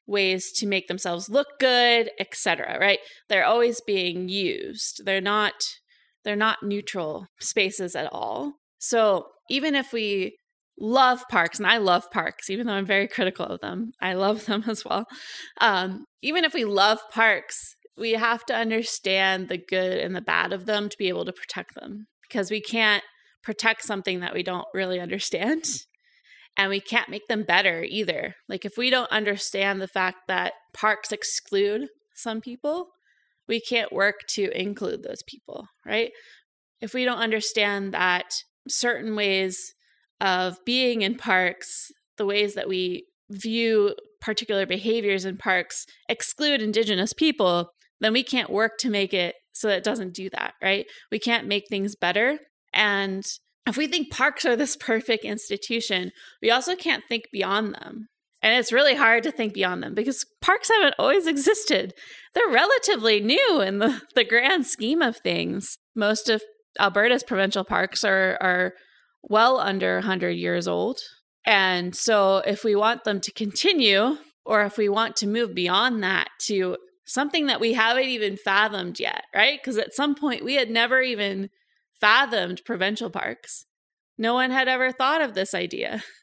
ways 0.07 0.51
to 0.53 0.68
make 0.68 0.88
themselves 0.88 1.30
look 1.30 1.47
good, 1.60 2.10
etc. 2.20 2.78
Right? 2.80 2.99
They're 3.30 3.45
always 3.45 3.82
being 3.82 4.30
used. 4.30 5.05
They're 5.05 5.22
not 5.22 5.53
they're 6.26 6.36
not 6.36 6.64
neutral 6.64 7.28
spaces 7.39 7.95
at 7.95 8.12
all. 8.12 8.53
So 8.78 9.28
even 9.49 9.76
if 9.76 9.93
we 9.93 10.38
love 10.80 11.24
parks, 11.30 11.60
and 11.60 11.68
I 11.68 11.78
love 11.78 12.10
parks, 12.12 12.49
even 12.49 12.68
though 12.68 12.74
I'm 12.74 12.86
very 12.86 13.07
critical 13.07 13.45
of 13.45 13.62
them, 13.62 13.91
I 14.01 14.14
love 14.14 14.45
them 14.45 14.64
as 14.68 14.84
well. 14.86 15.05
Um, 15.62 16.05
even 16.22 16.43
if 16.43 16.53
we 16.53 16.66
love 16.66 16.99
parks, 17.12 17.76
we 17.97 18.12
have 18.12 18.45
to 18.45 18.55
understand 18.55 19.49
the 19.49 19.57
good 19.57 19.99
and 19.99 20.16
the 20.16 20.22
bad 20.22 20.53
of 20.53 20.66
them 20.66 20.89
to 20.89 20.97
be 20.97 21.10
able 21.10 21.26
to 21.26 21.34
protect 21.34 21.76
them 21.76 22.07
because 22.28 22.49
we 22.49 22.62
can't 22.62 23.03
protect 23.43 23.84
something 23.84 24.20
that 24.22 24.34
we 24.34 24.43
don't 24.43 24.68
really 24.74 24.99
understand 24.99 25.66
and 26.60 26.70
we 26.70 26.82
can't 26.82 27.07
make 27.07 27.28
them 27.30 27.43
better 27.43 27.86
either. 27.88 28.36
Like 28.49 28.66
if 28.66 28.78
we 28.78 28.89
don't 28.89 29.10
understand 29.12 29.82
the 29.82 29.88
fact 29.88 30.28
that 30.28 30.51
parks 30.74 31.14
exclude 31.14 31.88
some 32.14 32.41
people, 32.41 32.88
we 33.47 33.62
can't 33.62 33.93
work 33.93 34.28
to 34.32 34.51
include 34.51 35.01
those 35.01 35.24
people, 35.26 35.68
right? 35.86 36.12
If 36.82 36.93
we 36.93 37.05
don't 37.05 37.20
understand 37.20 37.93
that 37.93 38.26
certain 38.68 39.16
ways 39.16 39.74
of 40.20 40.57
being 40.66 41.01
in 41.01 41.16
parks, 41.16 41.93
the 42.18 42.26
ways 42.26 42.55
that 42.55 42.68
we 42.68 43.05
view 43.30 43.95
particular 44.20 44.66
behaviors 44.66 45.24
in 45.24 45.38
parks 45.38 45.86
exclude 46.10 46.62
indigenous 46.62 47.14
people, 47.14 47.70
then 48.01 48.12
we 48.12 48.22
can't 48.22 48.49
work 48.49 48.74
to 48.80 48.89
make 48.89 49.14
it 49.14 49.36
so 49.53 49.70
that 49.70 49.78
it 49.78 49.84
doesn't 49.86 50.14
do 50.14 50.30
that, 50.32 50.55
right? 50.62 50.86
We 51.10 51.20
can't 51.20 51.47
make 51.47 51.70
things 51.70 51.95
better. 51.95 52.38
And 52.74 53.24
if 53.68 53.78
we 53.78 53.88
think 53.88 54.12
parks 54.12 54.45
are 54.45 54.55
this 54.55 54.76
perfect 54.76 55.24
institution, 55.24 56.12
we 56.41 56.51
also 56.51 56.76
can't 56.76 57.03
think 57.07 57.26
beyond 57.32 57.76
them. 57.76 58.07
And 58.41 58.57
it's 58.57 58.72
really 58.72 58.95
hard 58.95 59.24
to 59.24 59.32
think 59.32 59.53
beyond 59.53 59.84
them 59.84 59.93
because 59.93 60.26
parks 60.41 60.70
haven't 60.70 60.95
always 60.97 61.28
existed. 61.28 61.93
They're 62.34 62.47
relatively 62.49 63.20
new 63.20 63.62
in 63.62 63.80
the, 63.80 64.01
the 64.16 64.24
grand 64.24 64.66
scheme 64.66 65.01
of 65.01 65.18
things. 65.18 65.78
Most 65.95 66.30
of 66.30 66.41
Alberta's 66.80 67.24
provincial 67.24 67.66
parks 67.66 68.03
are, 68.03 68.38
are 68.39 68.74
well 69.24 69.60
under 69.60 69.95
100 69.95 70.32
years 70.32 70.68
old. 70.68 70.99
And 71.45 71.95
so, 71.95 72.38
if 72.45 72.64
we 72.64 72.76
want 72.76 73.05
them 73.05 73.22
to 73.22 73.32
continue, 73.32 74.18
or 74.45 74.62
if 74.64 74.78
we 74.78 74.89
want 74.89 75.16
to 75.18 75.28
move 75.28 75.55
beyond 75.55 76.03
that 76.03 76.28
to 76.41 76.78
something 77.05 77.47
that 77.47 77.60
we 77.60 77.74
haven't 77.74 78.05
even 78.05 78.38
fathomed 78.38 78.99
yet, 78.99 79.24
right? 79.34 79.60
Because 79.60 79.78
at 79.78 79.93
some 79.93 80.16
point 80.16 80.43
we 80.43 80.55
had 80.55 80.70
never 80.70 81.01
even 81.01 81.49
fathomed 82.00 82.62
provincial 82.66 83.10
parks. 83.10 83.66
No 84.18 84.34
one 84.34 84.52
had 84.52 84.68
ever 84.68 84.91
thought 84.91 85.22
of 85.22 85.34
this 85.34 85.54
idea. 85.54 86.04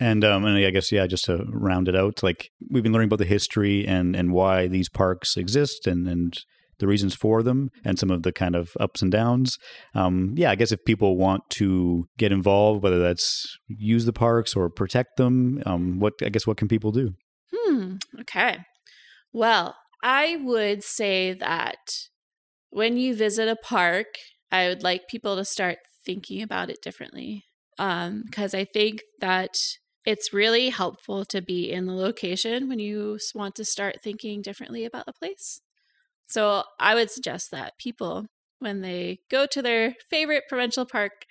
And 0.00 0.24
um, 0.24 0.44
and 0.44 0.56
I 0.56 0.70
guess 0.70 0.92
yeah, 0.92 1.08
just 1.08 1.24
to 1.24 1.44
round 1.48 1.88
it 1.88 1.96
out, 1.96 2.22
like 2.22 2.50
we've 2.70 2.84
been 2.84 2.92
learning 2.92 3.08
about 3.08 3.18
the 3.18 3.24
history 3.24 3.84
and 3.84 4.14
and 4.14 4.32
why 4.32 4.68
these 4.68 4.88
parks 4.88 5.36
exist 5.36 5.88
and 5.88 6.06
and 6.06 6.38
the 6.78 6.86
reasons 6.86 7.14
for 7.14 7.42
them 7.42 7.70
and 7.84 7.98
some 7.98 8.10
of 8.10 8.22
the 8.22 8.32
kind 8.32 8.54
of 8.54 8.70
ups 8.78 9.02
and 9.02 9.10
downs. 9.10 9.58
Um, 9.94 10.34
yeah, 10.36 10.50
I 10.50 10.54
guess 10.54 10.72
if 10.72 10.84
people 10.84 11.16
want 11.16 11.42
to 11.50 12.08
get 12.16 12.32
involved, 12.32 12.82
whether 12.82 13.00
that's 13.00 13.58
use 13.66 14.04
the 14.04 14.12
parks 14.12 14.54
or 14.54 14.70
protect 14.70 15.16
them, 15.16 15.62
um, 15.66 15.98
what 15.98 16.14
I 16.22 16.28
guess 16.28 16.46
what 16.46 16.56
can 16.56 16.68
people 16.68 16.92
do? 16.92 17.14
Hmm. 17.52 17.96
Okay. 18.20 18.58
Well, 19.32 19.74
I 20.02 20.38
would 20.42 20.82
say 20.84 21.32
that 21.32 21.78
when 22.70 22.96
you 22.96 23.16
visit 23.16 23.48
a 23.48 23.56
park, 23.56 24.06
I 24.50 24.68
would 24.68 24.82
like 24.82 25.08
people 25.08 25.36
to 25.36 25.44
start 25.44 25.78
thinking 26.04 26.42
about 26.42 26.70
it 26.70 26.82
differently. 26.82 27.44
Because 27.76 28.54
um, 28.54 28.60
I 28.60 28.64
think 28.64 29.02
that 29.20 29.54
it's 30.04 30.32
really 30.32 30.70
helpful 30.70 31.24
to 31.26 31.40
be 31.40 31.70
in 31.70 31.86
the 31.86 31.92
location 31.92 32.68
when 32.68 32.78
you 32.78 33.18
want 33.34 33.54
to 33.56 33.64
start 33.64 34.02
thinking 34.02 34.42
differently 34.42 34.84
about 34.84 35.06
the 35.06 35.12
place. 35.12 35.60
So 36.26 36.64
I 36.80 36.94
would 36.94 37.10
suggest 37.10 37.50
that 37.50 37.78
people, 37.78 38.26
when 38.58 38.80
they 38.80 39.20
go 39.30 39.46
to 39.46 39.62
their 39.62 39.94
favorite 40.10 40.44
provincial 40.48 40.86
park, 40.86 41.24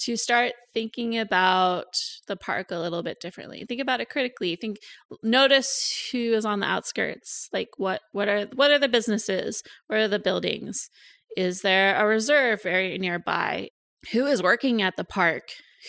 to 0.00 0.16
start 0.16 0.52
thinking 0.74 1.16
about 1.16 1.94
the 2.26 2.36
park 2.36 2.70
a 2.70 2.78
little 2.78 3.02
bit 3.04 3.20
differently. 3.20 3.64
Think 3.68 3.80
about 3.80 4.00
it 4.00 4.08
critically. 4.08 4.56
Think 4.56 4.78
notice 5.22 6.08
who 6.10 6.32
is 6.32 6.44
on 6.44 6.60
the 6.60 6.66
outskirts. 6.66 7.48
Like 7.52 7.68
what 7.76 8.00
what 8.10 8.28
are 8.28 8.46
what 8.54 8.72
are 8.72 8.80
the 8.80 8.88
businesses? 8.88 9.62
Where 9.86 10.00
are 10.00 10.08
the 10.08 10.18
buildings? 10.18 10.88
Is 11.36 11.62
there 11.62 11.96
a 11.96 12.06
reserve 12.06 12.62
very 12.62 12.98
nearby? 12.98 13.68
Who 14.12 14.26
is 14.26 14.42
working 14.42 14.82
at 14.82 14.96
the 14.96 15.04
park? 15.04 15.44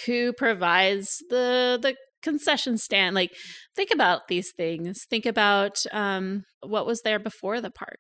Who 0.05 0.33
provides 0.33 1.23
the 1.29 1.77
the 1.81 1.95
concession 2.21 2.77
stand? 2.77 3.15
Like, 3.15 3.31
think 3.75 3.91
about 3.91 4.27
these 4.27 4.51
things. 4.55 5.05
Think 5.09 5.25
about 5.25 5.83
um, 5.91 6.43
what 6.61 6.85
was 6.85 7.01
there 7.01 7.19
before 7.19 7.61
the 7.61 7.71
park. 7.71 7.99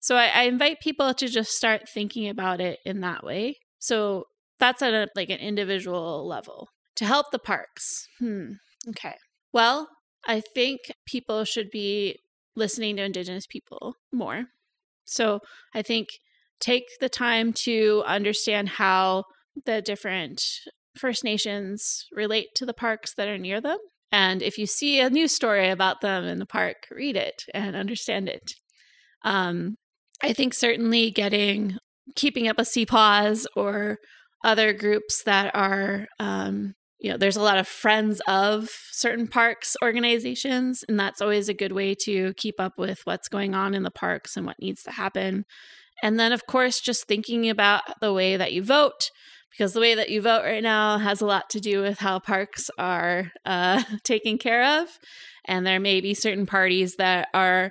So 0.00 0.16
I, 0.16 0.26
I 0.26 0.42
invite 0.42 0.80
people 0.80 1.14
to 1.14 1.28
just 1.28 1.52
start 1.52 1.88
thinking 1.88 2.28
about 2.28 2.60
it 2.60 2.78
in 2.84 3.00
that 3.00 3.24
way. 3.24 3.56
So 3.78 4.24
that's 4.58 4.82
at 4.82 4.94
a, 4.94 5.08
like 5.16 5.30
an 5.30 5.38
individual 5.38 6.26
level 6.26 6.68
to 6.96 7.04
help 7.04 7.30
the 7.32 7.38
parks. 7.38 8.06
Hmm. 8.18 8.52
Okay. 8.90 9.14
Well, 9.52 9.88
I 10.26 10.40
think 10.40 10.80
people 11.06 11.44
should 11.44 11.70
be 11.70 12.18
listening 12.54 12.96
to 12.96 13.02
Indigenous 13.02 13.46
people 13.46 13.96
more. 14.12 14.44
So 15.04 15.40
I 15.74 15.82
think 15.82 16.08
take 16.60 16.84
the 17.00 17.08
time 17.08 17.52
to 17.64 18.02
understand 18.06 18.68
how 18.70 19.24
the 19.66 19.82
different 19.82 20.42
First 20.96 21.24
Nations 21.24 22.06
relate 22.12 22.48
to 22.56 22.66
the 22.66 22.74
parks 22.74 23.14
that 23.16 23.28
are 23.28 23.38
near 23.38 23.60
them. 23.60 23.78
And 24.12 24.42
if 24.42 24.58
you 24.58 24.66
see 24.66 25.00
a 25.00 25.10
news 25.10 25.34
story 25.34 25.70
about 25.70 26.00
them 26.00 26.24
in 26.24 26.38
the 26.38 26.46
park, 26.46 26.76
read 26.90 27.16
it 27.16 27.42
and 27.52 27.74
understand 27.74 28.28
it. 28.28 28.52
Um, 29.24 29.76
I 30.22 30.32
think 30.32 30.54
certainly 30.54 31.10
getting 31.10 31.78
keeping 32.14 32.46
up 32.46 32.58
a 32.58 32.62
CPAWS 32.62 33.46
or 33.56 33.98
other 34.44 34.72
groups 34.72 35.22
that 35.24 35.54
are 35.54 36.06
um, 36.20 36.74
you 37.00 37.10
know 37.10 37.16
there's 37.16 37.36
a 37.36 37.42
lot 37.42 37.58
of 37.58 37.66
friends 37.66 38.20
of 38.28 38.70
certain 38.92 39.26
parks 39.26 39.76
organizations 39.82 40.84
and 40.88 40.98
that's 40.98 41.20
always 41.20 41.48
a 41.48 41.54
good 41.54 41.72
way 41.72 41.94
to 41.94 42.32
keep 42.34 42.54
up 42.58 42.72
with 42.78 43.00
what's 43.04 43.28
going 43.28 43.54
on 43.54 43.74
in 43.74 43.82
the 43.82 43.90
parks 43.90 44.36
and 44.36 44.46
what 44.46 44.56
needs 44.60 44.82
to 44.82 44.90
happen 44.90 45.44
and 46.04 46.20
then, 46.20 46.32
of 46.32 46.46
course, 46.46 46.82
just 46.82 47.06
thinking 47.06 47.48
about 47.48 47.80
the 48.02 48.12
way 48.12 48.36
that 48.36 48.52
you 48.52 48.62
vote, 48.62 49.10
because 49.50 49.72
the 49.72 49.80
way 49.80 49.94
that 49.94 50.10
you 50.10 50.20
vote 50.20 50.42
right 50.44 50.62
now 50.62 50.98
has 50.98 51.22
a 51.22 51.26
lot 51.26 51.48
to 51.48 51.60
do 51.60 51.80
with 51.80 51.98
how 51.98 52.18
parks 52.18 52.68
are 52.76 53.32
uh, 53.46 53.82
taken 54.04 54.36
care 54.36 54.82
of. 54.82 54.98
And 55.46 55.66
there 55.66 55.80
may 55.80 56.02
be 56.02 56.12
certain 56.12 56.44
parties 56.44 56.96
that 56.96 57.28
are 57.32 57.70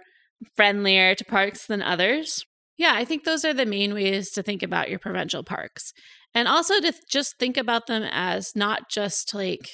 friendlier 0.55 1.13
to 1.13 1.23
parks 1.23 1.67
than 1.67 1.83
others. 1.83 2.43
Yeah, 2.75 2.93
I 2.95 3.05
think 3.05 3.23
those 3.23 3.45
are 3.45 3.53
the 3.53 3.67
main 3.67 3.93
ways 3.93 4.31
to 4.31 4.41
think 4.41 4.63
about 4.63 4.89
your 4.89 4.97
provincial 4.97 5.43
parks. 5.43 5.93
And 6.33 6.47
also 6.47 6.81
to 6.81 6.91
just 7.07 7.37
think 7.37 7.55
about 7.55 7.85
them 7.85 8.01
as 8.11 8.55
not 8.55 8.89
just 8.89 9.35
like 9.35 9.69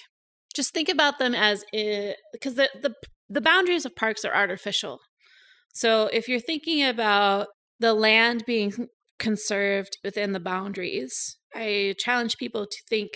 just 0.53 0.74
think 0.74 0.89
about 0.89 1.18
them 1.18 1.34
as 1.34 1.64
because 1.72 2.55
the, 2.55 2.68
the 2.82 2.93
the 3.30 3.39
boundaries 3.39 3.86
of 3.86 3.95
parks 3.95 4.26
are 4.26 4.36
artificial. 4.36 4.99
So 5.74 6.10
if 6.12 6.28
you're 6.28 6.41
thinking 6.41 6.84
about 6.84 7.47
the 7.80 7.93
land 7.93 8.43
being 8.45 8.88
conserved 9.17 9.97
within 10.03 10.34
the 10.34 10.39
boundaries, 10.39 11.38
I 11.53 11.95
challenge 11.97 12.38
people 12.38 12.65
to 12.65 12.77
think 12.89 13.11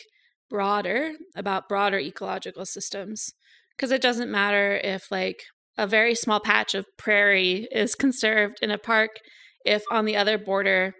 broader 0.49 1.13
about 1.35 1.69
broader 1.69 1.99
ecological 1.99 2.65
systems 2.65 3.33
because 3.75 3.91
it 3.91 4.01
doesn't 4.01 4.31
matter 4.31 4.79
if 4.83 5.11
like 5.11 5.43
a 5.77 5.87
very 5.87 6.13
small 6.13 6.39
patch 6.39 6.75
of 6.75 6.85
prairie 6.97 7.67
is 7.71 7.95
conserved 7.95 8.57
in 8.61 8.69
a 8.69 8.77
park 8.77 9.09
if 9.65 9.83
on 9.89 10.05
the 10.05 10.15
other 10.15 10.37
border 10.37 10.93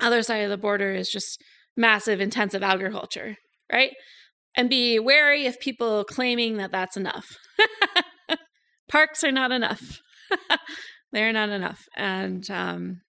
other 0.00 0.22
side 0.22 0.42
of 0.42 0.50
the 0.50 0.58
border 0.58 0.92
is 0.92 1.08
just 1.08 1.42
massive 1.74 2.20
intensive 2.20 2.62
agriculture 2.62 3.36
right? 3.72 3.92
And 4.54 4.70
be 4.70 4.98
wary 4.98 5.46
of 5.46 5.60
people 5.60 6.04
claiming 6.04 6.56
that 6.56 6.72
that's 6.72 6.96
enough. 6.96 7.36
Parks 8.88 9.22
are 9.22 9.32
not 9.32 9.52
enough. 9.52 10.00
They're 11.12 11.32
not 11.32 11.48
enough 11.48 11.86
and 11.96 12.48
um, 12.50 13.00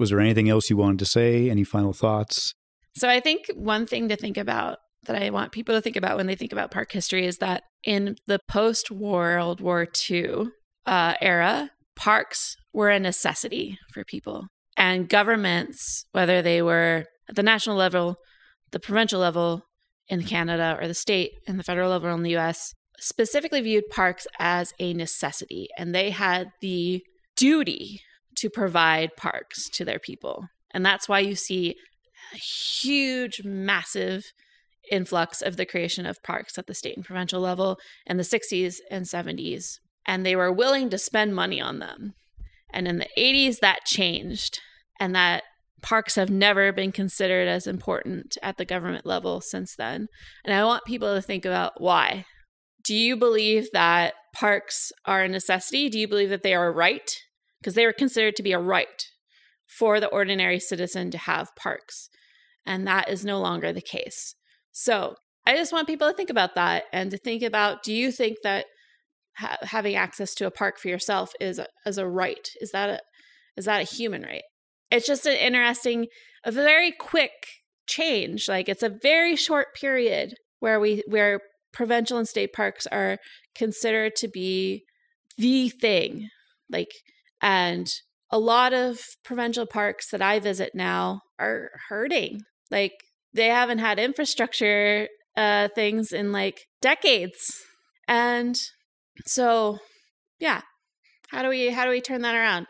was 0.00 0.10
there 0.10 0.20
anything 0.20 0.48
else 0.48 0.68
you 0.68 0.76
wanted 0.76 0.98
to 0.98 1.06
say 1.06 1.48
any 1.48 1.62
final 1.62 1.92
thoughts 1.92 2.54
so 2.96 3.08
i 3.08 3.20
think 3.20 3.46
one 3.54 3.86
thing 3.86 4.08
to 4.08 4.16
think 4.16 4.36
about 4.36 4.78
that 5.04 5.20
I 5.20 5.30
want 5.30 5.52
people 5.52 5.74
to 5.74 5.80
think 5.80 5.96
about 5.96 6.16
when 6.16 6.26
they 6.26 6.34
think 6.34 6.52
about 6.52 6.70
park 6.70 6.92
history 6.92 7.26
is 7.26 7.38
that 7.38 7.62
in 7.84 8.16
the 8.26 8.38
post 8.48 8.90
World 8.90 9.60
War 9.60 9.86
II 10.10 10.48
uh, 10.86 11.14
era, 11.20 11.70
parks 11.96 12.56
were 12.72 12.90
a 12.90 13.00
necessity 13.00 13.78
for 13.92 14.04
people. 14.04 14.46
And 14.76 15.08
governments, 15.08 16.04
whether 16.12 16.42
they 16.42 16.62
were 16.62 17.04
at 17.28 17.36
the 17.36 17.42
national 17.42 17.76
level, 17.76 18.16
the 18.72 18.80
provincial 18.80 19.20
level 19.20 19.62
in 20.08 20.22
Canada, 20.22 20.76
or 20.80 20.88
the 20.88 20.94
state 20.94 21.32
and 21.46 21.58
the 21.58 21.64
federal 21.64 21.90
level 21.90 22.12
in 22.14 22.22
the 22.22 22.36
US, 22.36 22.74
specifically 22.98 23.60
viewed 23.60 23.88
parks 23.90 24.26
as 24.38 24.72
a 24.78 24.92
necessity. 24.92 25.68
And 25.78 25.94
they 25.94 26.10
had 26.10 26.50
the 26.60 27.02
duty 27.36 28.02
to 28.40 28.50
provide 28.50 29.16
parks 29.16 29.68
to 29.70 29.84
their 29.84 29.98
people. 29.98 30.48
And 30.72 30.84
that's 30.84 31.08
why 31.08 31.20
you 31.20 31.34
see 31.34 31.76
a 32.32 32.36
huge, 32.36 33.42
massive 33.44 34.24
influx 34.90 35.42
of 35.42 35.56
the 35.56 35.66
creation 35.66 36.06
of 36.06 36.22
parks 36.22 36.58
at 36.58 36.66
the 36.66 36.74
state 36.74 36.96
and 36.96 37.04
provincial 37.04 37.40
level 37.40 37.78
in 38.06 38.16
the 38.16 38.22
60s 38.22 38.76
and 38.90 39.04
70s. 39.04 39.78
And 40.06 40.24
they 40.24 40.34
were 40.34 40.52
willing 40.52 40.90
to 40.90 40.98
spend 40.98 41.34
money 41.34 41.60
on 41.60 41.78
them. 41.78 42.14
And 42.72 42.88
in 42.88 42.98
the 42.98 43.08
80s, 43.18 43.58
that 43.58 43.84
changed, 43.84 44.60
and 44.98 45.14
that 45.14 45.42
parks 45.82 46.14
have 46.14 46.30
never 46.30 46.72
been 46.72 46.92
considered 46.92 47.48
as 47.48 47.66
important 47.66 48.36
at 48.42 48.56
the 48.56 48.64
government 48.64 49.06
level 49.06 49.40
since 49.40 49.74
then. 49.74 50.08
And 50.44 50.54
I 50.54 50.64
want 50.64 50.84
people 50.84 51.14
to 51.14 51.22
think 51.22 51.44
about 51.44 51.80
why. 51.80 52.24
Do 52.84 52.94
you 52.94 53.16
believe 53.16 53.68
that 53.72 54.14
parks 54.34 54.92
are 55.04 55.22
a 55.22 55.28
necessity? 55.28 55.88
Do 55.88 55.98
you 55.98 56.08
believe 56.08 56.30
that 56.30 56.42
they 56.42 56.54
are 56.54 56.72
right? 56.72 57.10
Because 57.60 57.74
they 57.74 57.86
were 57.86 57.92
considered 57.92 58.36
to 58.36 58.42
be 58.42 58.52
a 58.52 58.58
right 58.58 59.06
for 59.66 60.00
the 60.00 60.08
ordinary 60.08 60.58
citizen 60.58 61.10
to 61.10 61.18
have 61.18 61.54
parks. 61.56 62.08
And 62.66 62.86
that 62.86 63.08
is 63.08 63.24
no 63.24 63.40
longer 63.40 63.72
the 63.72 63.80
case. 63.80 64.34
So 64.72 65.14
I 65.46 65.54
just 65.56 65.72
want 65.72 65.86
people 65.86 66.08
to 66.08 66.14
think 66.14 66.30
about 66.30 66.54
that 66.54 66.84
and 66.92 67.10
to 67.10 67.18
think 67.18 67.42
about 67.42 67.82
do 67.82 67.92
you 67.92 68.12
think 68.12 68.38
that 68.42 68.66
ha- 69.36 69.58
having 69.62 69.94
access 69.94 70.34
to 70.34 70.46
a 70.46 70.50
park 70.50 70.78
for 70.78 70.88
yourself 70.88 71.32
is 71.40 71.58
a, 71.58 71.66
as 71.86 71.98
a 71.98 72.08
right? 72.08 72.48
Is 72.60 72.72
that 72.72 72.88
a 72.90 73.00
is 73.56 73.64
that 73.64 73.80
a 73.80 73.84
human 73.84 74.22
right? 74.22 74.42
It's 74.90 75.06
just 75.06 75.26
an 75.26 75.36
interesting, 75.36 76.06
a 76.44 76.50
very 76.50 76.92
quick 76.92 77.32
change. 77.86 78.48
Like 78.48 78.68
it's 78.68 78.82
a 78.82 78.96
very 79.02 79.36
short 79.36 79.74
period 79.74 80.34
where 80.60 80.80
we 80.80 81.02
where 81.06 81.40
provincial 81.72 82.18
and 82.18 82.28
state 82.28 82.52
parks 82.52 82.86
are 82.88 83.18
considered 83.54 84.16
to 84.16 84.28
be 84.28 84.84
the 85.36 85.68
thing. 85.68 86.28
Like 86.70 86.90
and 87.40 87.90
a 88.30 88.38
lot 88.38 88.72
of 88.72 89.00
provincial 89.24 89.66
parks 89.66 90.10
that 90.10 90.22
I 90.22 90.38
visit 90.38 90.72
now 90.74 91.22
are 91.38 91.70
hurting. 91.88 92.42
Like 92.70 92.92
they 93.34 93.48
haven't 93.48 93.78
had 93.78 93.98
infrastructure 93.98 95.08
uh, 95.36 95.68
things 95.74 96.12
in 96.12 96.32
like 96.32 96.66
decades. 96.80 97.62
And 98.06 98.56
so, 99.26 99.78
yeah, 100.38 100.62
how 101.28 101.42
do 101.42 101.48
we 101.48 101.70
how 101.70 101.84
do 101.84 101.90
we 101.90 102.00
turn 102.00 102.22
that 102.22 102.34
around? 102.34 102.66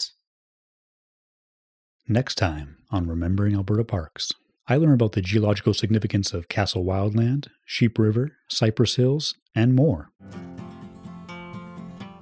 Next 2.08 2.36
time 2.36 2.78
on 2.90 3.06
Remembering 3.06 3.54
Alberta 3.54 3.84
Parks, 3.84 4.32
I 4.66 4.76
learn 4.76 4.94
about 4.94 5.12
the 5.12 5.22
geological 5.22 5.74
significance 5.74 6.32
of 6.34 6.48
Castle 6.48 6.84
Wildland, 6.84 7.48
Sheep 7.64 7.98
River, 7.98 8.32
Cypress 8.48 8.96
Hills, 8.96 9.34
and 9.54 9.74
more. 9.74 10.10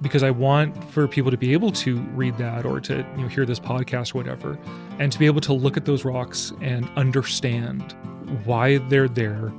Because 0.01 0.23
I 0.23 0.31
want 0.31 0.81
for 0.91 1.07
people 1.07 1.29
to 1.29 1.37
be 1.37 1.51
able 1.53 1.71
to 1.73 1.99
read 2.13 2.37
that 2.37 2.65
or 2.65 2.79
to 2.81 3.05
you 3.15 3.21
know 3.21 3.27
hear 3.27 3.45
this 3.45 3.59
podcast 3.59 4.15
or 4.15 4.19
whatever, 4.19 4.57
and 4.97 5.11
to 5.11 5.19
be 5.19 5.25
able 5.25 5.41
to 5.41 5.53
look 5.53 5.77
at 5.77 5.85
those 5.85 6.05
rocks 6.05 6.53
and 6.61 6.89
understand 6.95 7.95
why 8.45 8.77
they're 8.89 9.09
there, 9.09 9.49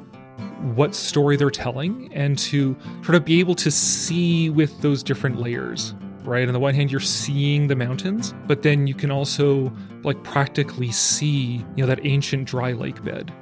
what 0.74 0.94
story 0.94 1.36
they're 1.36 1.50
telling, 1.50 2.12
and 2.14 2.38
to 2.38 2.76
sort 3.02 3.16
of 3.16 3.24
be 3.24 3.40
able 3.40 3.54
to 3.56 3.70
see 3.70 4.48
with 4.50 4.80
those 4.80 5.02
different 5.02 5.40
layers. 5.40 5.94
Right. 6.22 6.46
On 6.46 6.52
the 6.52 6.60
one 6.60 6.74
hand, 6.74 6.90
you're 6.92 7.00
seeing 7.00 7.66
the 7.66 7.76
mountains, 7.76 8.34
but 8.46 8.62
then 8.62 8.86
you 8.86 8.94
can 8.94 9.10
also 9.10 9.72
like 10.04 10.22
practically 10.22 10.92
see, 10.92 11.64
you 11.76 11.82
know, 11.82 11.86
that 11.86 12.04
ancient 12.04 12.46
dry 12.46 12.72
lake 12.72 13.02
bed. 13.02 13.32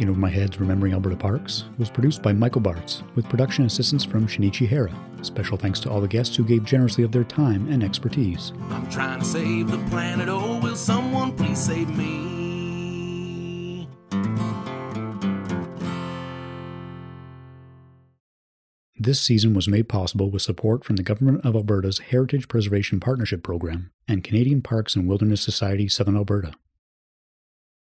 In 0.00 0.08
Over 0.08 0.18
My 0.18 0.30
Head's 0.30 0.58
Remembering 0.58 0.94
Alberta 0.94 1.14
Parks 1.14 1.64
was 1.76 1.90
produced 1.90 2.22
by 2.22 2.32
Michael 2.32 2.62
Bartz 2.62 3.02
with 3.16 3.28
production 3.28 3.66
assistance 3.66 4.02
from 4.02 4.26
Shinichi 4.26 4.66
Hara. 4.66 4.90
Special 5.20 5.58
thanks 5.58 5.78
to 5.80 5.90
all 5.90 6.00
the 6.00 6.08
guests 6.08 6.34
who 6.34 6.42
gave 6.42 6.64
generously 6.64 7.04
of 7.04 7.12
their 7.12 7.22
time 7.22 7.70
and 7.70 7.84
expertise. 7.84 8.54
I'm 8.70 8.88
trying 8.88 9.18
to 9.18 9.26
save 9.26 9.70
the 9.70 9.76
planet. 9.90 10.30
Oh, 10.30 10.58
will 10.60 10.74
someone 10.74 11.36
please 11.36 11.58
save 11.58 11.94
me? 11.94 13.86
This 18.98 19.20
season 19.20 19.52
was 19.52 19.68
made 19.68 19.86
possible 19.90 20.30
with 20.30 20.40
support 20.40 20.82
from 20.82 20.96
the 20.96 21.02
Government 21.02 21.44
of 21.44 21.54
Alberta's 21.54 21.98
Heritage 21.98 22.48
Preservation 22.48 23.00
Partnership 23.00 23.42
Program 23.42 23.90
and 24.08 24.24
Canadian 24.24 24.62
Parks 24.62 24.96
and 24.96 25.06
Wilderness 25.06 25.42
Society 25.42 25.88
Southern 25.88 26.16
Alberta. 26.16 26.54